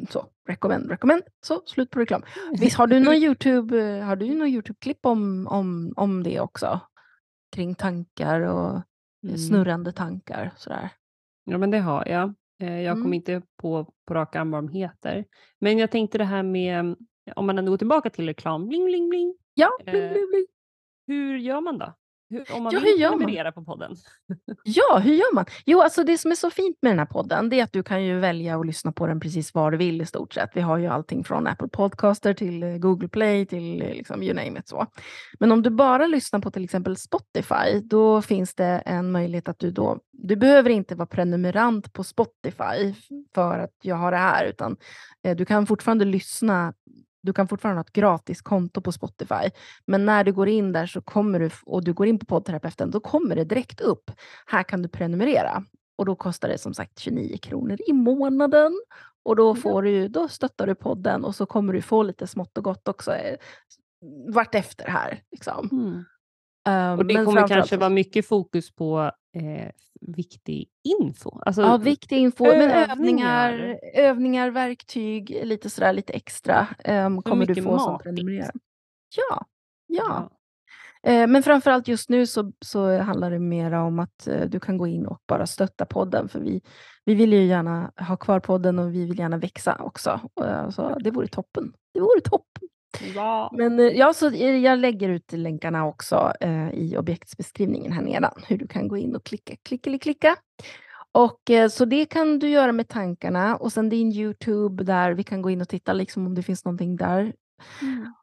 så, 0.09 0.25
recommend, 0.47 0.89
recommend. 0.91 1.23
Så, 1.45 1.61
slut 1.65 1.89
på 1.89 1.99
reklam. 1.99 2.21
Visst 2.59 2.77
har 2.77 2.87
du 2.87 2.99
någon 3.05 3.15
Youtube, 3.15 3.81
eh, 3.97 4.05
har 4.05 4.15
du 4.15 4.35
någon 4.35 4.47
Youtube-klipp 4.47 5.05
om, 5.05 5.47
om, 5.47 5.93
om 5.95 6.23
det 6.23 6.39
också? 6.39 6.79
Kring 7.55 7.75
tankar 7.75 8.41
och 8.41 8.81
Mm. 9.23 9.37
snurrande 9.37 9.91
tankar 9.91 10.51
sådär. 10.57 10.89
Ja, 11.45 11.57
men 11.57 11.71
det 11.71 11.79
har 11.79 12.07
jag. 12.07 12.33
Eh, 12.61 12.81
Jag 12.81 12.91
Mm. 12.91 13.03
kommer 13.03 13.15
inte 13.15 13.41
på, 13.61 13.93
på 14.07 14.13
rak 14.13 14.35
arm 14.35 14.51
vad 14.51 14.63
de 14.63 14.73
heter. 14.73 15.25
Men 15.59 15.77
jag 15.77 15.91
tänkte 15.91 16.17
det 16.17 16.23
här 16.23 16.43
med, 16.43 16.95
om 17.35 17.45
man 17.45 17.57
ändå 17.59 17.71
går 17.71 17.77
tillbaka 17.77 18.09
till 18.09 18.25
reklam, 18.25 18.67
bling, 18.67 18.85
bling, 18.85 19.09
bling. 19.09 19.35
Ja, 19.53 19.69
bling, 19.83 19.95
Eh, 19.95 20.11
bling, 20.11 20.27
bling. 20.29 20.45
Hur 21.07 21.37
gör 21.37 21.61
man 21.61 21.77
då? 21.77 21.93
Hur, 22.29 22.55
om 22.55 22.63
man 22.63 22.73
Ja, 22.73 22.79
vill 22.79 22.97
prenumerera 22.97 23.51
på 23.51 23.63
podden? 23.63 23.95
Ja, 24.63 24.97
hur 25.03 25.13
gör 25.13 25.33
man? 25.35 25.45
Jo, 25.65 25.81
alltså 25.81 26.03
det 26.03 26.17
som 26.17 26.31
är 26.31 26.35
så 26.35 26.49
fint 26.49 26.77
med 26.81 26.91
den 26.91 26.99
här 26.99 27.05
podden, 27.05 27.49
det 27.49 27.59
är 27.59 27.63
att 27.63 27.73
du 27.73 27.83
kan 27.83 28.03
ju 28.05 28.19
välja 28.19 28.59
att 28.59 28.65
lyssna 28.65 28.91
på 28.91 29.07
den 29.07 29.19
precis 29.19 29.53
var 29.53 29.71
du 29.71 29.77
vill 29.77 30.01
i 30.01 30.05
stort 30.05 30.33
sett. 30.33 30.49
Vi 30.53 30.61
har 30.61 30.77
ju 30.77 30.87
allting 30.87 31.23
från 31.23 31.47
Apple 31.47 31.67
Podcaster 31.67 32.33
till 32.33 32.63
eh, 32.63 32.77
Google 32.77 33.07
Play 33.07 33.45
till 33.45 33.81
eh, 33.81 33.89
liksom 33.89 34.23
you 34.23 34.33
name 34.33 34.59
it 34.59 34.67
så. 34.67 34.85
Men 35.39 35.51
om 35.51 35.61
du 35.61 35.69
bara 35.69 36.07
lyssnar 36.07 36.39
på 36.39 36.51
till 36.51 36.63
exempel 36.63 36.97
Spotify, 36.97 37.79
då 37.83 38.21
finns 38.21 38.55
det 38.55 38.83
en 38.85 39.11
möjlighet 39.11 39.47
att 39.47 39.59
du 39.59 39.71
då, 39.71 39.99
du 40.11 40.35
behöver 40.35 40.69
inte 40.69 40.95
vara 40.95 41.07
prenumerant 41.07 41.93
på 41.93 42.03
Spotify 42.03 42.93
för 43.35 43.59
att 43.59 43.73
jag 43.81 43.95
har 43.95 44.11
det 44.11 44.17
här, 44.17 44.45
utan 44.45 44.77
eh, 45.23 45.35
du 45.35 45.45
kan 45.45 45.67
fortfarande 45.67 46.05
lyssna 46.05 46.73
du 47.27 47.33
kan 47.33 47.47
fortfarande 47.47 47.79
ha 47.79 47.83
ett 47.83 47.93
gratis 47.93 48.41
konto 48.41 48.81
på 48.81 48.91
Spotify. 48.91 49.49
Men 49.85 50.05
när 50.05 50.23
du 50.23 50.33
går 50.33 50.47
in 50.47 50.71
där 50.71 50.85
så 50.85 51.01
kommer 51.01 51.39
du, 51.39 51.49
och 51.65 51.83
du 51.83 51.93
går 51.93 52.07
in 52.07 52.19
på 52.19 52.25
poddterapeuten, 52.25 52.91
då 52.91 52.99
kommer 52.99 53.35
det 53.35 53.43
direkt 53.43 53.81
upp. 53.81 54.11
Här 54.45 54.63
kan 54.63 54.81
du 54.81 54.89
prenumerera. 54.89 55.63
Och 55.97 56.05
då 56.05 56.15
kostar 56.15 56.49
det 56.49 56.57
som 56.57 56.73
sagt 56.73 56.99
29 56.99 57.37
kronor 57.37 57.77
i 57.87 57.93
månaden. 57.93 58.81
Och 59.23 59.35
då, 59.35 59.55
får 59.55 59.83
du, 59.83 60.07
då 60.07 60.27
stöttar 60.27 60.67
du 60.67 60.75
podden 60.75 61.25
och 61.25 61.35
så 61.35 61.45
kommer 61.45 61.73
du 61.73 61.81
få 61.81 62.03
lite 62.03 62.27
smått 62.27 62.57
och 62.57 62.63
gott 62.63 62.87
också 62.87 63.11
eh, 63.11 63.37
vart 64.27 64.55
efter 64.55 64.87
här. 64.87 65.21
Liksom. 65.31 65.69
Mm. 65.71 66.05
Ehm, 66.67 66.99
Och 66.99 67.05
det 67.05 67.25
kommer 67.25 67.47
kanske 67.47 67.77
vara 67.77 67.89
mycket 67.89 68.27
fokus 68.27 68.75
på 68.75 69.11
eh, 69.37 69.71
viktig 70.01 70.69
info. 70.83 71.39
Alltså, 71.45 71.61
Ja, 71.61 71.77
viktig 71.77 72.17
info. 72.17 72.43
Men 72.45 72.71
övningar. 72.71 73.79
övningar, 73.93 74.49
verktyg, 74.49 75.39
lite 75.43 75.69
sådär 75.69 75.93
lite 75.93 76.13
extra 76.13 76.67
um, 76.87 77.21
kommer 77.21 77.45
du 77.45 77.51
mycket 77.51 77.63
få 77.63 77.79
som 77.79 77.91
matigt. 77.91 78.03
prenumererar. 78.03 78.51
Ja, 79.17 79.45
ja. 79.87 80.29
ja. 81.03 81.11
Eh, 81.11 81.27
Men 81.27 81.43
framförallt 81.43 81.87
just 81.87 82.09
nu 82.09 82.25
så, 82.27 82.51
så 82.65 82.97
handlar 82.97 83.31
det 83.31 83.39
mer 83.39 83.71
om 83.71 83.99
att 83.99 84.27
eh, 84.27 84.41
du 84.49 84.59
kan 84.59 84.77
gå 84.77 84.87
in 84.87 85.05
och 85.05 85.21
bara 85.27 85.45
stötta 85.47 85.85
podden. 85.85 86.29
För 86.29 86.39
vi, 86.39 86.61
vi 87.05 87.13
vill 87.15 87.33
ju 87.33 87.43
gärna 87.45 87.91
ha 88.07 88.17
kvar 88.17 88.39
podden 88.39 88.79
och 88.79 88.93
vi 88.93 89.05
vill 89.05 89.19
gärna 89.19 89.37
växa 89.37 89.75
också. 89.79 90.19
Eh, 90.45 90.69
Så 90.69 90.99
det 90.99 91.11
vore 91.11 91.27
toppen. 91.27 91.73
Det 91.93 91.99
vore 91.99 92.21
toppen. 92.21 92.66
Ja. 93.15 93.51
Men 93.53 93.79
eh, 93.79 93.85
ja, 93.85 94.13
så 94.13 94.29
jag 94.35 94.79
lägger 94.79 95.09
ut 95.09 95.31
länkarna 95.31 95.85
också 95.85 96.33
eh, 96.39 96.69
i 96.69 96.97
objektsbeskrivningen 96.97 97.91
här 97.91 98.01
nedan. 98.01 98.33
Hur 98.47 98.57
du 98.57 98.67
kan 98.67 98.87
gå 98.87 98.97
in 98.97 99.15
och 99.15 99.23
klicka, 99.23 99.55
klicka, 99.63 99.97
klicka. 99.99 100.35
Och 101.11 101.49
eh, 101.49 101.69
så 101.69 101.85
det 101.85 102.05
kan 102.05 102.39
du 102.39 102.49
göra 102.49 102.71
med 102.71 102.87
tankarna 102.87 103.55
och 103.55 103.73
sen 103.73 103.89
din 103.89 104.11
Youtube 104.11 104.83
där 104.83 105.11
vi 105.11 105.23
kan 105.23 105.41
gå 105.41 105.49
in 105.49 105.61
och 105.61 105.69
titta 105.69 105.93
liksom 105.93 106.25
om 106.25 106.35
det 106.35 106.43
finns 106.43 106.65
någonting 106.65 106.95
där. 106.95 107.33
Mm. 107.81 108.13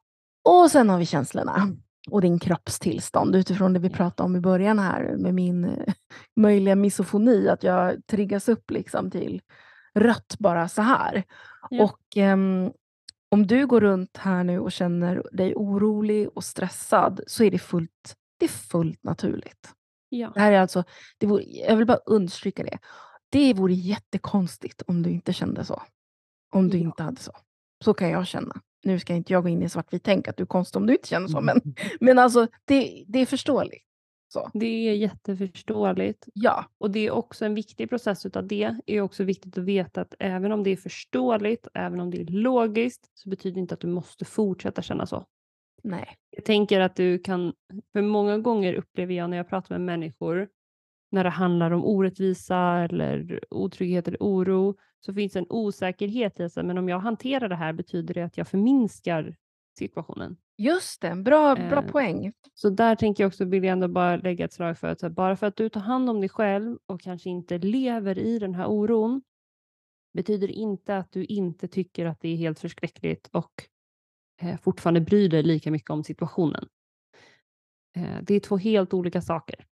Och 0.45 0.71
sen 0.71 0.91
har 0.91 0.99
vi 0.99 1.07
känslorna 1.07 1.69
och 2.11 2.21
din 2.21 2.39
kroppstillstånd 2.39 3.37
utifrån 3.37 3.73
det 3.73 3.79
vi 3.79 3.91
pratade 3.91 4.27
om 4.27 4.37
i 4.37 4.41
början 4.41 4.79
här 4.79 5.17
med 5.17 5.35
min 5.35 5.65
eh, 5.65 5.95
möjliga 6.37 6.75
misofoni, 6.75 7.49
att 7.49 7.63
jag 7.63 8.07
triggas 8.07 8.49
upp 8.49 8.71
liksom 8.71 9.11
till 9.11 9.43
rött 9.95 10.37
bara 10.39 10.69
så 10.69 10.83
här. 10.83 11.25
Ja. 11.71 11.85
Och 11.85 12.17
ehm, 12.17 12.73
om 13.35 13.47
du 13.47 13.67
går 13.67 13.81
runt 13.81 14.17
här 14.17 14.45
nu 14.45 14.59
och 14.61 14.73
känner 14.73 15.23
dig 15.33 15.55
orolig 15.55 16.29
och 16.35 16.45
stressad 16.45 17.21
så 17.27 17.45
är 17.45 17.51
det 17.51 17.59
fullt, 17.59 18.17
det 18.39 18.45
är 18.45 18.49
fullt 18.49 19.03
naturligt. 19.03 19.69
Ja. 20.09 20.31
Det 20.35 20.41
här 20.41 20.53
är 20.53 20.61
alltså, 20.61 20.85
det 21.19 21.27
vore, 21.27 21.43
jag 21.43 21.77
vill 21.77 21.87
bara 21.87 21.99
understryka 22.07 22.63
det. 22.63 22.79
Det 23.31 23.55
vore 23.55 23.73
jättekonstigt 23.75 24.83
om 24.87 25.03
du 25.03 25.11
inte 25.11 25.33
kände 25.33 25.65
så. 25.65 25.83
Om 26.53 26.69
du 26.69 26.79
Ja. 26.79 26.85
inte 26.85 27.03
hade 27.03 27.21
så. 27.21 27.33
Så 27.85 27.95
kan 27.95 28.11
jag 28.11 28.27
känna. 28.27 28.61
Nu 28.85 28.99
ska 28.99 29.15
inte 29.15 29.33
jag 29.33 29.43
gå 29.43 29.49
in 29.49 29.63
i 29.63 29.69
svartvitt 29.69 30.03
tänk 30.03 30.29
att 30.29 30.37
du 30.37 30.43
är 30.43 30.47
konstig 30.47 30.81
om 30.81 30.87
du 30.87 30.93
inte 30.93 31.09
känner 31.09 31.29
så, 31.29 31.41
men, 31.41 31.61
men 32.01 32.19
alltså 32.19 32.47
det, 32.65 33.05
det 33.09 33.19
är 33.19 33.27
förståeligt. 33.27 33.85
Så. 34.35 34.51
Det 34.55 34.89
är 34.89 34.95
jätteförståeligt. 34.95 36.29
Ja, 36.33 36.65
Och 36.79 36.91
det 36.91 37.07
är 37.07 37.11
också 37.11 37.45
en 37.45 37.55
viktig 37.55 37.89
process 37.89 38.27
utav 38.27 38.47
det. 38.47 38.75
är 38.87 39.01
också 39.01 39.25
viktigt 39.25 39.59
att 39.59 39.65
veta 39.65 40.01
att 40.01 40.15
även 40.19 40.53
om 40.53 40.63
det 40.63 40.71
är 40.71 40.77
förståeligt, 40.77 41.69
även 41.75 42.01
om 42.01 42.11
det 42.11 42.21
är 42.21 42.25
logiskt, 42.27 43.11
så 43.15 43.29
betyder 43.29 43.55
det 43.55 43.61
inte 43.61 43.75
att 43.75 43.81
du 43.81 43.87
måste 43.87 44.25
fortsätta 44.25 44.83
känna 44.83 45.07
så. 45.07 45.25
nej. 45.83 46.17
Jag 46.31 46.45
tänker 46.45 46.81
att 46.81 46.97
du 46.97 47.19
kan, 47.19 47.53
för 47.93 48.03
många 48.03 48.39
gånger 48.39 48.75
upplever 48.75 49.15
jag 49.15 49.31
när 49.31 49.37
jag 49.37 49.49
pratar 49.49 49.75
med 49.75 49.81
människor, 49.81 50.49
när 51.11 51.25
det 51.25 51.31
handlar 51.31 51.71
om 51.71 51.85
orättvisa 51.85 52.59
eller 52.59 53.45
otrygghet 53.51 54.09
eller 54.09 54.19
oro, 54.21 54.77
så 55.01 55.15
finns 55.15 55.33
det 55.33 55.39
en 55.39 55.47
osäkerhet 55.49 56.41
i 56.41 56.51
sig, 56.51 56.65
men 56.65 56.79
om 56.79 56.89
jag 56.89 56.99
hanterar 56.99 57.49
det 57.49 57.57
här 57.57 57.73
betyder 57.73 58.15
det 58.15 58.23
att 58.23 58.37
jag 58.39 58.49
förminskar 58.49 59.37
situationen. 59.79 60.37
Just 60.57 61.01
det, 61.01 61.15
bra, 61.15 61.55
bra 61.55 61.83
Eh, 61.83 61.91
poäng. 61.91 62.33
Så 62.55 62.71
där 62.71 62.97
tänker 62.97 63.25
jag 63.25 63.29
också, 63.29 63.45
vill 63.45 63.65
jag 63.65 63.73
ändå 63.73 63.89
bara 63.89 64.17
lägga 64.17 64.45
ett 64.45 64.53
slag 64.53 64.79
för 64.79 64.89
att 64.89 65.03
här, 65.03 65.09
bara 65.09 65.37
för 65.37 65.47
att 65.47 65.57
du 65.57 65.69
tar 65.69 65.81
hand 65.81 66.11
om 66.11 66.21
dig 66.21 66.29
själv 66.29 66.79
och 66.87 67.01
kanske 67.01 67.31
inte 67.31 67.59
lever 67.59 68.19
i 68.19 68.39
den 68.39 68.55
här 68.55 68.67
oron 68.67 69.23
betyder 70.13 70.51
inte 70.51 70.97
att 70.97 71.13
du 71.13 71.25
inte 71.25 71.69
tycker 71.69 72.07
att 72.07 72.21
det 72.21 72.29
är 72.29 72.37
helt 72.37 72.59
förskräckligt 72.59 73.29
och 73.33 73.53
eh, 74.43 74.57
fortfarande 74.61 75.01
bryr 75.01 75.29
dig 75.29 75.43
lika 75.43 75.71
mycket 75.71 75.91
om 75.91 76.05
situationen. 76.05 76.69
Eh, 77.97 78.19
det 78.23 78.35
är 78.35 78.41
två 78.41 78.57
helt 78.57 78.95
olika 78.95 79.21
saker. 79.21 79.67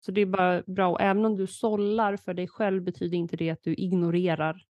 Så 0.00 0.12
det 0.12 0.20
är 0.20 0.26
bara 0.26 0.62
bra, 0.66 0.88
och 0.88 1.00
även 1.00 1.24
om 1.24 1.36
du 1.36 1.46
sållar 1.46 2.16
för 2.16 2.34
dig 2.34 2.48
själv 2.48 2.82
betyder 2.82 3.18
inte 3.18 3.36
det 3.36 3.50
att 3.50 3.62
du 3.62 3.74
ignorerar 3.74 4.64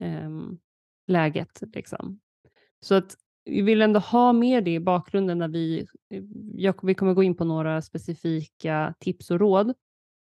ehm, 0.00 0.58
läget. 1.06 1.62
Liksom. 1.74 2.20
Så 2.80 2.94
att 2.94 3.16
vi 3.44 3.62
vill 3.62 3.82
ändå 3.82 4.00
ha 4.00 4.32
med 4.32 4.64
det 4.64 4.74
i 4.74 4.80
bakgrunden 4.80 5.38
när 5.38 5.48
vi, 5.48 5.86
jag, 6.54 6.74
vi 6.82 6.94
kommer 6.94 7.14
gå 7.14 7.22
in 7.22 7.36
på 7.36 7.44
några 7.44 7.82
specifika 7.82 8.94
tips 8.98 9.30
och 9.30 9.40
råd. 9.40 9.74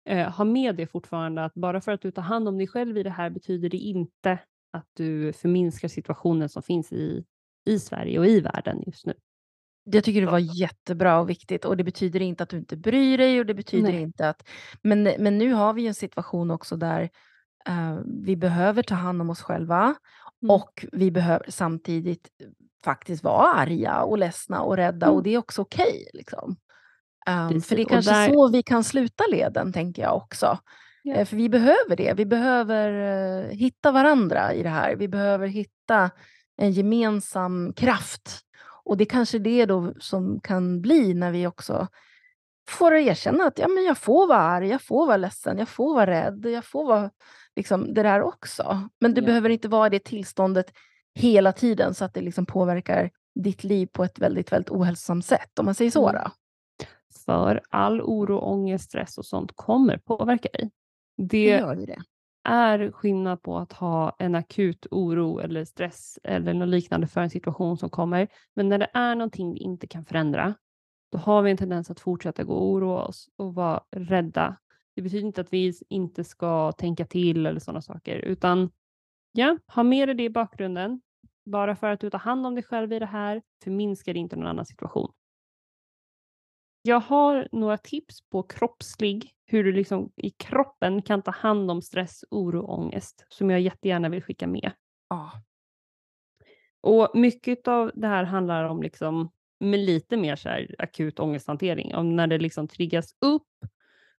Eh, 0.09 0.31
ha 0.31 0.45
med 0.45 0.75
det 0.75 0.87
fortfarande 0.87 1.45
att 1.45 1.53
bara 1.53 1.81
för 1.81 1.91
att 1.91 2.01
du 2.01 2.11
tar 2.11 2.21
hand 2.21 2.47
om 2.47 2.57
dig 2.57 2.67
själv 2.67 2.97
i 2.97 3.03
det 3.03 3.09
här 3.09 3.29
betyder 3.29 3.69
det 3.69 3.77
inte 3.77 4.39
att 4.73 4.87
du 4.93 5.33
förminskar 5.33 5.87
situationen 5.87 6.49
som 6.49 6.63
finns 6.63 6.93
i, 6.93 7.23
i 7.65 7.79
Sverige 7.79 8.19
och 8.19 8.27
i 8.27 8.39
världen 8.39 8.83
just 8.85 9.05
nu. 9.05 9.13
Jag 9.83 10.03
tycker 10.03 10.21
det 10.21 10.31
var 10.31 10.59
jättebra 10.59 11.19
och 11.19 11.29
viktigt 11.29 11.65
och 11.65 11.77
det 11.77 11.83
betyder 11.83 12.21
inte 12.21 12.43
att 12.43 12.49
du 12.49 12.57
inte 12.57 12.77
bryr 12.77 13.17
dig 13.17 13.39
och 13.39 13.45
det 13.45 13.53
betyder 13.53 13.91
Nej. 13.91 14.01
inte 14.01 14.29
att... 14.29 14.47
Men, 14.81 15.03
men 15.03 15.37
nu 15.37 15.53
har 15.53 15.73
vi 15.73 15.87
en 15.87 15.95
situation 15.95 16.51
också 16.51 16.77
där 16.77 17.09
eh, 17.67 17.99
vi 18.05 18.35
behöver 18.35 18.83
ta 18.83 18.95
hand 18.95 19.21
om 19.21 19.29
oss 19.29 19.41
själva 19.41 19.95
Mm. 20.43 20.55
och 20.55 20.85
vi 20.91 21.11
behöver 21.11 21.45
samtidigt 21.49 22.29
faktiskt 22.85 23.23
vara 23.23 23.53
arga 23.53 24.01
och 24.03 24.17
ledsna 24.17 24.61
och 24.61 24.77
rädda 24.77 25.05
Mm. 25.05 25.15
och 25.15 25.23
det 25.23 25.33
är 25.33 25.37
också 25.37 25.61
okej. 25.61 26.09
liksom. 26.13 26.55
Um, 27.51 27.61
för 27.61 27.75
det 27.75 27.81
är 27.81 27.85
kanske 27.85 28.11
där- 28.11 28.33
så 28.33 28.49
vi 28.51 28.63
kan 28.63 28.83
sluta 28.83 29.23
leden, 29.31 29.73
tänker 29.73 30.01
jag 30.01 30.15
också. 30.17 30.57
Eh, 31.15 31.25
för 31.25 31.35
vi 31.37 31.49
behöver 31.49 31.95
det. 31.95 32.13
Vi 32.17 32.25
behöver 32.25 32.91
eh, 33.43 33.49
hitta 33.49 33.91
varandra 33.91 34.53
i 34.53 34.63
det 34.63 34.69
här. 34.69 34.95
Vi 34.95 35.07
behöver 35.07 35.47
hitta 35.47 36.09
en 36.57 36.71
gemensam 36.71 37.73
kraft. 37.73 38.39
Och 38.83 38.97
det 38.97 39.05
kanske 39.05 39.37
är 39.37 39.39
det 39.39 39.65
då 39.65 39.93
som 39.99 40.39
kan 40.39 40.81
bli 40.81 41.13
när 41.13 41.31
vi 41.31 41.47
också 41.47 41.87
får 42.69 42.93
erkänna 42.95 43.43
att 43.43 43.59
ja, 43.59 43.67
men 43.67 43.83
jag 43.83 43.97
får 43.97 44.27
vara 44.27 44.39
arg, 44.39 44.67
jag 44.69 44.81
får 44.81 45.05
vara 45.07 45.17
ledsen, 45.17 45.57
jag 45.57 45.69
får 45.69 45.93
vara 45.95 46.07
rädd, 46.07 46.45
jag 46.45 46.65
får 46.65 46.85
vara 46.87 47.09
liksom, 47.55 47.93
det 47.93 48.03
där 48.03 48.21
också. 48.21 48.89
Men 48.99 49.13
det 49.13 49.21
Ja. 49.21 49.25
behöver 49.27 49.49
inte 49.49 49.67
vara 49.67 49.89
det 49.89 50.03
tillståndet 50.03 50.71
hela 51.19 51.51
tiden 51.51 51.93
så 51.93 52.05
att 52.05 52.13
det 52.13 52.21
liksom 52.21 52.45
påverkar 52.45 53.09
ditt 53.35 53.63
liv 53.63 53.89
på 53.91 54.03
ett 54.03 54.19
väldigt, 54.19 54.51
väldigt 54.51 54.69
ohälsosamt 54.71 55.25
sätt, 55.25 55.59
om 55.59 55.65
man 55.65 55.75
säger 55.75 55.91
så. 55.91 56.09
Mm. 56.09 56.21
Då. 56.23 56.31
För 57.25 57.61
all 57.69 58.01
oro, 58.01 58.37
ångest, 58.37 58.85
stress 58.85 59.17
och 59.17 59.25
sånt 59.25 59.51
kommer 59.55 59.97
påverka 59.97 60.49
dig. 60.53 60.71
Det 61.17 61.61
Det 61.61 61.85
det. 61.85 61.97
är 62.43 62.91
skillnad 62.91 63.41
på 63.41 63.57
att 63.57 63.73
ha 63.73 64.15
en 64.19 64.35
akut 64.35 64.87
oro 64.91 65.39
eller 65.39 65.65
stress 65.65 66.19
eller 66.23 66.53
något 66.53 66.67
liknande 66.69 67.07
för 67.07 67.21
en 67.21 67.29
situation 67.29 67.77
som 67.77 67.89
kommer. 67.89 68.27
Men 68.55 68.69
när 68.69 68.77
det 68.77 68.89
är 68.93 69.15
någonting 69.15 69.53
vi 69.53 69.59
inte 69.59 69.87
kan 69.87 70.05
förändra, 70.05 70.53
då 71.11 71.17
har 71.17 71.41
vi 71.41 71.51
en 71.51 71.57
tendens 71.57 71.89
att 71.91 71.99
fortsätta 71.99 72.43
gå 72.43 72.53
och 72.53 72.67
oroa 72.69 73.01
oss 73.03 73.29
och 73.37 73.55
vara 73.55 73.83
rädda. 73.91 74.57
Det 74.95 75.01
betyder 75.01 75.27
inte 75.27 75.41
att 75.41 75.53
vi 75.53 75.73
inte 75.89 76.23
ska 76.23 76.71
tänka 76.71 77.05
till 77.05 77.45
eller 77.45 77.59
sådana 77.59 77.81
saker, 77.81 78.15
utan 78.15 78.69
ja, 79.31 79.57
ha 79.67 79.83
med 79.83 80.07
dig 80.07 80.15
det 80.15 80.23
i 80.23 80.29
bakgrunden. 80.29 81.01
Bara 81.51 81.75
för 81.75 81.91
att 81.91 81.99
du 81.99 82.09
tar 82.09 82.19
hand 82.19 82.45
om 82.45 82.55
dig 82.55 82.63
själv 82.63 82.93
i 82.93 82.99
det 82.99 83.05
här 83.05 83.41
förminskar 83.63 84.13
det 84.13 84.19
inte 84.19 84.35
någon 84.35 84.47
annan 84.47 84.65
situation. 84.65 85.11
Jag 86.81 86.99
har 86.99 87.47
några 87.51 87.77
tips 87.77 88.29
på 88.29 88.43
kroppslig, 88.43 89.31
hur 89.45 89.63
du 89.63 89.71
liksom 89.71 90.11
i 90.15 90.29
kroppen 90.29 91.01
kan 91.01 91.21
ta 91.21 91.31
hand 91.31 91.71
om 91.71 91.81
stress, 91.81 92.23
oro 92.31 92.59
och 92.61 92.79
ångest 92.79 93.25
som 93.29 93.49
jag 93.49 93.61
jättegärna 93.61 94.09
vill 94.09 94.23
skicka 94.23 94.47
med. 94.47 94.71
Ja. 95.09 95.31
Och 96.81 97.11
mycket 97.13 97.67
av 97.67 97.91
det 97.93 98.07
här 98.07 98.23
handlar 98.23 98.63
om 98.63 98.81
liksom, 98.81 99.31
med 99.59 99.79
lite 99.79 100.17
mer 100.17 100.35
så 100.35 100.49
här 100.49 100.75
akut 100.79 101.19
ångesthantering, 101.19 101.95
om 101.95 102.15
när 102.15 102.27
det 102.27 102.37
liksom 102.37 102.67
triggas 102.67 103.15
upp 103.25 103.47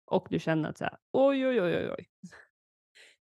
och 0.05 0.27
du 0.29 0.39
känner 0.39 0.69
att 0.69 0.77
så 0.77 0.83
här, 0.83 0.97
oj, 1.11 1.47
oj, 1.47 1.61
oj, 1.61 1.75
oj, 1.77 1.91
oj. 1.97 2.07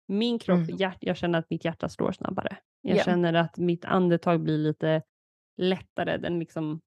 Min 0.07 0.38
kropp, 0.38 0.59
Mm. 0.59 0.77
hjärt, 0.77 0.99
jag 1.01 1.16
känner 1.16 1.38
att 1.38 1.51
mitt 1.51 1.64
hjärta 1.64 1.88
slår 1.88 2.12
snabbare. 2.12 2.59
Jag 2.88 2.96
Ja. 2.98 3.03
känner 3.05 3.33
att 3.35 3.59
mitt 3.59 3.85
andetag 3.85 4.40
blir 4.40 4.59
lite 4.59 5.03
lättare. 5.57 6.16
Den 6.16 6.38
liksom, 6.38 6.81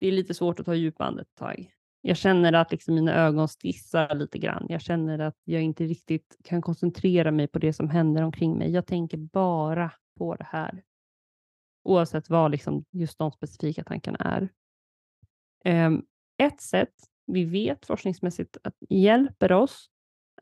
det 0.00 0.06
är 0.08 0.12
lite 0.12 0.34
svårt 0.34 0.60
att 0.60 0.66
ta 0.66 0.74
djupa 0.74 1.04
andetag. 1.04 1.70
Jag 2.00 2.16
känner 2.16 2.52
att 2.52 2.70
liksom 2.72 2.94
mina 2.94 3.14
ögon 3.14 3.48
stissar 3.48 4.14
lite 4.14 4.38
grann. 4.38 4.66
Jag 4.68 4.80
känner 4.80 5.18
att 5.18 5.36
jag 5.44 5.62
inte 5.62 5.84
riktigt 5.84 6.36
kan 6.44 6.62
koncentrera 6.62 7.30
mig 7.30 7.46
på 7.48 7.58
det 7.58 7.72
som 7.72 7.90
händer 7.90 8.22
omkring 8.22 8.58
mig. 8.58 8.70
Jag 8.70 8.86
tänker 8.86 9.16
bara 9.18 9.92
på 10.18 10.34
det 10.36 10.44
här. 10.50 10.82
Oavsett 11.84 12.30
vad 12.30 12.50
liksom 12.50 12.84
just 12.90 13.18
de 13.18 13.32
specifika 13.32 13.84
tankarna 13.84 14.18
är. 14.18 14.48
Ehm, 15.64 16.02
ett 16.38 16.60
sätt 16.60 16.94
vi 17.26 17.44
vet 17.44 17.86
forskningsmässigt 17.86 18.56
att 18.64 18.74
hjälper 18.88 19.52
oss 19.52 19.90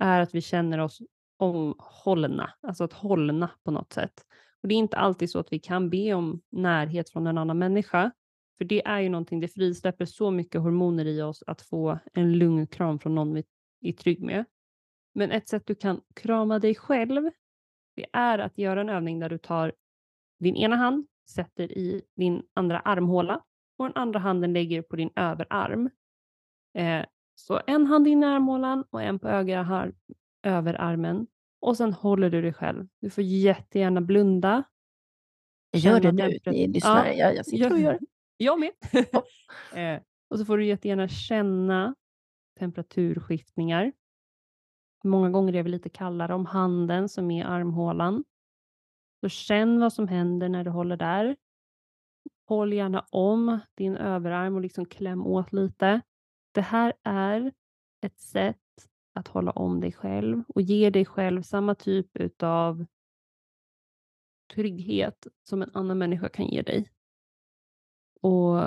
är 0.00 0.20
att 0.20 0.34
vi 0.34 0.40
känner 0.40 0.78
oss 0.78 0.98
omhållna, 1.36 2.50
alltså 2.60 2.84
att 2.84 2.92
hållna 2.92 3.50
på 3.64 3.70
något 3.70 3.92
sätt. 3.92 4.24
Och 4.66 4.68
Det 4.68 4.74
är 4.74 4.78
inte 4.78 4.96
alltid 4.96 5.30
så 5.30 5.38
att 5.38 5.52
vi 5.52 5.58
kan 5.58 5.90
be 5.90 6.14
om 6.14 6.40
närhet 6.50 7.10
från 7.10 7.26
en 7.26 7.38
annan 7.38 7.58
människa, 7.58 8.10
för 8.58 8.64
det 8.64 8.86
är 8.86 9.00
ju 9.00 9.08
någonting, 9.08 9.40
det 9.40 9.48
frisläpper 9.48 10.04
så 10.04 10.30
mycket 10.30 10.60
hormoner 10.60 11.04
i 11.04 11.22
oss 11.22 11.42
att 11.46 11.62
få 11.62 11.98
en 12.12 12.32
lugn 12.32 12.66
kram 12.66 12.98
från 12.98 13.14
någon 13.14 13.34
vi 13.34 13.44
är 13.80 13.92
trygg 13.92 14.22
med. 14.22 14.44
Men 15.14 15.30
ett 15.30 15.48
sätt 15.48 15.62
du 15.66 15.74
kan 15.74 16.00
krama 16.14 16.58
dig 16.58 16.74
själv, 16.74 17.30
det 17.96 18.06
är 18.12 18.38
att 18.38 18.58
göra 18.58 18.80
en 18.80 18.88
övning 18.88 19.18
där 19.20 19.28
du 19.28 19.38
tar 19.38 19.72
din 20.38 20.56
ena 20.56 20.76
hand, 20.76 21.06
sätter 21.30 21.78
i 21.78 22.02
din 22.16 22.42
andra 22.54 22.80
armhåla 22.80 23.44
och 23.78 23.84
den 23.84 23.96
andra 23.96 24.18
handen 24.18 24.52
lägger 24.52 24.82
på 24.82 24.96
din 24.96 25.10
överarm. 25.16 25.90
Eh, 26.74 27.04
så 27.34 27.60
en 27.66 27.86
hand 27.86 28.08
in 28.08 28.22
i 28.22 28.26
armhålan 28.26 28.84
och 28.90 29.02
en 29.02 29.18
på 29.18 29.28
ögra 29.28 29.62
har- 29.62 29.92
överarmen. 30.42 31.26
Och 31.60 31.76
sen 31.76 31.92
håller 31.92 32.30
du 32.30 32.42
dig 32.42 32.52
själv. 32.52 32.88
Du 33.00 33.10
får 33.10 33.24
jättegärna 33.24 34.00
blunda. 34.00 34.64
Jag 35.70 35.82
gör 35.82 36.00
det 36.00 36.12
nu, 36.12 36.38
ni 36.46 36.66
lyssnare. 36.66 37.14
Jag, 37.14 37.36
jag 37.36 37.46
sitter 37.46 37.72
och 37.72 37.78
gör 37.78 37.92
det. 37.92 38.06
Jag 38.36 38.60
med. 38.60 38.70
Ja. 39.12 39.24
eh, 39.80 40.00
och 40.28 40.38
så 40.38 40.44
får 40.44 40.58
du 40.58 40.66
jättegärna 40.66 41.08
känna 41.08 41.94
temperaturskiftningar. 42.58 43.92
Många 45.04 45.30
gånger 45.30 45.54
är 45.54 45.62
det 45.62 45.68
lite 45.68 45.88
kallare 45.88 46.34
om 46.34 46.46
handen 46.46 47.08
som 47.08 47.30
är 47.30 47.44
armhålan. 47.44 48.24
Så 49.20 49.28
känn 49.28 49.80
vad 49.80 49.92
som 49.92 50.08
händer 50.08 50.48
när 50.48 50.64
du 50.64 50.70
håller 50.70 50.96
där. 50.96 51.36
Håll 52.48 52.72
gärna 52.72 53.06
om 53.10 53.58
din 53.74 53.96
överarm 53.96 54.54
och 54.54 54.60
liksom 54.60 54.86
kläm 54.86 55.26
åt 55.26 55.52
lite. 55.52 56.00
Det 56.52 56.60
här 56.60 56.92
är 57.02 57.52
ett 58.00 58.20
sätt 58.20 58.65
att 59.16 59.28
hålla 59.28 59.50
om 59.50 59.80
dig 59.80 59.92
själv 59.92 60.42
och 60.48 60.62
ge 60.62 60.90
dig 60.90 61.04
själv 61.04 61.42
samma 61.42 61.74
typ 61.74 62.16
utav 62.16 62.86
trygghet 64.54 65.26
som 65.44 65.62
en 65.62 65.70
annan 65.74 65.98
människa 65.98 66.28
kan 66.28 66.46
ge 66.46 66.62
dig. 66.62 66.90
Och 68.20 68.64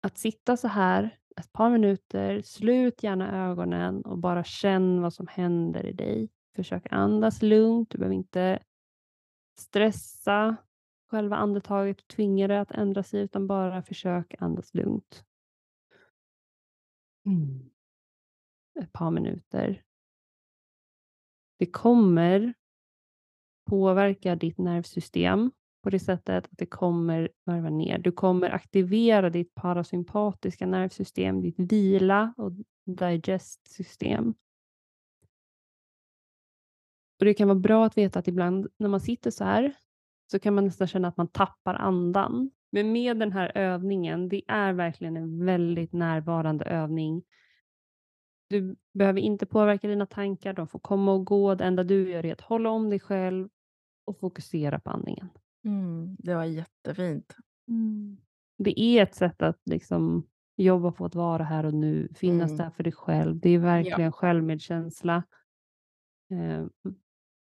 att 0.00 0.18
sitta 0.18 0.56
så 0.56 0.68
här 0.68 1.18
ett 1.36 1.52
par 1.52 1.70
minuter, 1.70 2.42
slut 2.42 3.02
gärna 3.02 3.50
ögonen 3.50 4.02
och 4.02 4.18
bara 4.18 4.44
känn 4.44 5.02
vad 5.02 5.14
som 5.14 5.26
händer 5.26 5.86
i 5.86 5.92
dig. 5.92 6.28
Försök 6.56 6.86
andas 6.90 7.42
lugnt, 7.42 7.90
du 7.90 7.98
behöver 7.98 8.16
inte 8.16 8.62
stressa 9.58 10.56
själva 11.10 11.36
andetaget 11.36 12.00
och 12.00 12.08
tvinga 12.08 12.48
det 12.48 12.60
att 12.60 12.70
ändra 12.70 13.02
sig 13.02 13.20
utan 13.20 13.46
bara 13.46 13.82
försök 13.82 14.34
andas 14.38 14.74
lugnt. 14.74 15.24
Mm. 17.26 17.73
Ett 18.80 18.92
par 18.92 19.10
minuter. 19.10 19.82
Det 21.58 21.66
kommer 21.66 22.54
påverka 23.66 24.36
ditt 24.36 24.58
nervsystem 24.58 25.50
på 25.82 25.90
det 25.90 25.98
sättet 25.98 26.44
att 26.44 26.58
det 26.58 26.66
kommer 26.66 27.28
varva 27.44 27.70
ner. 27.70 27.98
Du 27.98 28.12
kommer 28.12 28.50
aktivera 28.50 29.30
ditt 29.30 29.54
parasympatiska 29.54 30.66
nervsystem, 30.66 31.40
ditt 31.40 31.58
vila 31.58 32.34
och 32.36 32.52
digest-system. 32.86 34.34
Och 37.18 37.24
Det 37.24 37.34
kan 37.34 37.48
vara 37.48 37.58
bra 37.58 37.86
att 37.86 37.98
veta 37.98 38.18
att 38.18 38.28
ibland 38.28 38.66
när 38.76 38.88
man 38.88 39.00
sitter 39.00 39.30
så 39.30 39.44
här 39.44 39.74
så 40.30 40.38
kan 40.38 40.54
man 40.54 40.64
nästan 40.64 40.86
känna 40.86 41.08
att 41.08 41.16
man 41.16 41.28
tappar 41.28 41.74
andan. 41.74 42.50
Men 42.70 42.92
med 42.92 43.18
den 43.18 43.32
här 43.32 43.52
övningen, 43.54 44.28
det 44.28 44.42
är 44.48 44.72
verkligen 44.72 45.16
en 45.16 45.44
väldigt 45.44 45.92
närvarande 45.92 46.64
övning. 46.64 47.22
Du 48.54 48.76
behöver 48.92 49.20
inte 49.20 49.46
påverka 49.46 49.88
dina 49.88 50.06
tankar, 50.06 50.52
de 50.52 50.66
får 50.66 50.78
komma 50.78 51.12
och 51.12 51.24
gå. 51.24 51.54
Det 51.54 51.64
enda 51.64 51.84
du 51.84 52.10
gör 52.10 52.26
är 52.26 52.32
att 52.32 52.40
hålla 52.40 52.70
om 52.70 52.90
dig 52.90 53.00
själv 53.00 53.48
och 54.04 54.18
fokusera 54.18 54.80
på 54.80 54.90
andningen. 54.90 55.28
Mm, 55.64 56.16
det 56.18 56.34
var 56.34 56.44
jättefint. 56.44 57.36
Mm. 57.68 58.16
Det 58.58 58.80
är 58.80 59.02
ett 59.02 59.14
sätt 59.14 59.42
att 59.42 59.60
liksom 59.64 60.26
jobba 60.56 60.92
på 60.92 61.04
att 61.04 61.14
vara 61.14 61.44
här 61.44 61.66
och 61.66 61.74
nu, 61.74 62.08
finnas 62.14 62.50
Mm. 62.50 62.56
där 62.56 62.70
för 62.70 62.82
dig 62.82 62.92
själv. 62.92 63.40
Det 63.40 63.50
är 63.50 63.58
verkligen 63.58 64.12
självmedkänsla. 64.12 65.24
Eh, 66.30 66.66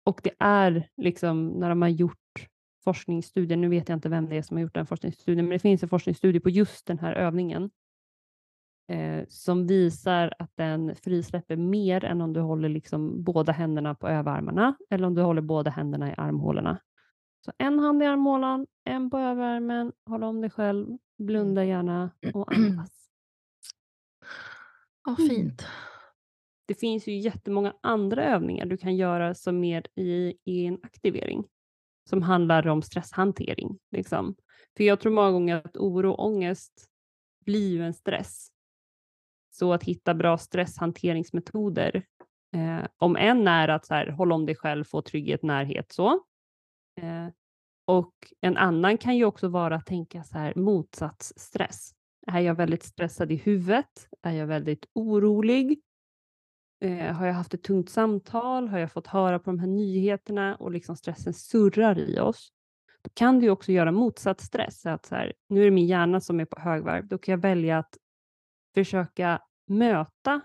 och 0.03 0.22
det 0.24 0.34
är 0.39 0.89
liksom 0.97 1.47
när 1.47 1.70
de 1.70 1.82
har 1.82 1.89
gjort 1.89 2.47
forskningsstudier, 2.84 3.57
nu 3.57 3.70
vet 3.70 3.89
jag 3.89 3.95
inte 3.95 4.09
vem 4.09 4.30
det 4.30 4.36
är 4.36 4.41
som 4.41 4.57
har 4.57 4.61
gjort 4.61 4.74
den 4.76 4.86
forskningsstudien, 4.86 5.45
men 5.45 5.55
det 5.55 5.59
finns 5.59 5.84
en 5.84 5.89
forskningsstudie 5.89 6.39
på 6.39 6.49
just 6.49 6.86
den 6.88 6.99
här 6.99 7.14
övningen 7.14 7.70
eh, 8.88 9.23
som 9.29 9.67
visar 9.67 10.34
att 10.39 10.51
den 10.55 10.95
frisläpper 10.95 11.55
mer 11.55 12.05
än 12.05 12.21
om 12.21 12.34
du 12.34 12.39
håller 12.39 12.69
liksom 12.69 13.23
båda 13.23 13.51
händerna 13.51 13.95
på 13.95 14.07
överarmarna 14.07 14.75
eller 14.89 15.07
om 15.07 15.15
du 15.15 15.21
håller 15.21 15.41
båda 15.41 15.71
händerna 15.71 16.11
i 16.11 16.13
armhålorna. 16.17 16.79
Så 17.45 17.51
en 17.57 17.79
hand 17.79 18.03
i 18.03 18.05
armhålan, 18.05 18.67
en 18.84 19.09
på 19.09 19.17
överarmen, 19.17 19.91
håll 20.09 20.23
om 20.23 20.41
dig 20.41 20.49
själv, 20.49 20.97
blunda 21.17 21.65
gärna 21.65 22.11
och 22.34 22.53
andas. 22.57 23.09
Ja, 25.05 25.15
Mm. 25.19 25.29
fint. 25.29 25.67
Det 26.65 26.73
finns 26.79 27.07
ju 27.07 27.17
jättemånga 27.19 27.73
andra 27.81 28.23
övningar 28.23 28.65
du 28.65 28.77
kan 28.77 28.95
göra 28.95 29.36
som 29.36 29.59
mer 29.59 29.88
i, 29.95 30.34
i 30.43 30.65
en 30.65 30.79
aktivering 30.84 31.45
som 32.09 32.21
handlar 32.21 32.67
om 32.67 32.81
stresshantering. 32.81 33.79
Liksom. 33.91 34.36
För 34.77 34.84
jag 34.84 34.99
tror 34.99 35.11
många 35.13 35.31
gånger 35.31 35.55
att 35.55 35.77
oro 35.77 36.11
och 36.11 36.25
ångest 36.25 36.88
blir 37.45 37.69
ju 37.69 37.84
en 37.86 37.93
stress. 37.93 38.47
Så 39.56 39.74
att 39.74 39.84
hitta 39.84 40.14
bra 40.14 40.38
stresshanteringsmetoder, 40.38 42.04
eh, 42.56 42.88
om 42.97 43.16
en 43.16 43.47
är 43.47 43.68
att 43.68 43.86
så 43.86 43.93
här, 43.93 44.08
hålla 44.08 44.36
om 44.36 44.45
dig 44.45 44.56
själv, 44.56 44.84
få 44.84 45.01
trygghet, 45.01 45.43
närhet 45.43 45.91
så. 45.91 46.10
Eh, 47.01 47.28
och 47.86 48.14
en 48.41 48.58
annan 48.58 48.97
kan 48.97 49.18
ju 49.18 49.26
också 49.26 49.47
vara 49.47 49.76
att 49.76 49.86
tänka 49.86 50.24
så 50.24 50.38
här 50.38 50.54
motsatsstress. 50.56 51.91
Är 52.28 52.39
jag 52.39 52.56
väldigt 52.56 52.84
stressad 52.84 53.32
i 53.32 53.36
huvudet? 53.36 54.10
Är 54.22 54.32
jag 54.32 54.47
väldigt 54.47 54.86
orolig? 54.93 55.82
Eh, 56.82 57.16
har 57.16 57.26
jag 57.26 57.34
haft 57.34 57.54
ett 57.54 57.64
tungt 57.64 57.89
samtal? 57.89 58.68
Har 58.68 58.80
jag 58.80 58.91
fått 58.91 59.08
höra 59.08 59.39
på 59.39 59.51
de 59.51 59.60
här 59.60 59.68
nyheterna 59.68 60.56
och 60.56 60.72
liksom 60.72 60.95
stressen 60.95 61.34
surrar 61.34 61.99
i 61.99 62.20
oss? 62.20 62.49
Då 63.01 63.10
kan 63.14 63.39
du 63.39 63.49
också 63.49 63.72
göra 63.72 63.91
motsatt 63.91 64.41
stress. 64.41 64.86
Att 64.86 65.06
så 65.06 65.16
här, 65.16 65.34
nu 65.49 65.62
är 65.62 65.66
det 65.66 65.72
min 65.72 65.88
hjärna 65.88 66.20
som 66.20 66.39
är 66.39 66.45
på 66.45 66.62
högvarv. 66.62 67.08
Då 67.08 67.18
kan 67.18 67.32
jag 67.32 67.39
välja 67.39 67.78
att 67.78 67.97
försöka 68.74 69.41
möta 69.67 70.41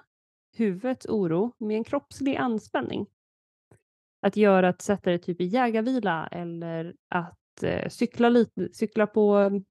huvudets 0.56 1.06
oro 1.06 1.54
med 1.58 1.76
en 1.76 1.84
kroppslig 1.84 2.36
anspänning. 2.36 3.06
Att 4.20 4.36
göra 4.36 4.68
att 4.68 4.82
sätta 4.82 5.10
dig 5.10 5.18
typ 5.18 5.40
i 5.40 5.44
jägarvila 5.44 6.26
eller 6.26 6.94
att 7.08 7.62
eh, 7.62 7.88
cykla, 7.88 8.28
lite, 8.28 8.68
cykla 8.72 9.06
på 9.06 9.34
mm, 9.34 9.64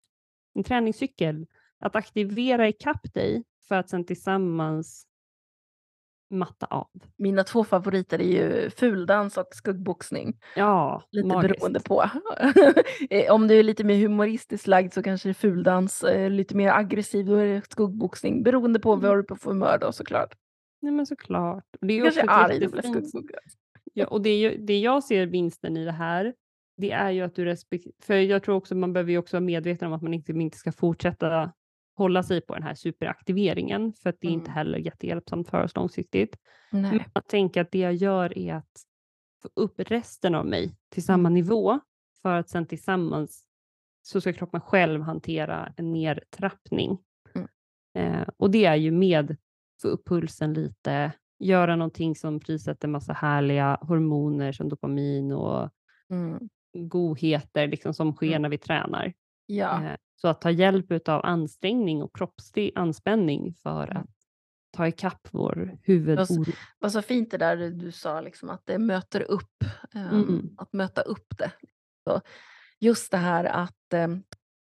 en 0.54 0.64
träningscykel. 0.64 1.46
Att 1.80 1.96
aktivera 1.96 2.68
ikapp 2.68 3.14
dig 3.14 3.44
för 3.68 3.76
att 3.76 3.90
sen 3.90 4.06
tillsammans 4.06 5.08
matta 6.30 6.66
av. 6.66 6.88
Mina 7.18 7.44
två 7.44 7.64
favoriter 7.64 8.22
är 8.22 8.26
ju 8.64 8.70
fuldans 8.70 9.38
och 9.38 9.48
skuggboxning. 9.52 10.38
Ja, 10.56 11.04
Lite 11.12 11.28
magiskt. 11.28 11.60
beroende 11.60 11.80
på. 11.80 12.04
Eh, 13.10 13.34
Om 13.34 13.48
du 13.48 13.60
är 13.60 13.64
lite 13.64 13.84
mer 13.84 13.96
humoristiskt 13.96 14.68
lagd 14.68 14.94
så 14.94 15.04
kanske 15.04 15.28
det 15.28 15.32
är 15.32 15.34
fuldans. 15.34 16.04
eh, 16.04 16.30
Lite 16.30 16.56
mer 16.56 16.72
aggressiv 16.72 17.26
då 17.26 17.36
är 17.36 17.46
det 17.46 17.62
skuggboxning. 17.72 18.44
Beroende 18.44 18.80
på 18.80 18.94
Mm. 18.94 19.04
vad 19.06 19.16
du 19.16 19.20
är 19.20 19.24
på 19.24 19.36
för 19.36 19.50
humör 19.52 19.78
då 19.82 19.92
såklart. 19.92 20.34
Nej 20.82 20.92
men 20.94 21.06
såklart. 21.06 21.64
Det 21.82 21.94
är 22.00 22.04
Kanske 22.04 22.22
är 22.22 22.30
arg 22.30 22.54
jättefint- 22.60 22.82
skuggboxad. 23.10 23.40
Ja, 23.94 24.08
och 24.08 24.22
det, 24.22 24.30
är 24.30 24.38
ju, 24.52 24.58
det 24.66 24.80
jag 24.80 25.04
ser 25.04 25.26
vinsten 25.26 25.78
i 25.78 25.86
det 25.86 25.92
här, 25.92 26.34
det 26.78 26.92
är 26.92 27.12
ju 27.12 27.22
att 27.22 27.36
du 27.36 27.46
respekterar, 27.46 27.94
för 28.04 28.14
jag 28.14 28.44
tror 28.44 28.56
också 28.56 28.76
man 28.76 28.94
behöver 28.94 29.12
ju 29.12 29.18
också 29.18 29.36
vara 29.38 29.46
medveten 29.46 29.88
om 29.88 29.94
att 29.94 30.02
man 30.02 30.14
inte, 30.14 30.32
inte 30.32 30.58
ska 30.58 30.72
fortsätta 30.72 31.52
hålla 31.98 32.24
sig 32.24 32.42
på 32.42 32.54
den 32.54 32.64
här 32.64 32.74
superaktiveringen, 32.76 33.94
för 33.94 34.10
att 34.10 34.18
det 34.22 34.28
är 34.28 34.32
inte 34.32 34.46
Mm. 34.52 34.56
heller 34.56 34.78
jättehjälpsamt 34.78 35.50
för 35.50 35.64
oss 35.64 35.76
långsiktigt. 35.76 36.38
Men 36.72 36.82
Nej. 36.82 37.06
att 37.14 37.28
tänka 37.30 37.62
att 37.62 37.72
det 37.72 37.80
jag 37.80 37.94
gör 37.96 38.38
är 38.38 38.54
att 38.56 38.82
få 39.42 39.50
upp 39.54 39.74
resten 39.80 40.36
av 40.36 40.46
mig 40.46 40.76
till 40.90 41.04
samma 41.06 41.30
Mm. 41.30 41.34
nivå, 41.34 41.80
för 42.22 42.36
att 42.36 42.50
sen 42.50 42.66
tillsammans 42.66 43.44
så 44.02 44.22
ska 44.22 44.34
kroppen 44.34 44.62
själv 44.62 45.02
hantera 45.02 45.74
en 45.78 45.92
nedtrappning. 45.92 46.98
Mm. 47.36 47.48
Eh, 47.94 48.28
och 48.38 48.52
det 48.52 48.66
är 48.66 48.76
ju 48.76 48.92
med 48.92 49.38
få 49.82 49.88
upp 49.88 50.08
pulsen 50.08 50.54
lite, 50.54 51.12
göra 51.40 51.76
någonting 51.76 52.16
som 52.16 52.40
frisätter 52.40 52.88
massa 52.88 53.14
härliga 53.14 53.78
hormoner 53.82 54.52
som 54.52 54.70
dopamin 54.70 55.32
och 55.32 55.70
Mm. 56.10 56.50
godheter 56.74 57.68
liksom, 57.68 57.94
som 57.94 58.14
sker 58.14 58.28
Mm. 58.28 58.42
när 58.42 58.50
vi 58.50 58.58
tränar. 58.58 59.14
Ja. 59.48 59.84
Eh, 59.84 59.96
så 60.16 60.28
att 60.28 60.42
ta 60.42 60.52
hjälp 60.52 61.08
av 61.10 61.26
ansträngning 61.26 62.04
och 62.04 62.16
kroppslig 62.16 62.72
anspänning 62.76 63.54
för 63.54 63.84
Mm. 63.88 63.98
att 64.04 64.10
ta 64.72 64.88
ikapp 64.88 65.28
vår 65.32 65.78
huvudoro. 65.84 66.46
Vad 66.80 66.92
så 66.92 67.02
fint 67.02 67.32
det 67.32 67.38
där 67.38 67.58
du 67.58 67.92
sa, 67.92 68.22
liksom, 68.22 68.50
att 68.50 68.66
det 68.66 68.78
möter 68.80 69.22
upp. 69.22 69.64
ehm, 69.94 70.08
Mm. 70.24 70.56
Att 70.58 70.74
möta 70.74 71.02
upp 71.02 71.38
det. 71.38 71.52
Så 72.04 72.22
just 72.80 73.12
det 73.12 73.18
här 73.18 73.44
att 73.46 73.94
em, 73.94 74.24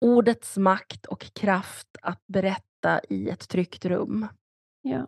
ordets 0.01 0.57
makt 0.57 1.05
och 1.05 1.21
kraft 1.33 1.87
att 2.01 2.23
berätta 2.27 3.01
i 3.09 3.29
ett 3.29 3.49
tryggt 3.49 3.85
rum. 3.85 4.27
Ja. 4.81 5.07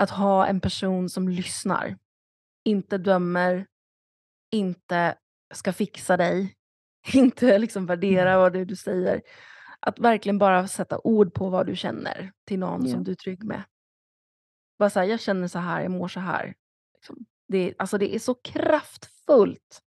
Att 0.00 0.10
ha 0.10 0.46
en 0.46 0.60
person 0.60 1.08
som 1.08 1.28
lyssnar. 1.28 1.98
Inte 2.64 2.98
dömer. 2.98 3.66
Inte 4.52 5.18
ska 5.54 5.72
fixa 5.72 6.16
dig. 6.16 6.54
Inte 7.14 7.58
liksom 7.58 7.86
värdera 7.86 8.28
Mm. 8.30 8.40
vad 8.40 8.52
det 8.52 8.58
är 8.60 8.64
du 8.64 8.76
säger. 8.76 9.22
Att 9.80 9.98
verkligen 9.98 10.38
bara 10.38 10.68
sätta 10.68 10.98
ord 11.04 11.34
på 11.34 11.48
vad 11.50 11.66
du 11.66 11.76
känner 11.76 12.32
till 12.46 12.58
någon 12.58 12.86
Ja. 12.86 12.92
som 12.92 13.04
du 13.04 13.10
är 13.10 13.14
trygg 13.14 13.44
med. 13.44 13.62
Bara 14.78 14.90
så 14.90 15.00
här, 15.00 15.06
jag 15.06 15.20
känner 15.20 15.48
så 15.48 15.58
här, 15.58 15.82
jag 15.82 15.90
mår 15.90 16.08
så 16.08 16.20
här. 16.20 16.54
Liksom. 16.94 17.16
Det, 17.48 17.58
är- 17.58 17.74
alltså 17.78 17.98
det 17.98 18.14
är 18.14 18.18
så 18.18 18.34
kraftfullt. 18.34 19.82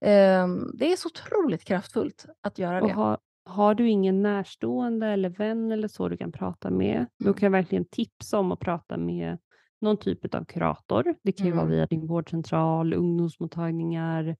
Ehm, 0.00 0.70
det 0.74 0.92
är 0.92 0.96
så 0.96 1.08
otroligt 1.08 1.64
kraftfullt 1.64 2.26
att 2.40 2.58
göra 2.58 2.80
Och 2.82 2.88
det. 2.88 2.94
har, 2.94 3.18
har 3.44 3.74
du 3.74 3.88
ingen 3.88 4.22
närstående 4.22 5.06
eller 5.06 5.28
vän 5.28 5.72
eller 5.72 5.88
så 5.88 6.08
du 6.08 6.16
kan 6.16 6.32
prata 6.32 6.70
med, 6.70 7.06
då 7.18 7.24
Mm. 7.24 7.34
kan 7.34 7.46
jag 7.46 7.50
verkligen 7.50 7.84
tipsa 7.84 8.38
om 8.38 8.52
att 8.52 8.60
prata 8.60 8.96
med 8.96 9.38
någon 9.80 9.96
typ 9.96 10.34
av 10.34 10.44
kurator. 10.44 11.14
Det 11.22 11.32
kan 11.32 11.46
ju 11.46 11.52
vara 11.52 11.62
Mm. 11.64 11.72
via 11.76 11.86
din 11.86 12.06
vårdcentral, 12.06 12.94
ungdomsmottagningar, 12.94 14.36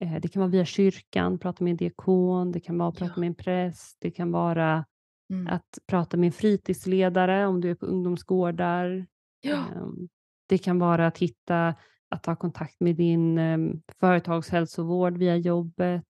det 0.00 0.28
kan 0.32 0.40
vara 0.40 0.50
via 0.50 0.64
kyrkan, 0.64 1.38
prata 1.38 1.64
med 1.64 1.70
en 1.70 1.76
diakon, 1.76 2.52
det 2.52 2.60
kan 2.60 2.78
vara 2.78 2.88
att 2.88 2.96
prata 2.96 3.12
Ja. 3.16 3.20
med 3.20 3.26
en 3.26 3.34
präst, 3.34 3.96
det 4.00 4.10
kan 4.10 4.32
vara 4.32 4.84
Mm. 5.32 5.46
att 5.46 5.78
prata 5.86 6.16
med 6.16 6.26
en 6.26 6.32
fritidsledare 6.32 7.46
om 7.46 7.60
du 7.60 7.70
är 7.70 7.74
på 7.74 7.86
ungdomsgårdar. 7.86 9.06
Ja. 9.40 9.64
Ehm, 9.76 10.08
Det 10.48 10.58
kan 10.58 10.78
vara 10.78 11.06
att 11.06 11.18
hitta, 11.18 11.74
att 12.08 12.22
ta 12.22 12.36
kontakt 12.36 12.80
med 12.80 12.96
din 12.96 13.38
um, 13.38 13.82
företagshälsovård 14.00 15.16
via 15.18 15.36
jobbet. 15.36 16.04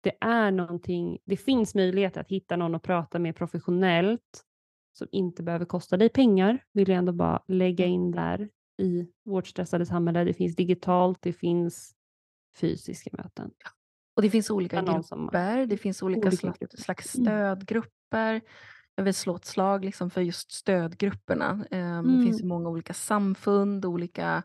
Det 0.00 0.12
är 0.20 0.50
någonting, 0.50 1.18
det 1.24 1.36
finns 1.36 1.74
möjlighet 1.74 2.16
att 2.16 2.28
hitta 2.28 2.56
någon 2.56 2.74
att 2.74 2.82
prata 2.82 3.18
med 3.18 3.36
professionellt 3.36 4.44
som 4.92 5.08
inte 5.12 5.42
behöver 5.42 5.64
kosta 5.64 5.96
dig 5.96 6.08
pengar, 6.08 6.58
vill 6.72 6.88
jag 6.88 6.98
ändå 6.98 7.12
bara 7.12 7.42
lägga 7.48 7.84
Mm. 7.84 7.94
in 7.94 8.10
där 8.10 8.48
i 8.82 9.06
vårt 9.24 9.46
stressade 9.46 9.86
samhälle. 9.86 10.24
Det 10.24 10.34
finns 10.34 10.56
digitalt, 10.56 11.18
det 11.22 11.32
finns 11.32 11.94
fysiska 12.56 13.10
möten. 13.12 13.50
Och 14.16 14.22
det 14.22 14.30
finns 14.30 14.50
olika 14.50 14.76
grupper, 14.82 15.66
det 15.66 15.76
finns 15.76 16.02
olika, 16.02 16.20
Olika 16.20 16.36
slags, 16.36 16.82
slags 16.84 17.14
Mm. 17.14 17.24
stödgrupper. 17.26 18.40
Jag 18.94 19.04
vill 19.04 19.14
slå 19.14 19.36
ett 19.36 19.44
slag 19.44 19.84
liksom 19.84 20.10
för 20.10 20.20
just 20.20 20.52
stödgrupperna. 20.52 21.66
Ehm, 21.70 22.16
Det 22.16 22.22
finns 22.24 22.40
Mm. 22.40 22.48
många 22.48 22.68
olika 22.68 22.94
samfund, 22.94 23.84
olika 23.84 24.42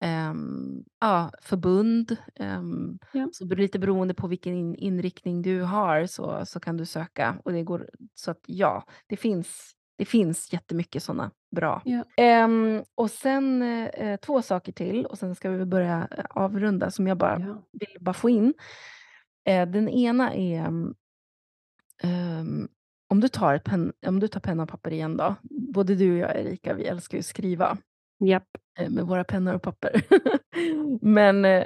ehm, 0.00 0.84
ja, 1.00 1.30
förbund. 1.42 2.16
Um, 2.40 2.98
Ja. 3.12 3.28
Så 3.32 3.44
lite 3.44 3.78
beroende 3.78 4.14
på 4.14 4.26
vilken 4.28 4.54
in, 4.54 4.74
inriktning 4.74 5.42
du 5.42 5.62
har 5.62 6.06
så, 6.06 6.46
så 6.46 6.60
kan 6.60 6.76
du 6.76 6.86
söka. 6.86 7.40
Och 7.44 7.52
det 7.52 7.62
går, 7.62 7.90
så 8.14 8.30
att 8.30 8.40
ja, 8.46 8.84
det 9.08 9.16
finns, 9.16 9.72
det 10.02 10.06
finns 10.06 10.52
jättemycket 10.52 11.02
sådana 11.02 11.30
bra. 11.56 11.82
Ja. 11.84 12.04
Ehm, 12.16 12.82
och 12.94 13.10
sen 13.10 13.62
eh, 13.62 14.16
två 14.16 14.42
saker 14.42 14.72
till 14.72 15.06
och 15.06 15.18
sen 15.18 15.34
ska 15.34 15.50
vi 15.50 15.64
börja 15.64 16.08
eh, 16.18 16.24
avrunda 16.30 16.90
som 16.90 17.06
jag 17.06 17.16
bara 17.16 17.40
Ja. 17.40 17.62
vill 17.72 17.96
bara 18.00 18.12
få 18.14 18.30
in. 18.30 18.54
Eh, 19.48 19.68
den 19.68 19.88
ena 19.88 20.34
är 20.34 20.60
ehm, 22.02 22.68
om, 23.08 23.20
du 23.20 23.28
tar 23.28 23.58
pen, 23.58 23.92
om 24.06 24.20
du 24.20 24.28
tar 24.28 24.40
penna 24.40 24.62
och 24.62 24.68
papper 24.68 24.92
igen 24.92 25.16
då. 25.16 25.34
Både 25.74 25.94
du 25.94 26.12
och 26.12 26.18
jag 26.18 26.36
Erika, 26.40 26.74
vi 26.74 26.84
älskar 26.84 27.18
ju 27.18 27.20
att 27.20 27.26
skriva 27.26 27.78
eh, 28.78 28.90
med 28.90 29.06
våra 29.06 29.24
pennor 29.24 29.54
och 29.54 29.62
papper. 29.62 30.02
Men 31.06 31.64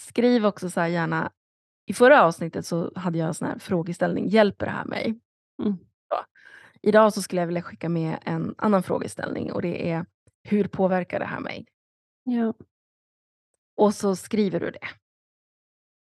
skriv 0.00 0.46
också 0.46 0.70
så 0.70 0.80
gärna. 0.86 1.32
I 1.86 1.92
förra 1.92 2.22
avsnittet 2.22 2.66
så 2.66 2.92
hade 2.96 3.18
jag 3.18 3.28
en 3.28 3.34
sån 3.34 3.48
här 3.48 3.58
frågeställning. 3.58 4.28
Hjälper 4.28 4.66
det 4.66 4.72
här 4.72 4.84
mig? 4.84 5.20
Mm. 5.62 5.78
Idag 6.82 7.12
så 7.12 7.22
skulle 7.22 7.40
jag 7.40 7.46
vilja 7.46 7.62
skicka 7.62 7.88
med 7.88 8.18
en 8.24 8.54
annan 8.58 8.82
frågeställning 8.82 9.52
och 9.52 9.62
det 9.62 9.90
är 9.90 10.06
hur 10.42 10.68
påverkar 10.68 11.18
det 11.18 11.26
här 11.26 11.40
mig? 11.40 11.66
Ja. 12.24 12.54
Och 13.76 13.94
så 13.94 14.16
skriver 14.16 14.60
du 14.60 14.70
det. 14.70 14.88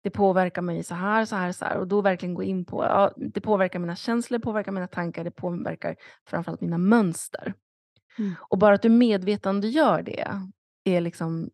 det 0.03 0.09
påverkar 0.09 0.61
mig 0.61 0.83
så 0.83 0.95
här, 0.95 1.25
så 1.25 1.35
här, 1.35 1.51
så 1.51 1.65
här. 1.65 1.77
Och 1.77 1.87
då 1.87 2.01
verkligen 2.01 2.35
gå 2.35 2.43
in 2.43 2.65
på, 2.65 2.83
ja, 2.83 3.13
det 3.17 3.41
påverkar 3.41 3.79
mina 3.79 3.95
känslor, 3.95 4.39
påverkar 4.39 4.71
mina 4.71 4.87
tankar, 4.87 5.23
det 5.23 5.31
påverkar 5.31 5.95
framförallt 6.25 6.61
mina 6.61 6.77
mönster. 6.77 7.53
Mm. 8.17 8.35
Och 8.39 8.57
bara 8.57 8.75
att 8.75 8.81
du 8.81 8.89
medvetandegör 8.89 10.01
det 10.03 10.27
är 10.83 11.01
liksom 11.01 11.49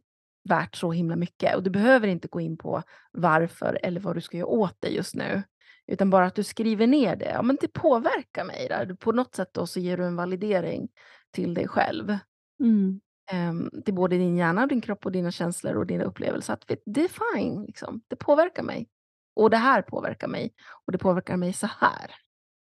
värt 0.50 0.76
så 0.76 0.92
himla 0.92 1.16
mycket. 1.16 1.56
Och 1.56 1.64
du 1.64 1.70
behöver 1.70 2.08
inte 2.08 2.28
gå 2.28 2.40
in 2.40 2.58
på 2.58 2.84
varför 3.12 3.80
eller 3.84 4.02
vad 4.02 4.16
du 4.16 4.22
ska 4.22 4.38
göra 4.38 4.48
åt 4.48 4.76
det 4.80 4.90
just 4.90 5.16
nu. 5.16 5.44
Utan 5.88 6.10
bara 6.10 6.26
att 6.26 6.36
du 6.36 6.44
skriver 6.44 6.88
ner 6.88 7.16
det. 7.16 7.30
Ja, 7.30 7.42
men 7.42 7.58
det 7.62 7.68
påverkar 7.68 8.46
mig. 8.46 8.68
Där. 8.68 8.96
På 8.96 9.12
något 9.12 9.36
sätt 9.36 9.54
då 9.54 9.68
så 9.68 9.80
ger 9.80 9.98
du 9.98 10.06
en 10.06 10.16
validering 10.16 10.90
till 11.32 11.54
dig 11.54 11.68
själv. 11.68 12.18
Mm. 12.60 13.02
Um, 13.34 13.84
till 13.86 13.94
både 13.94 14.18
din 14.18 14.38
hjärna, 14.38 14.68
din 14.68 14.82
kropp 14.82 15.06
och 15.06 15.12
dina 15.12 15.32
känslor 15.32 15.76
och 15.76 15.86
dina 15.86 16.04
upplevelser. 16.04 16.54
Att 16.54 16.72
det 16.86 17.04
är 17.04 17.36
fine, 17.36 17.64
liksom. 17.64 18.02
det 18.08 18.16
påverkar 18.16 18.64
mig. 18.64 18.90
Och 19.36 19.50
det 19.50 19.58
här 19.58 19.82
påverkar 19.82 20.28
mig. 20.28 20.54
Och 20.86 20.92
det 20.92 20.98
påverkar 20.98 21.38
mig 21.38 21.54
så 21.54 21.68
här. 21.68 22.12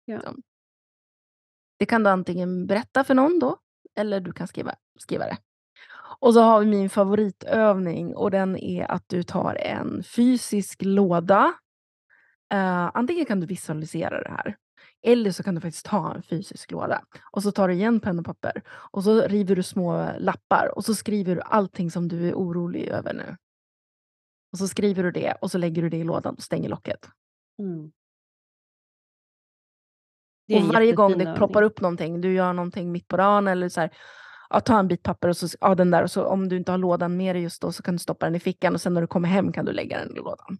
Ja. 0.04 0.16
Liksom. 0.16 0.42
Det 1.78 1.86
kan 1.86 2.02
du 2.02 2.10
antingen 2.10 2.66
berätta 2.66 3.04
för 3.04 3.14
någon 3.14 3.38
då, 3.38 3.58
eller 3.96 4.20
du 4.20 4.32
kan 4.32 4.48
skriva, 4.48 4.74
skriva 4.98 5.24
det. 5.24 5.36
Och 6.20 6.34
så 6.34 6.40
har 6.40 6.60
vi 6.60 6.66
min 6.66 6.90
favoritövning 6.90 8.16
och 8.16 8.30
den 8.30 8.56
är 8.56 8.90
att 8.90 9.04
du 9.06 9.22
tar 9.22 9.54
en 9.54 10.02
fysisk 10.02 10.82
låda. 10.82 11.54
Uh, 12.54 12.90
antingen 12.94 13.26
kan 13.26 13.40
du 13.40 13.46
visualisera 13.46 14.22
det 14.22 14.30
här. 14.30 14.56
Eller 15.02 15.30
så 15.30 15.42
kan 15.42 15.54
du 15.54 15.60
faktiskt 15.60 15.86
ta 15.86 16.14
en 16.14 16.22
fysisk 16.22 16.70
låda 16.70 17.02
och 17.32 17.42
så 17.42 17.52
tar 17.52 17.68
du 17.68 17.74
igen 17.74 18.00
penna 18.00 18.20
och 18.20 18.26
papper 18.26 18.62
och 18.68 19.04
så 19.04 19.20
river 19.20 19.56
du 19.56 19.62
små 19.62 20.10
lappar 20.18 20.72
och 20.76 20.84
så 20.84 20.94
skriver 20.94 21.34
du 21.34 21.40
allting 21.40 21.90
som 21.90 22.08
du 22.08 22.28
är 22.28 22.34
orolig 22.34 22.88
över 22.88 23.14
nu. 23.14 23.36
Och 24.52 24.58
så 24.58 24.68
skriver 24.68 25.02
du 25.02 25.10
det 25.10 25.32
och 25.40 25.50
så 25.50 25.58
lägger 25.58 25.82
du 25.82 25.88
det 25.88 25.96
i 25.96 26.04
lådan 26.04 26.34
och 26.34 26.42
stänger 26.42 26.68
locket. 26.68 27.08
Mm. 27.58 27.92
Och 30.54 30.74
varje 30.74 30.92
gång 30.92 31.18
det 31.18 31.34
ploppar 31.36 31.62
upp 31.62 31.80
någonting, 31.80 32.20
du 32.20 32.32
gör 32.34 32.52
någonting 32.52 32.92
mitt 32.92 33.08
på 33.08 33.16
dagen 33.16 33.48
eller 33.48 33.68
så 33.68 33.80
här, 33.80 33.90
ja, 34.50 34.60
ta 34.60 34.78
en 34.78 34.88
bit 34.88 35.02
papper 35.02 35.28
och 35.28 35.36
så, 35.36 35.48
ja, 35.60 35.74
den 35.74 35.90
där 35.90 36.02
och 36.02 36.10
så 36.10 36.24
om 36.24 36.48
du 36.48 36.56
inte 36.56 36.70
har 36.70 36.78
lådan 36.78 37.16
med 37.16 37.34
dig 37.34 37.42
just 37.42 37.62
då 37.62 37.72
så 37.72 37.82
kan 37.82 37.94
du 37.94 37.98
stoppa 37.98 38.26
den 38.26 38.34
i 38.34 38.40
fickan 38.40 38.74
och 38.74 38.80
sen 38.80 38.94
när 38.94 39.00
du 39.00 39.06
kommer 39.06 39.28
hem 39.28 39.52
kan 39.52 39.64
du 39.64 39.72
lägga 39.72 39.98
den 39.98 40.16
i 40.16 40.18
lådan. 40.18 40.58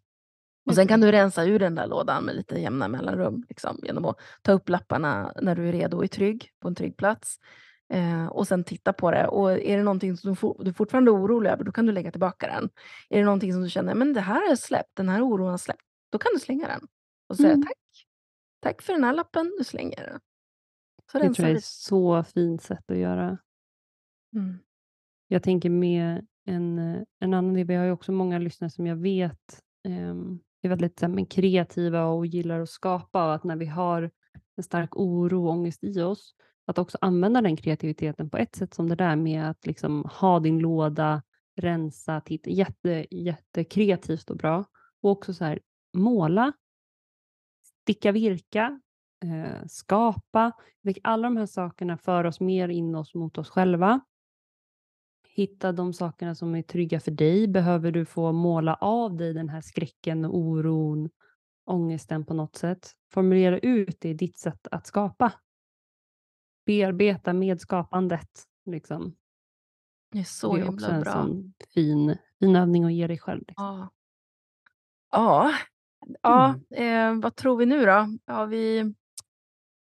Och 0.69 0.75
sen 0.75 0.89
kan 0.89 1.01
du 1.01 1.13
rensa 1.13 1.45
ur 1.45 1.59
den 1.59 1.75
där 1.75 1.87
lådan 1.87 2.25
med 2.25 2.37
lite 2.37 2.61
jämna 2.61 2.89
mellanrum 2.89 3.45
liksom, 3.49 3.79
genom 3.83 4.05
att 4.05 4.17
ta 4.43 4.53
upp 4.53 4.69
lapparna 4.69 5.33
när 5.43 5.55
du 5.55 5.69
är 5.69 5.73
redo 5.73 5.97
och 5.97 6.05
är 6.05 6.09
trygg 6.09 6.51
på 6.61 6.69
en 6.69 6.75
trygg 6.75 6.97
plats. 6.97 7.39
Eh, 7.93 8.27
och 8.27 8.49
sen 8.49 8.65
titta 8.65 8.93
på 8.93 9.11
det. 9.11 9.27
Och 9.27 9.53
är 9.53 9.77
det 9.77 9.83
någonting 9.83 10.17
som 10.17 10.31
du, 10.31 10.37
for, 10.37 10.65
du 10.65 10.73
fortfarande 10.73 11.11
är 11.11 11.15
orolig 11.15 11.51
över, 11.51 11.65
då 11.65 11.73
kan 11.73 11.87
du 11.87 11.93
lägga 11.93 12.11
tillbaka 12.11 12.47
den. 12.47 12.71
Är 13.09 13.19
det 13.19 13.25
någonting 13.25 13.53
som 13.53 13.63
du 13.63 13.71
känner, 13.71 13.95
men 13.95 14.13
det 14.13 14.21
här 14.21 14.53
är 14.53 14.57
släppt, 14.57 14.97
den 14.97 15.09
här 15.09 15.23
oron 15.23 15.51
har 15.51 15.59
släppt, 15.59 15.85
då 16.11 16.19
kan 16.19 16.31
du 16.35 16.41
slänga 16.41 16.67
den. 16.69 16.87
Och 17.29 17.37
säga 17.37 17.53
Mm. 17.53 17.63
tack. 17.63 18.07
Tack 18.61 18.83
för 18.83 18.93
den 18.93 19.05
här 19.05 19.13
lappen, 19.13 19.55
du 19.59 19.65
slänger 19.65 20.07
den. 20.07 20.21
Så 21.13 21.19
Det 21.19 21.35
tror 21.35 21.49
jag 21.49 21.55
är 21.55 21.59
ett 21.59 21.65
så 21.65 22.25
fint 22.25 22.63
sätt 22.63 22.91
att 22.91 22.99
göra. 22.99 23.39
Mm. 24.35 24.59
Jag 25.29 25.43
tänker 25.43 25.71
med 25.71 26.27
en, 26.45 26.79
eh, 26.79 27.03
en 27.21 27.35
annan 27.35 27.55
del, 27.55 27.67
vi 27.67 27.75
har 27.75 27.85
ju 27.85 27.91
också 27.93 28.13
många 28.13 28.39
lyssnare 28.39 28.71
som 28.71 28.87
jag 28.87 28.97
vet 28.97 29.63
ehm, 29.89 30.41
är 30.63 30.69
väldigt 30.69 31.01
här, 31.01 31.09
men 31.09 31.27
kreativa 31.27 32.05
och 32.05 32.27
gillar 32.27 32.61
att 32.61 32.71
skapa 32.71 33.27
och 33.27 33.35
att 33.35 33.45
när 33.45 33.57
vi 33.57 33.67
har 33.67 34.11
en 34.57 34.63
stark 34.63 34.97
oro 34.97 35.45
och 35.45 35.51
ångest 35.51 35.85
i 35.85 36.03
oss, 36.03 36.35
att 36.67 36.79
också 36.79 36.99
använda 37.01 37.41
den 37.41 37.57
kreativiteten 37.57 38.31
på 38.31 38.37
ett 38.37 38.57
sätt 38.57 38.75
som 38.75 38.89
det 38.89 38.95
där 38.95 39.17
med 39.17 39.51
att 39.51 39.67
liksom 39.67 40.05
ha 40.05 40.41
din 40.41 40.59
låda, 40.59 41.23
rensa, 41.57 42.21
titta, 42.21 42.51
jätte, 42.51 43.07
jättekreativt 43.11 44.31
och 44.31 44.37
bra. 44.37 44.65
Och 45.03 45.11
också 45.11 45.35
så 45.35 45.45
här, 45.45 45.61
måla, 45.97 46.53
sticka 47.83 48.13
virka, 48.13 48.81
eh, 49.25 49.67
skapa. 49.67 50.53
Alla 51.03 51.23
de 51.23 51.37
här 51.37 51.47
sakerna 51.47 51.99
för 51.99 52.25
oss 52.25 52.41
mer 52.41 52.69
in 52.69 52.95
oss 52.95 53.15
mot 53.15 53.39
oss 53.39 53.51
själva. 53.51 54.01
Hitta 55.39 55.73
de 55.73 55.93
sakerna 55.93 56.35
som 56.35 56.55
är 56.55 56.63
trygga 56.63 57.01
för 57.01 57.11
dig. 57.11 57.49
Behöver 57.49 57.93
du 57.93 58.05
få 58.05 58.33
måla 58.33 58.75
av 58.75 59.17
dig 59.17 59.35
den 59.35 59.49
här 59.49 59.61
skräcken, 59.61 60.25
oron, 60.27 61.11
ångesten 61.65 62.25
på 62.25 62.35
något 62.35 62.57
sätt. 62.57 62.93
Formulera 63.13 63.59
ut 63.59 64.01
det 64.01 64.09
i 64.09 64.15
ditt 64.15 64.39
sätt 64.39 64.67
att 64.71 64.87
skapa. 64.87 65.33
Bearbeta 66.67 67.33
medskapandet. 67.33 68.29
Liksom. 68.67 69.17
Det 70.13 70.19
är 70.19 70.25
så 70.25 70.57
det 70.57 70.63
är 70.63 70.69
också 70.69 70.91
en 70.91 71.01
bra. 71.01 71.13
sån 71.13 71.55
fin, 71.75 72.17
fin 72.39 72.57
övning 72.57 72.85
att 72.85 72.93
ge 72.93 73.07
dig 73.07 73.19
själv. 73.19 73.45
Liksom. 73.49 73.65
Ja. 73.67 73.91
Ja, 75.11 75.53
ja 76.23 76.55
Mm. 76.71 77.17
eh, 77.19 77.23
vad 77.23 77.37
tror 77.37 77.57
vi 77.57 77.67
nu 77.67 77.85
då? 77.87 78.09
Har 78.33 78.47
vi, 78.47 78.95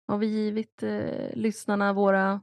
har 0.07 0.19
vi 0.19 0.27
givit 0.27 0.83
eh, 0.83 1.31
lyssnarna 1.35 1.93
våra 1.93 2.43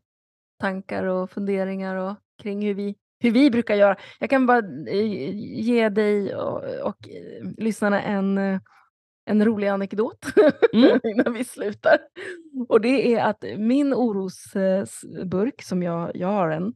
tankar 0.60 1.03
och 1.03 1.30
funderingar 1.32 1.95
och 1.95 2.16
kring 2.43 2.65
hur 2.65 2.73
vi, 2.73 2.95
hur 3.19 3.31
vi 3.31 3.51
brukar 3.51 3.75
göra? 3.75 3.95
Jag 4.19 4.29
kan 4.29 4.45
bara 4.45 4.61
eh, 4.89 5.36
ge 5.65 5.89
dig 5.89 6.36
och, 6.36 6.63
och 6.63 7.09
eh, 7.09 7.47
lyssnarna 7.57 8.01
en, 8.01 8.38
eh, 8.38 8.59
en 9.25 9.45
rolig 9.45 9.67
anekdot 9.67 10.25
Mm. 10.73 10.99
innan 11.03 11.33
vi 11.33 11.43
slutar. 11.43 11.97
Och 12.69 12.81
det 12.81 13.13
är 13.13 13.23
att 13.25 13.43
min 13.57 13.93
orosburk 13.93 15.61
som 15.61 15.83
jag, 15.83 16.11
jag 16.15 16.27
har 16.27 16.49
en, 16.49 16.73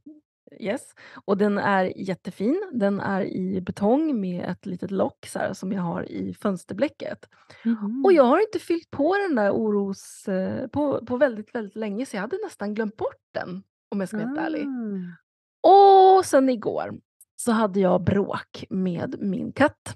yes, 0.60 0.82
och 1.26 1.38
den 1.38 1.57
är 1.57 1.93
jättefin. 1.97 2.70
Den 2.74 2.99
är 2.99 3.22
i 3.22 3.62
betong 3.62 4.22
med 4.22 4.45
ett 4.49 4.66
litet 4.66 4.91
lock 4.91 5.26
så 5.26 5.39
här, 5.39 5.53
som 5.53 5.72
jag 5.72 5.82
har 5.82 6.12
i 6.12 6.34
fönsterblecket. 6.34 7.30
Mhm. 7.66 8.05
Och 8.05 8.14
jag 8.14 8.24
har 8.24 8.39
inte 8.39 8.60
fyllt 8.60 8.91
på 8.91 9.16
den 9.28 9.36
där 9.36 9.51
oros 9.51 10.26
på, 10.72 11.05
på 11.05 11.18
väldigt, 11.18 11.55
väldigt 11.55 11.76
länge 11.76 12.05
så 12.05 12.16
jag 12.16 12.22
hade 12.22 12.38
nästan 12.43 12.74
glömt 12.74 12.97
bort 12.97 13.22
den 13.34 13.64
om 13.89 13.99
jag 13.99 14.10
ska 14.10 14.18
vara 14.18 14.28
helt 14.28 14.39
ärlig. 14.39 14.66
Och 15.62 16.26
sen 16.26 16.49
igår 16.49 16.93
så 17.36 17.51
hade 17.51 17.80
jag 17.80 18.03
bråk 18.03 18.66
med 18.70 19.16
min 19.20 19.51
katt. 19.51 19.95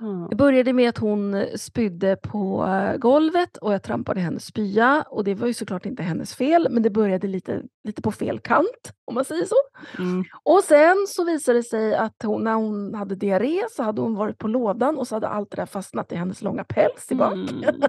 Ah. 0.00 0.28
Det 0.30 0.36
började 0.36 0.72
med 0.72 0.88
att 0.88 0.98
hon 0.98 1.44
spydde 1.56 2.16
på 2.16 2.68
golvet 2.98 3.56
och 3.56 3.74
jag 3.74 3.82
trampade 3.82 4.20
hennes 4.20 4.44
spya 4.44 5.04
och 5.10 5.24
det 5.24 5.34
var 5.34 5.46
ju 5.46 5.54
såklart 5.54 5.86
inte 5.86 6.02
hennes 6.02 6.34
fel 6.34 6.68
men 6.70 6.82
det 6.82 6.90
började 6.90 7.26
lite, 7.26 7.62
lite 7.84 8.02
på 8.02 8.12
fel 8.12 8.40
kant 8.40 8.92
om 9.04 9.14
man 9.14 9.24
säger 9.24 9.44
så. 9.44 9.54
Mm. 9.98 10.24
Och 10.42 10.64
sen 10.64 11.06
så 11.08 11.24
visade 11.24 11.58
det 11.58 11.62
sig 11.62 11.94
att 11.94 12.22
hon, 12.22 12.44
när 12.44 12.54
hon 12.54 12.94
hade 12.94 13.14
diarré 13.14 13.62
så 13.70 13.82
hade 13.82 14.00
hon 14.00 14.14
varit 14.14 14.38
på 14.38 14.48
lådan 14.48 14.98
och 14.98 15.08
så 15.08 15.14
hade 15.14 15.28
allt 15.28 15.50
det 15.50 15.56
där 15.56 15.66
fastnat 15.66 16.12
i 16.12 16.16
hennes 16.16 16.42
långa 16.42 16.64
päls 16.64 17.06
i 17.10 17.14
bak. 17.14 17.32
Mm. 17.32 17.80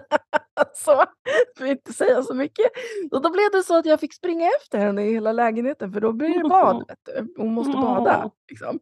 så, 0.74 1.04
för 1.58 1.66
att 1.66 1.72
inte 1.72 1.94
säga 1.94 2.24
så 2.24 2.34
mycket. 2.34 2.66
Och 3.12 3.22
då 3.22 3.30
blev 3.30 3.52
det 3.52 3.64
så 3.64 3.78
att 3.78 3.86
jag 3.86 4.00
fick 4.00 4.14
springa 4.14 4.50
efter 4.62 4.78
henne 4.78 5.06
i 5.06 5.14
hela 5.14 5.32
lägenheten 5.32 5.94
för 5.94 6.02
då 6.02 6.12
blir 6.12 6.44
det 6.44 6.50
bad. 6.50 6.86
Vet. 6.88 7.28
Hon 7.38 7.54
måste 7.54 7.74
bada. 7.74 8.32
Liksom. 8.50 8.80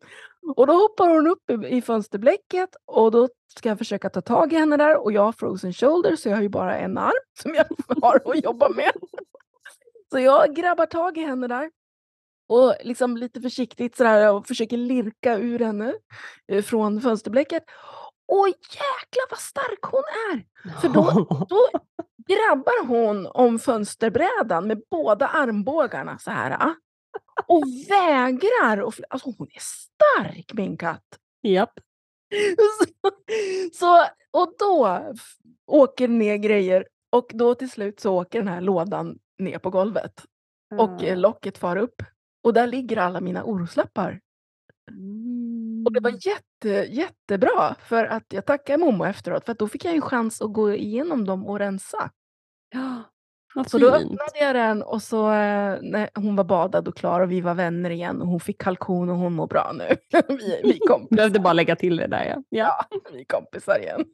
Och 0.55 0.67
då 0.67 0.73
hoppar 0.73 1.09
hon 1.09 1.28
upp 1.28 1.49
i, 1.49 1.67
i 1.67 1.82
fönsterblecket 1.82 2.69
och 2.86 3.11
då 3.11 3.30
ska 3.57 3.69
jag 3.69 3.78
försöka 3.78 4.09
ta 4.09 4.21
tag 4.21 4.53
i 4.53 4.55
henne 4.55 4.78
där 4.78 5.03
och 5.03 5.11
jag 5.11 5.21
har 5.21 5.32
frozen 5.32 5.73
shoulder 5.73 6.15
så 6.15 6.30
jag 6.30 6.36
har 6.36 6.43
ju 6.43 6.49
bara 6.49 6.78
en 6.78 6.97
arm 6.97 7.11
som 7.41 7.55
jag 7.55 7.65
har 8.01 8.21
att 8.26 8.43
jobba 8.43 8.69
med. 8.69 8.91
Så 10.11 10.19
jag 10.19 10.55
grabbar 10.55 10.86
tag 10.86 11.17
i 11.17 11.21
henne 11.21 11.47
där 11.47 11.69
och 12.47 12.76
liksom 12.84 13.17
lite 13.17 13.41
försiktigt 13.41 13.97
sådär 13.97 14.34
och 14.34 14.47
försöker 14.47 14.78
lirka 14.78 15.38
ur 15.38 15.59
henne 15.59 15.93
eh, 16.47 16.63
från 16.63 17.01
fönsterblecket. 17.01 17.63
Och 18.28 18.47
jäklar 18.47 19.30
vad 19.30 19.39
stark 19.39 19.80
hon 19.82 20.03
är! 20.32 20.45
För 20.82 20.89
då, 20.89 21.28
då 21.49 21.69
grabbar 22.28 22.86
hon 22.88 23.28
om 23.28 23.59
fönsterbrädan 23.59 24.67
med 24.67 24.82
båda 24.91 25.28
armbågarna 25.28 26.17
så 26.17 26.32
här. 26.32 26.51
ah. 26.51 26.76
Och 27.47 27.63
vägrar. 27.89 28.82
Och, 28.82 28.93
alltså 29.09 29.34
hon 29.38 29.47
är 29.51 29.59
stark 29.61 30.53
min 30.53 30.78
katt. 30.78 31.19
Japp. 31.43 31.73
Så, 32.80 32.86
så, 33.73 34.03
och 34.32 34.53
då 34.59 35.01
åker 35.67 36.07
ner 36.07 36.38
grejer 36.38 36.88
och 37.09 37.32
då 37.34 37.55
till 37.55 37.69
slut 37.71 37.99
så 37.99 38.13
åker 38.21 38.39
den 38.39 38.47
här 38.47 38.61
lådan 38.61 39.19
ner 39.39 39.59
på 39.59 39.69
golvet 39.69 40.26
och 40.78 41.03
Ah. 41.03 41.15
locket 41.15 41.57
far 41.57 41.76
upp. 41.78 42.01
Och 42.43 42.53
där 42.53 42.67
ligger 42.67 42.97
alla 42.97 43.21
mina 43.21 43.43
oroslappar. 43.43 44.19
Och 45.86 45.93
det 45.93 45.99
var 45.99 46.09
Mm. 46.09 46.19
jätte, 46.23 46.69
jättebra 46.93 47.75
för 47.79 48.05
att 48.05 48.23
jag 48.29 48.45
tackade 48.45 48.77
Momo 48.77 49.05
efteråt 49.05 49.45
för 49.45 49.53
då 49.53 49.67
fick 49.67 49.86
jag 49.86 49.95
en 49.95 50.01
chans 50.01 50.41
att 50.41 50.53
gå 50.53 50.73
igenom 50.73 51.25
dem 51.25 51.45
och 51.47 51.59
rensa. 51.59 52.09
Ja, 52.73 53.03
vad 53.55 53.69
Så 53.69 53.77
då 53.77 53.91
fint. 53.99 54.03
öppnade 54.11 54.39
jag 54.45 54.55
den 54.55 54.83
och 54.83 55.01
så 55.01 55.25
eh, 55.31 55.77
när 55.81 56.09
hon 56.15 56.36
var 56.36 56.43
badad 56.43 56.88
och 56.88 56.95
klar 56.97 57.21
och 57.21 57.31
vi 57.31 57.41
var 57.41 57.53
vänner 57.55 57.89
igen 57.89 58.21
och 58.21 58.27
hon 58.27 58.39
fick 58.39 58.61
kalkon 58.61 59.09
och 59.09 59.15
hon 59.17 59.33
mår 59.33 59.47
bra 59.47 59.71
nu. 59.73 59.95
vi, 60.27 60.61
vi 60.63 60.79
kompisar. 60.88 61.15
Behövde 61.15 61.39
bara 61.39 61.53
lägga 61.53 61.75
till 61.75 61.95
det 61.97 62.07
där 62.07 62.25
ja. 62.25 62.43
ja. 62.49 62.86
Ja, 62.89 62.99
vi 63.13 63.19
är 63.21 63.25
kompisar 63.25 63.79
igen. 63.79 64.05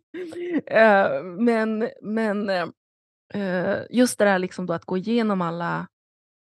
Eh, 0.65 1.23
men 1.23 1.89
men 2.01 2.49
eh, 2.49 3.77
just 3.89 4.19
det 4.19 4.25
där 4.25 4.39
liksom 4.39 4.65
då 4.65 4.73
att 4.73 4.85
gå 4.85 4.97
igenom 4.97 5.41
alla 5.41 5.87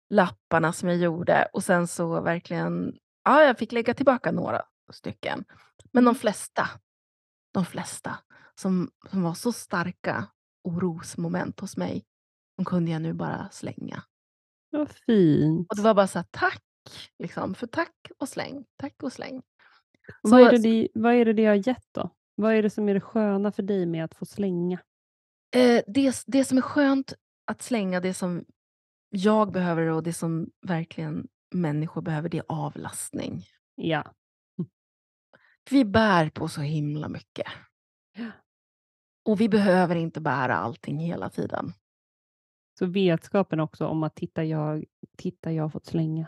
lapparna 0.10 0.74
som 0.74 0.90
jag 0.90 0.98
gjorde 0.98 1.48
och 1.54 1.64
sen 1.64 1.88
så 1.88 2.22
verkligen, 2.22 2.94
ja 3.26 3.44
jag 3.44 3.58
fick 3.58 3.72
lägga 3.72 3.94
tillbaka 3.94 4.32
några 4.32 4.62
stycken. 4.92 5.46
Men 5.92 6.06
de 6.06 6.16
flesta 6.16 6.70
de 7.54 7.66
flesta 7.66 8.18
som, 8.56 8.92
som 9.10 9.24
var 9.24 9.34
så 9.34 9.52
starka 9.52 10.28
orosmoment 10.64 11.60
hos 11.60 11.78
mig, 11.78 12.06
de 12.58 12.66
kunde 12.66 12.92
jag 12.92 13.02
nu 13.02 13.14
bara 13.14 13.50
slänga. 13.52 14.04
Vad 14.70 14.92
fint. 14.92 15.68
Och 15.70 15.76
det 15.76 15.82
var 15.82 15.94
bara 15.94 16.08
så 16.08 16.20
här, 16.20 16.26
tack, 16.32 16.64
liksom, 17.20 17.56
för 17.56 17.68
tack 17.68 18.12
och 18.18 18.30
släng, 18.30 18.66
tack 18.76 19.04
och 19.04 19.14
släng. 19.14 19.42
Och 20.24 20.30
vad, 20.30 20.42
är 20.42 20.52
det 20.52 20.58
det, 20.58 20.88
vad 20.94 21.14
är 21.14 21.26
det 21.26 21.34
det 21.34 21.46
har 21.46 21.68
gett 21.68 21.88
då? 21.92 22.10
Vad 22.36 22.54
är 22.54 22.64
det 22.64 22.70
som 22.70 22.90
är 22.90 22.94
det 22.94 23.02
sköna 23.02 23.52
för 23.52 23.64
dig 23.64 23.86
med 23.86 24.06
att 24.06 24.16
få 24.16 24.26
slänga? 24.26 24.80
eh, 25.56 25.82
det, 25.88 26.24
det 26.28 26.46
som 26.46 26.58
är 26.58 26.62
skönt 26.62 27.14
att 27.46 27.62
slänga, 27.62 28.00
det 28.00 28.14
som 28.14 28.46
jag 29.10 29.52
behöver 29.52 29.88
och 29.88 30.04
det 30.04 30.14
som 30.14 30.50
verkligen 30.62 31.28
människor 31.52 32.02
behöver, 32.02 32.30
det 32.30 32.38
är 32.38 32.46
avlastning. 32.48 33.46
Ja. 33.76 34.14
Vi 35.72 35.86
bär 35.86 36.30
på 36.30 36.48
så 36.48 36.62
himla 36.62 37.10
mycket. 37.10 37.48
Ja. 38.18 38.32
Och 39.26 39.42
vi 39.42 39.50
behöver 39.50 39.96
inte 39.96 40.22
bära 40.22 40.56
allting 40.56 41.00
hela 41.00 41.30
tiden. 41.30 41.74
Så 42.80 42.86
vetskapen 42.86 43.60
också 43.60 43.88
om 43.88 44.04
att 44.04 44.16
titta 44.16 44.44
jag, 44.44 44.86
titta 45.18 45.52
jag 45.52 45.64
har 45.64 45.70
fått 45.70 45.86
slänga. 45.86 46.28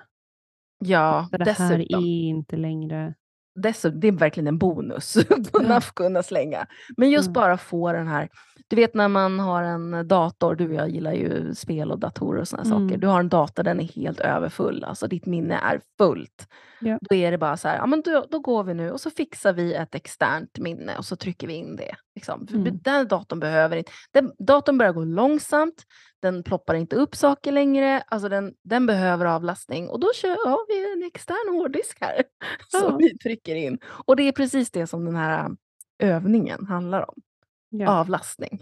Ja, 0.78 1.30
det 1.32 1.52
här 1.52 1.78
dessutom. 1.78 2.04
är 2.04 2.28
inte 2.28 2.58
längre... 2.58 3.16
dessutom, 3.56 4.00
det 4.00 4.08
är 4.08 4.12
verkligen 4.12 4.48
en 4.48 4.58
bonus 4.58 5.18
att 5.70 5.94
kunna, 5.96 6.24
slänga. 6.24 6.68
Men 6.98 7.10
just 7.10 7.28
Mm. 7.28 7.34
bara 7.34 7.58
få 7.58 7.94
den 7.94 8.08
här, 8.08 8.30
du 8.68 8.76
vet 8.76 8.94
när 8.94 9.08
man 9.08 9.40
har 9.40 9.64
en 9.64 10.08
dator, 10.08 10.56
du 10.56 10.68
och 10.68 10.74
jag 10.74 10.90
gillar 10.90 11.14
ju 11.14 11.56
spel 11.56 11.92
och 11.92 12.00
datorer 12.00 12.42
och 12.42 12.48
sådana 12.48 12.70
Mm. 12.76 12.88
saker. 12.90 13.02
Du 13.02 13.08
har 13.08 13.20
en 13.20 13.30
dator, 13.30 13.64
den 13.64 13.80
är 13.80 13.84
helt 13.84 14.20
överfull, 14.20 14.84
alltså 14.84 15.08
ditt 15.08 15.26
minne 15.26 15.56
är 15.64 15.82
fullt. 15.98 16.48
Ja. 16.80 16.98
Då 17.10 17.16
är 17.16 17.32
det 17.32 17.38
bara 17.38 17.58
så 17.58 17.68
här, 17.68 17.78
ja 17.78 17.86
men 17.86 18.02
då, 18.02 18.26
då 18.32 18.40
går 18.40 18.64
vi 18.64 18.74
nu 18.74 18.92
och 18.92 19.02
så 19.02 19.10
fixar 19.10 19.54
vi 19.54 19.74
ett 19.74 19.96
externt 19.96 20.60
minne 20.60 20.98
och 20.98 21.06
så 21.06 21.16
trycker 21.16 21.48
vi 21.48 21.54
in 21.54 21.76
det. 21.76 21.96
Liksom. 22.16 22.48
Mm. 22.54 22.80
Den 22.84 23.08
datorn 23.08 23.40
behöver 23.40 23.78
inte, 23.78 23.92
den, 24.14 24.32
datorn 24.40 24.78
börjar 24.78 24.94
gå 24.94 25.04
långsamt, 25.04 25.84
den 26.26 26.44
ploppar 26.44 26.76
inte 26.76 26.96
upp 26.96 27.16
saker 27.16 27.52
längre, 27.52 28.02
alltså 28.02 28.30
den, 28.30 28.54
den 28.64 28.86
behöver 28.86 29.26
avlastning. 29.26 29.90
Och 29.90 30.00
då 30.00 30.12
kör, 30.16 30.50
har 30.50 30.68
vi 30.68 30.94
en 30.94 31.08
extern 31.08 31.50
hårddisk 31.56 31.98
här 32.02 32.24
som 32.68 32.82
Ja. 32.92 32.98
vi 32.98 33.18
trycker 33.18 33.56
in. 33.56 33.80
Och 34.06 34.16
det 34.16 34.24
är 34.24 34.32
precis 34.32 34.72
det 34.72 34.88
som 34.88 35.06
den 35.06 35.16
här 35.16 35.52
övningen 36.00 36.66
handlar 36.66 37.10
om. 37.10 37.22
Ja. 37.70 38.00
Avlastning. 38.00 38.62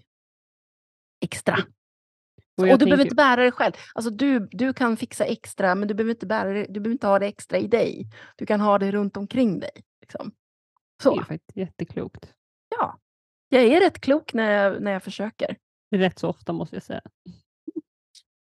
Extra. 1.22 1.58
Och 2.58 2.64
Och, 2.72 2.80
du 2.80 2.86
behöver 2.86 3.04
inte 3.04 3.16
bära 3.16 3.44
det 3.44 3.52
själv. 3.52 3.74
Alltså 3.96 4.12
du, 4.12 4.48
du 4.52 4.74
kan 4.74 4.98
fixa 4.98 5.26
extra, 5.26 5.76
men 5.76 5.88
du 5.88 5.94
behöver 5.94 6.12
inte, 6.14 6.26
bära 6.26 6.54
det, 6.54 6.66
du 6.70 6.80
behöver 6.80 6.92
inte 6.92 7.08
ha 7.08 7.20
det 7.20 7.26
extra 7.26 7.58
i 7.58 7.68
dig. 7.68 8.08
Du 8.36 8.46
kan 8.46 8.62
ha 8.62 8.78
det 8.78 8.92
runt 8.92 9.18
omkring 9.18 9.60
dig. 9.60 9.72
Liksom. 10.02 10.32
Det 11.04 11.10
är 11.10 11.14
Så, 11.14 11.24
faktiskt 11.24 11.58
jätteklokt. 11.58 12.34
ja. 12.70 13.00
Jag 13.50 13.64
är 13.64 13.80
rätt 13.80 14.02
klok 14.02 14.34
när 14.34 14.52
jag, 14.52 14.82
när 14.82 14.92
jag 14.92 15.04
försöker. 15.04 15.58
Rätt 15.96 16.20
så 16.20 16.30
ofta 16.30 16.54
måste 16.54 16.76
jag 16.76 16.84
säga. 16.84 17.02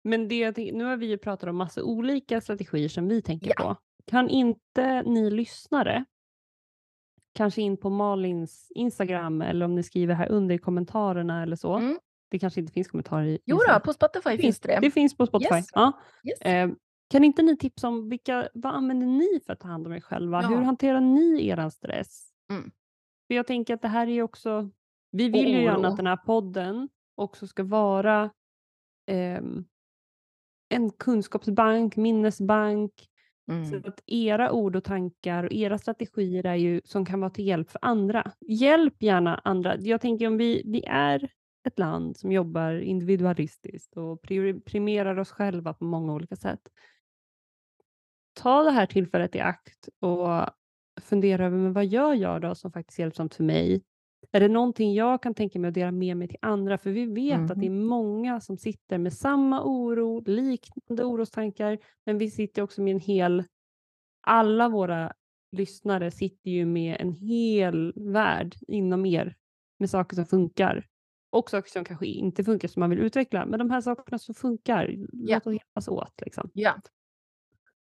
Men 0.03 0.27
det, 0.27 0.37
jag 0.39 0.55
tänker- 0.55 0.73
nu 0.73 0.83
har 0.83 0.97
vi 0.97 1.05
ju 1.05 1.17
pratat 1.17 1.49
om 1.49 1.57
massa 1.57 1.83
olika 1.83 2.41
strategier 2.41 2.89
som 2.89 3.07
vi 3.07 3.21
tänker 3.21 3.53
Ja. 3.57 3.63
på. 3.63 3.75
Kan 4.11 4.29
inte 4.29 5.01
ni 5.03 5.31
lyssnare, 5.31 6.05
kanske 7.33 7.61
in 7.61 7.77
på 7.77 7.89
Malins 7.89 8.67
Instagram 8.75 9.41
eller 9.41 9.65
om 9.65 9.75
ni 9.75 9.83
skriver 9.83 10.13
här 10.15 10.29
under 10.31 10.55
i 10.55 10.57
kommentarerna 10.57 11.43
eller 11.43 11.55
så. 11.55 11.73
Mm. 11.75 11.99
Det 12.31 12.39
kanske 12.39 12.59
inte 12.59 12.73
finns 12.73 12.87
kommentarer 12.87 13.25
i 13.25 13.39
Jo 13.45 13.59
då, 13.73 13.79
på 13.79 13.93
Spotify 13.93 14.37
finns 14.37 14.59
det 14.59 14.67
det. 14.67 14.79
Det 14.81 14.91
finns 14.91 15.17
på 15.17 15.25
Spotify. 15.25 15.55
Yes. 15.55 15.67
Ja. 15.73 15.91
Yes. 16.29 16.41
Eh, 16.41 16.69
kan 17.09 17.23
inte 17.23 17.41
ni 17.41 17.57
tipsa 17.57 17.87
om 17.87 18.09
vilka, 18.09 18.49
vad 18.53 18.73
använder 18.75 19.07
ni 19.07 19.39
för 19.45 19.53
att 19.53 19.59
ta 19.59 19.67
hand 19.67 19.87
om 19.87 19.93
er 19.93 19.99
själva? 19.99 20.41
Ja. 20.41 20.47
Hur 20.47 20.57
hanterar 20.61 21.01
ni 21.01 21.47
er 21.47 21.69
stress? 21.69 22.29
Mm. 22.49 22.71
För 23.27 23.33
jag 23.35 23.47
tänker 23.47 23.73
att 23.73 23.81
det 23.81 23.87
här 23.87 24.07
är 24.07 24.11
ju 24.11 24.21
också, 24.23 24.69
vi 25.11 25.29
vill 25.29 25.47
ju 25.47 25.61
gärna 25.63 25.79
oro. 25.79 25.85
att 25.87 25.97
den 25.97 26.07
här 26.07 26.17
podden 26.17 26.89
också 27.15 27.47
ska 27.47 27.63
vara 27.63 28.29
ehm, 29.07 29.65
en 30.73 30.91
kunskapsbank, 30.91 31.95
minnesbank, 31.95 32.91
Mm. 33.47 33.65
så 33.65 33.89
att 33.89 34.03
era 34.05 34.51
ord 34.51 34.75
och 34.75 34.83
tankar 34.83 35.43
och 35.43 35.51
era 35.53 35.77
strategier 35.77 36.45
är 36.45 36.55
ju 36.55 36.81
som 36.85 37.05
kan 37.05 37.19
vara 37.19 37.29
till 37.29 37.47
hjälp 37.47 37.69
för 37.69 37.79
andra. 37.81 38.31
Hjälp 38.47 39.03
gärna 39.03 39.35
andra. 39.43 39.77
Jag 39.77 40.01
tänker 40.01 40.27
om 40.27 40.37
vi, 40.37 40.63
vi 40.65 40.83
är 40.85 41.29
ett 41.67 41.79
land 41.79 42.17
som 42.17 42.31
jobbar 42.31 42.73
individualistiskt 42.73 43.97
och 43.97 44.21
primerar 44.65 45.19
oss 45.19 45.31
själva 45.31 45.73
på 45.73 45.85
många 45.85 46.13
olika 46.13 46.35
sätt. 46.35 46.59
Ta 48.33 48.63
det 48.63 48.71
här 48.71 48.85
tillfället 48.85 49.35
i 49.35 49.39
akt 49.39 49.89
och 49.99 50.49
fundera 51.01 51.45
över 51.45 51.57
men 51.57 51.73
vad 51.73 51.85
gör 51.85 52.13
jag 52.13 52.41
då 52.41 52.55
som 52.55 52.71
faktiskt 52.71 52.99
är 52.99 53.03
hjälpsamt 53.03 53.35
för 53.35 53.43
mig? 53.43 53.83
Är 54.35 54.39
det 54.39 54.47
någonting 54.47 54.93
jag 54.93 55.23
kan 55.23 55.33
tänka 55.33 55.59
mig 55.59 55.67
att 55.67 55.73
dela 55.73 55.91
med 55.91 56.17
mig 56.17 56.27
till 56.27 56.37
andra? 56.41 56.77
För 56.77 56.91
vi 56.91 57.05
vet 57.05 57.51
att 57.51 57.59
det 57.59 57.65
är 57.65 57.69
många 57.69 58.41
som 58.41 58.57
sitter 58.57 58.97
med 58.97 59.13
samma 59.13 59.63
oro, 59.63 60.23
liknande 60.25 61.03
orostankar, 61.03 61.77
men 62.05 62.17
vi 62.17 62.29
sitter 62.31 62.61
också 62.61 62.81
med 62.81 62.91
en 62.93 62.99
hel... 62.99 63.43
Alla 64.27 64.69
våra 64.69 65.13
lyssnare 65.51 66.11
sitter 66.11 66.51
ju 66.51 66.65
med 66.65 66.97
en 66.99 67.11
hel 67.11 67.93
värld 67.95 68.55
inom 68.67 69.05
er 69.05 69.35
med 69.79 69.89
saker 69.89 70.15
som 70.15 70.25
funkar. 70.25 70.87
Och 71.29 71.49
saker 71.49 71.69
som 71.71 71.85
kanske 71.85 72.05
inte 72.05 72.43
funkar 72.43 72.67
som 72.67 72.79
man 72.79 72.89
vill 72.89 72.99
utveckla. 72.99 73.45
Men 73.45 73.59
de 73.59 73.69
här 73.69 73.81
sakerna 73.81 74.19
som 74.19 74.35
funkar, 74.35 74.95
Ja. 75.11 75.35
låt 75.35 75.47
oss 75.47 75.53
hjälpas 75.53 75.87
åt. 75.87 76.21
Liksom. 76.21 76.49
Ja. 76.53 76.73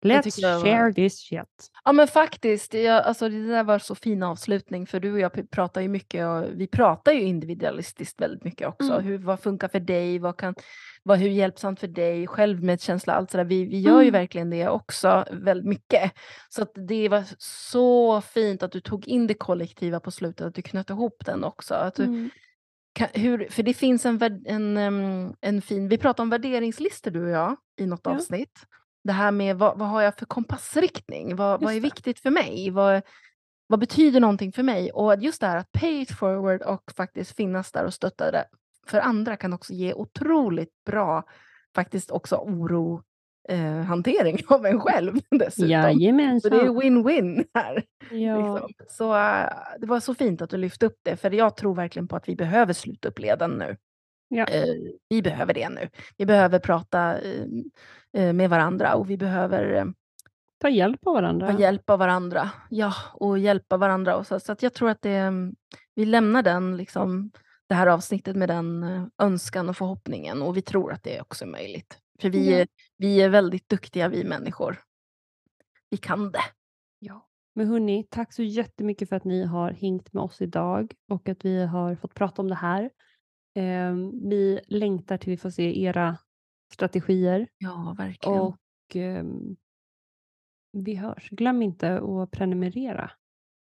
Let's 0.03 0.43
var- 0.43 0.61
share 0.65 0.93
this 0.93 1.19
shit. 1.19 1.71
Ja 1.85 1.93
men 1.93 2.09
faktiskt, 2.09 2.75
jag, 2.75 3.05
alltså, 3.05 3.29
det 3.29 3.47
där 3.47 3.65
var 3.65 3.79
så 3.79 3.95
fin 3.95 4.23
avslutning 4.23 4.87
för 4.87 5.01
du 5.01 5.13
och 5.13 5.21
jag 5.21 5.51
pratar 5.51 5.81
ju 5.81 5.89
mycket 5.89 6.27
och 6.27 6.45
vi 6.61 6.67
pratar 6.67 7.13
ju 7.13 7.21
individualistiskt 7.23 8.21
väldigt 8.21 8.45
mycket 8.45 8.69
också. 8.69 8.93
Mm. 8.93 9.05
Hur, 9.05 9.19
vad 9.19 9.41
funkar 9.41 9.69
för 9.69 9.81
dig? 9.81 10.19
Vad 10.19 10.37
kan, 10.37 10.55
vad, 11.03 11.19
hur 11.19 11.29
hjälpsamt 11.29 11.81
för 11.81 11.87
dig? 11.89 12.27
Självmedkänsla, 12.27 13.13
allt 13.13 13.31
sådär. 13.31 13.45
Vi, 13.45 13.65
vi 13.65 13.81
gör 13.81 14.01
ju 14.03 14.09
Mm. 14.09 14.13
verkligen 14.21 14.51
det 14.51 14.69
också 14.69 15.25
väldigt 15.33 15.67
mycket. 15.67 16.13
Så 16.49 16.67
det 16.89 17.09
var 17.09 17.25
så 17.39 18.21
fint 18.21 18.63
att 18.63 18.73
du 18.73 18.81
tog 18.81 19.09
in 19.09 19.27
det 19.27 19.35
kollektiva 19.35 20.01
på 20.01 20.11
slutet, 20.11 20.47
att 20.47 20.55
du 20.55 20.63
knöt 20.63 20.91
ihop 20.91 21.23
den 21.27 21.45
också. 21.45 21.75
Att 21.75 21.95
du, 21.95 22.05
Mm. 22.05 22.31
kan, 22.93 23.09
hur, 23.15 23.49
för 23.51 23.63
det 23.63 23.75
finns 23.75 24.07
en, 24.07 24.23
en, 24.47 25.35
en 25.41 25.63
fin, 25.63 25.89
vi 25.89 25.99
pratade 25.99 26.23
om 26.23 26.31
värderingslistor 26.31 27.11
du 27.11 27.23
och 27.25 27.31
jag 27.31 27.57
i 27.81 27.87
något 27.87 28.01
Ja. 28.05 28.11
avsnitt. 28.15 28.59
Det 29.05 29.13
här 29.13 29.31
med 29.31 29.57
vad, 29.57 29.79
vad 29.79 29.89
har 29.89 30.03
jag 30.03 30.19
för 30.19 30.27
kompassriktning? 30.27 31.37
Vad, 31.37 31.63
vad 31.63 31.75
är 31.75 31.81
viktigt 31.81 32.21
för 32.21 32.31
mig? 32.31 32.71
Vad, 32.71 33.03
vad 33.67 33.81
betyder 33.81 34.21
någonting 34.21 34.53
för 34.53 34.63
mig? 34.63 34.93
Och 34.93 35.17
just 35.19 35.41
det 35.41 35.47
här 35.47 35.57
att 35.57 35.73
pay 35.73 36.01
it 36.01 36.19
forward 36.19 36.63
och 36.63 36.93
faktiskt 36.97 37.37
finnas 37.37 37.73
där 37.73 37.85
och 37.85 37.95
stötta 37.95 38.31
det 38.31 38.45
för 38.87 38.99
andra 38.99 39.37
kan 39.37 39.53
också 39.53 39.73
ge 39.73 39.95
otroligt 39.95 40.85
bra, 40.87 41.25
faktiskt 41.75 42.11
också 42.11 42.37
oro 42.37 43.03
eh, 43.49 43.81
hantering 43.81 44.39
av 44.49 44.67
en 44.67 44.81
själv 44.81 45.13
dessutom. 45.31 45.51
Så 45.51 45.65
det 45.67 45.75
är 45.75 45.91
Jajamensan. 45.91 46.53
win-win 46.53 47.45
här. 47.55 47.85
Ja. 48.11 48.53
Liksom. 48.53 48.71
Så 48.89 49.17
äh, 49.17 49.47
det 49.79 49.87
var 49.87 50.01
så 50.01 50.15
fint 50.15 50.43
att 50.43 50.51
du 50.51 50.57
lyfte 50.57 50.87
upp 50.87 50.99
det, 51.03 51.17
för 51.17 51.31
jag 51.31 51.57
tror 51.57 51.75
verkligen 51.75 52.09
på 52.09 52.17
att 52.17 52.29
vi 52.29 52.37
behöver 52.37 52.73
sluta 52.73 53.09
upp 53.09 53.19
leden 53.19 53.51
nu. 53.51 53.77
Ja. 54.33 54.45
Eh, 54.47 54.75
vi 55.09 55.23
behöver 55.23 55.55
det 55.55 55.69
nu. 55.69 55.89
Vi 56.17 56.27
behöver 56.27 56.59
prata 56.59 57.19
eh, 57.21 57.45
eh, 58.13 58.33
med 58.33 58.51
varandra 58.51 58.95
och 58.95 59.11
vi 59.11 59.17
behöver 59.17 59.73
eh, 59.73 59.85
Ta 60.59 60.69
hjälp 60.69 61.07
av 61.07 61.15
varandra. 61.15 61.53
ta 61.53 61.61
hjälp 61.61 61.91
av 61.91 61.99
varandra. 61.99 62.51
Ja, 62.71 62.95
och 63.15 63.39
hjälpa 63.39 63.77
varandra. 63.77 64.17
Och 64.17 64.27
så, 64.27 64.41
så 64.41 64.57
jag 64.61 64.75
tror 64.75 64.91
att 64.91 65.03
det, 65.03 65.17
mm, 65.17 65.55
vi 65.95 66.05
lämnar 66.05 66.43
den, 66.43 66.77
liksom, 66.77 67.31
det 67.69 67.75
här 67.75 67.87
avsnittet 67.87 68.37
med 68.37 68.49
den 68.49 68.85
önskan 69.19 69.69
och 69.69 69.77
förhoppningen 69.77 70.43
och 70.43 70.57
vi 70.57 70.63
tror 70.63 70.93
att 70.93 71.03
det 71.03 71.21
också 71.21 71.45
är 71.45 71.49
möjligt. 71.49 71.99
För 72.21 72.31
vi, 72.31 72.53
är, 72.53 72.69
vi 72.97 73.23
är 73.23 73.29
väldigt 73.29 73.69
duktiga, 73.69 74.09
vi 74.09 74.25
människor. 74.25 74.81
Vi 75.91 75.97
kan 75.97 76.33
det. 76.33 76.45
Ja. 76.99 77.27
Men 77.55 77.67
hörni, 77.67 78.07
tack 78.11 78.33
så 78.33 78.43
jättemycket 78.43 79.09
för 79.09 79.17
att 79.17 79.25
ni 79.25 79.45
har 79.45 79.71
hängt 79.71 80.13
med 80.13 80.23
oss 80.23 80.43
idag 80.43 80.93
och 81.09 81.29
att 81.29 81.45
vi 81.45 81.65
har 81.67 81.95
fått 81.97 82.15
prata 82.15 82.43
om 82.43 82.49
det 82.49 82.55
här. 82.55 82.91
Ehm, 83.55 84.29
vi 84.29 84.61
längtar 84.67 85.17
till 85.19 85.31
vi 85.31 85.37
får 85.37 85.51
se 85.51 85.83
era 85.83 86.19
strategier 86.73 87.49
Ja, 87.59 87.95
verkligen. 87.99 88.41
och 88.41 88.57
ehm, 88.95 89.57
vi 90.73 90.95
hörs. 90.95 91.31
Glöm 91.31 91.63
inte 91.63 91.99
att 91.99 92.31
prenumerera 92.31 93.11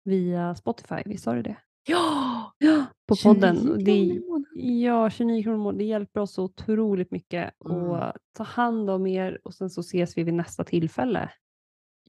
via 0.03 0.55
Spotify, 0.55 0.95
visst 1.05 1.23
sa 1.23 1.33
du 1.33 1.41
det? 1.41 1.57
Ja! 1.87 2.53
Ja, 2.57 2.85
på 3.07 3.15
29 3.15 3.33
podden. 3.33 3.83
Det, 3.83 4.21
ja, 4.61 5.09
29 5.09 5.43
kronor 5.43 5.55
i 5.55 5.57
månaden. 5.57 5.77
Det 5.77 5.83
hjälper 5.83 6.19
oss 6.19 6.37
otroligt 6.37 7.11
mycket. 7.11 7.53
Mm. 7.65 7.77
Och 7.77 8.13
ta 8.37 8.43
hand 8.43 8.89
om 8.89 9.07
er 9.07 9.39
och 9.43 9.53
sen 9.53 9.69
så 9.69 9.81
ses 9.81 10.17
vi 10.17 10.23
vid 10.23 10.33
nästa 10.33 10.63
tillfälle. 10.63 11.31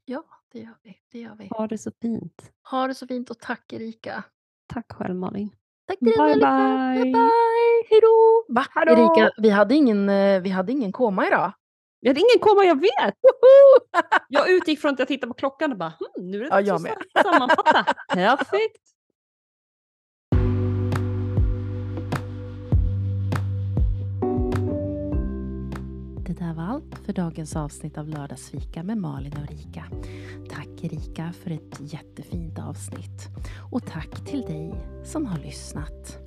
Ja, 0.04 0.24
det 0.52 0.58
gör 0.58 0.76
vi. 0.82 0.96
Det 1.12 1.20
gör 1.20 1.34
vi. 1.36 1.48
Ha 1.50 1.66
det 1.66 1.78
så 1.78 1.90
fint. 2.02 2.52
Ha 2.70 2.86
det 2.86 2.94
så 2.94 3.06
fint 3.06 3.30
och 3.30 3.38
tack 3.38 3.72
Erika. 3.72 4.24
Tack 4.66 4.92
själv 4.92 5.16
Malin. 5.16 5.50
Tack 5.87 5.99
till 5.99 6.12
Bye, 6.18 6.35
bye. 6.35 7.03
Bye 7.03 7.12
bye. 7.12 7.30
Hej 7.91 8.01
då. 8.03 8.45
Va? 8.55 8.64
Då. 8.87 8.93
Erika, 8.93 9.30
vi 9.37 9.51
hade 9.51 9.74
ingen, 9.74 10.09
eh, 10.09 10.41
vi 10.41 10.51
hade 10.51 10.72
ingen 10.72 10.93
koma 10.93 11.26
idag. 11.26 11.53
Jag 12.01 12.11
hade 12.11 12.20
ingen 12.20 12.39
komma, 12.41 12.64
jag 12.64 12.80
vet! 12.80 13.14
Jag 14.28 14.51
utgick 14.51 14.80
från 14.80 14.93
att 14.93 14.99
jag 14.99 15.09
tittade 15.09 15.28
på 15.28 15.35
klockan 15.35 15.72
och 15.72 15.78
bara, 15.78 15.89
hm, 15.89 16.30
nu 16.30 16.39
är 16.45 16.51
det 16.51 16.61
Ja, 16.66 16.78
dags 16.78 16.85
att 17.14 17.22
sammanfatta. 17.22 17.85
Perfekt! 18.09 18.82
För 27.05 27.12
dagens 27.12 27.57
avsnitt 27.57 27.98
av 27.98 28.09
Lördagsfika 28.09 28.82
med 28.82 28.98
Malin 28.98 29.32
och 29.42 29.48
Rika. 29.50 29.84
Tack 30.50 30.84
Erika 30.84 31.32
för 31.32 31.50
ett 31.50 31.92
jättefint 31.92 32.59
avsnitt. 32.59 33.28
Och 33.72 33.86
tack 33.86 34.24
till 34.24 34.40
dig 34.40 34.74
som 35.05 35.26
har 35.26 35.38
lyssnat. 35.38 36.18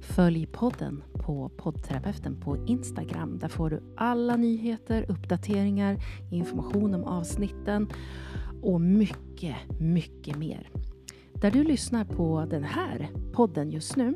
Följ 0.00 0.46
podden 0.46 1.02
på 1.12 1.48
poddterapeuten 1.56 2.40
på 2.40 2.66
Instagram. 2.66 3.38
Där 3.38 3.48
får 3.48 3.70
du 3.70 3.82
alla 3.96 4.36
nyheter, 4.36 5.06
uppdateringar, 5.08 5.98
information 6.30 6.94
om 6.94 7.04
avsnitten 7.04 7.88
och 8.62 8.80
mycket, 8.80 9.56
mycket 9.80 10.36
mer. 10.36 10.70
Där 11.32 11.50
du 11.50 11.64
lyssnar 11.64 12.04
på 12.04 12.46
den 12.50 12.64
här 12.64 13.10
podden 13.32 13.70
just 13.70 13.96
nu 13.96 14.14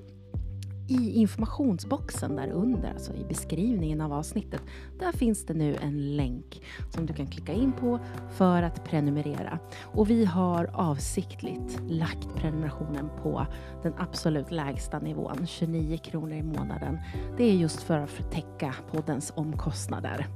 i 0.89 1.21
informationsboxen 1.21 2.37
där 2.37 2.49
under, 2.49 2.91
alltså 2.91 3.15
i 3.15 3.25
beskrivningen 3.25 4.01
av 4.01 4.13
avsnittet, 4.13 4.61
där 4.99 5.13
finns 5.13 5.47
det 5.47 5.55
nu 5.55 5.77
en 5.83 6.17
länk 6.17 6.63
som 6.91 7.07
du 7.07 7.15
kan 7.15 7.27
klicka 7.27 7.53
in 7.53 7.73
på 7.73 7.99
för 8.31 8.63
att 8.63 8.85
prenumerera. 8.85 9.59
Och 9.83 10.11
vi 10.11 10.25
har 10.25 10.71
avsiktligt 10.73 11.81
lagt 11.89 12.35
prenumerationen 12.37 13.09
på 13.23 13.47
den 13.83 13.95
absolut 13.99 14.51
lägsta 14.51 14.99
nivån, 14.99 15.47
29 15.47 15.99
kronor 15.99 16.33
i 16.33 16.43
månaden. 16.43 16.99
Det 17.37 17.45
är 17.45 17.55
just 17.55 17.83
för 17.83 17.99
att 17.99 18.31
täcka 18.33 18.75
poddens 18.93 19.33
omkostnader. 19.37 20.27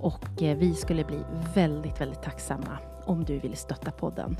Och 0.00 0.42
eh, 0.42 0.56
vi 0.56 0.74
skulle 0.74 1.04
bli 1.04 1.18
väldigt, 1.54 2.00
väldigt 2.00 2.22
tacksamma 2.22 2.78
om 3.04 3.24
du 3.24 3.38
vill 3.38 3.56
stötta 3.56 3.90
podden. 3.90 4.36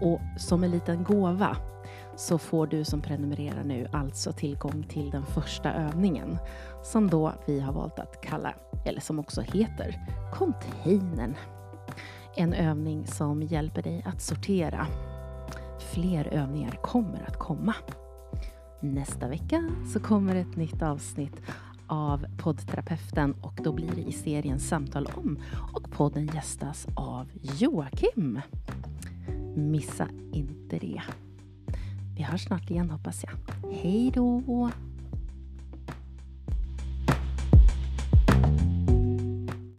Och 0.00 0.20
som 0.38 0.64
en 0.64 0.70
liten 0.70 1.04
gåva 1.04 1.56
så 2.20 2.38
får 2.38 2.66
du 2.66 2.84
som 2.84 3.00
prenumererar 3.00 3.64
nu 3.64 3.88
alltså 3.92 4.32
tillgång 4.32 4.82
till 4.88 5.10
den 5.10 5.26
första 5.26 5.72
övningen 5.72 6.38
som 6.82 7.10
då 7.10 7.32
vi 7.46 7.60
har 7.60 7.72
valt 7.72 7.98
att 7.98 8.20
kalla, 8.20 8.54
eller 8.84 9.00
som 9.00 9.18
också 9.18 9.40
heter, 9.40 10.00
containern. 10.32 11.34
En 12.36 12.52
övning 12.52 13.06
som 13.06 13.42
hjälper 13.42 13.82
dig 13.82 14.02
att 14.06 14.22
sortera. 14.22 14.86
Fler 15.92 16.24
övningar 16.26 16.78
kommer 16.82 17.24
att 17.28 17.38
komma. 17.38 17.74
Nästa 18.80 19.28
vecka 19.28 19.70
så 19.92 20.00
kommer 20.00 20.34
ett 20.34 20.56
nytt 20.56 20.82
avsnitt 20.82 21.36
av 21.86 22.26
poddterapeuten 22.38 23.34
och 23.42 23.60
då 23.64 23.72
blir 23.72 23.90
det 23.96 24.02
i 24.02 24.12
serien 24.12 24.60
Samtal 24.60 25.08
om 25.16 25.38
och 25.74 25.90
podden 25.90 26.26
gästas 26.34 26.86
av 26.96 27.28
Joakim. 27.58 28.40
Missa 29.56 30.08
inte 30.32 30.78
det. 30.78 31.02
Vi 32.20 32.24
hörs 32.24 32.44
snart 32.44 32.70
igen 32.70 32.90
hoppas 32.90 33.24
jag. 33.24 33.32
Hej 33.72 34.10
då! 34.14 34.70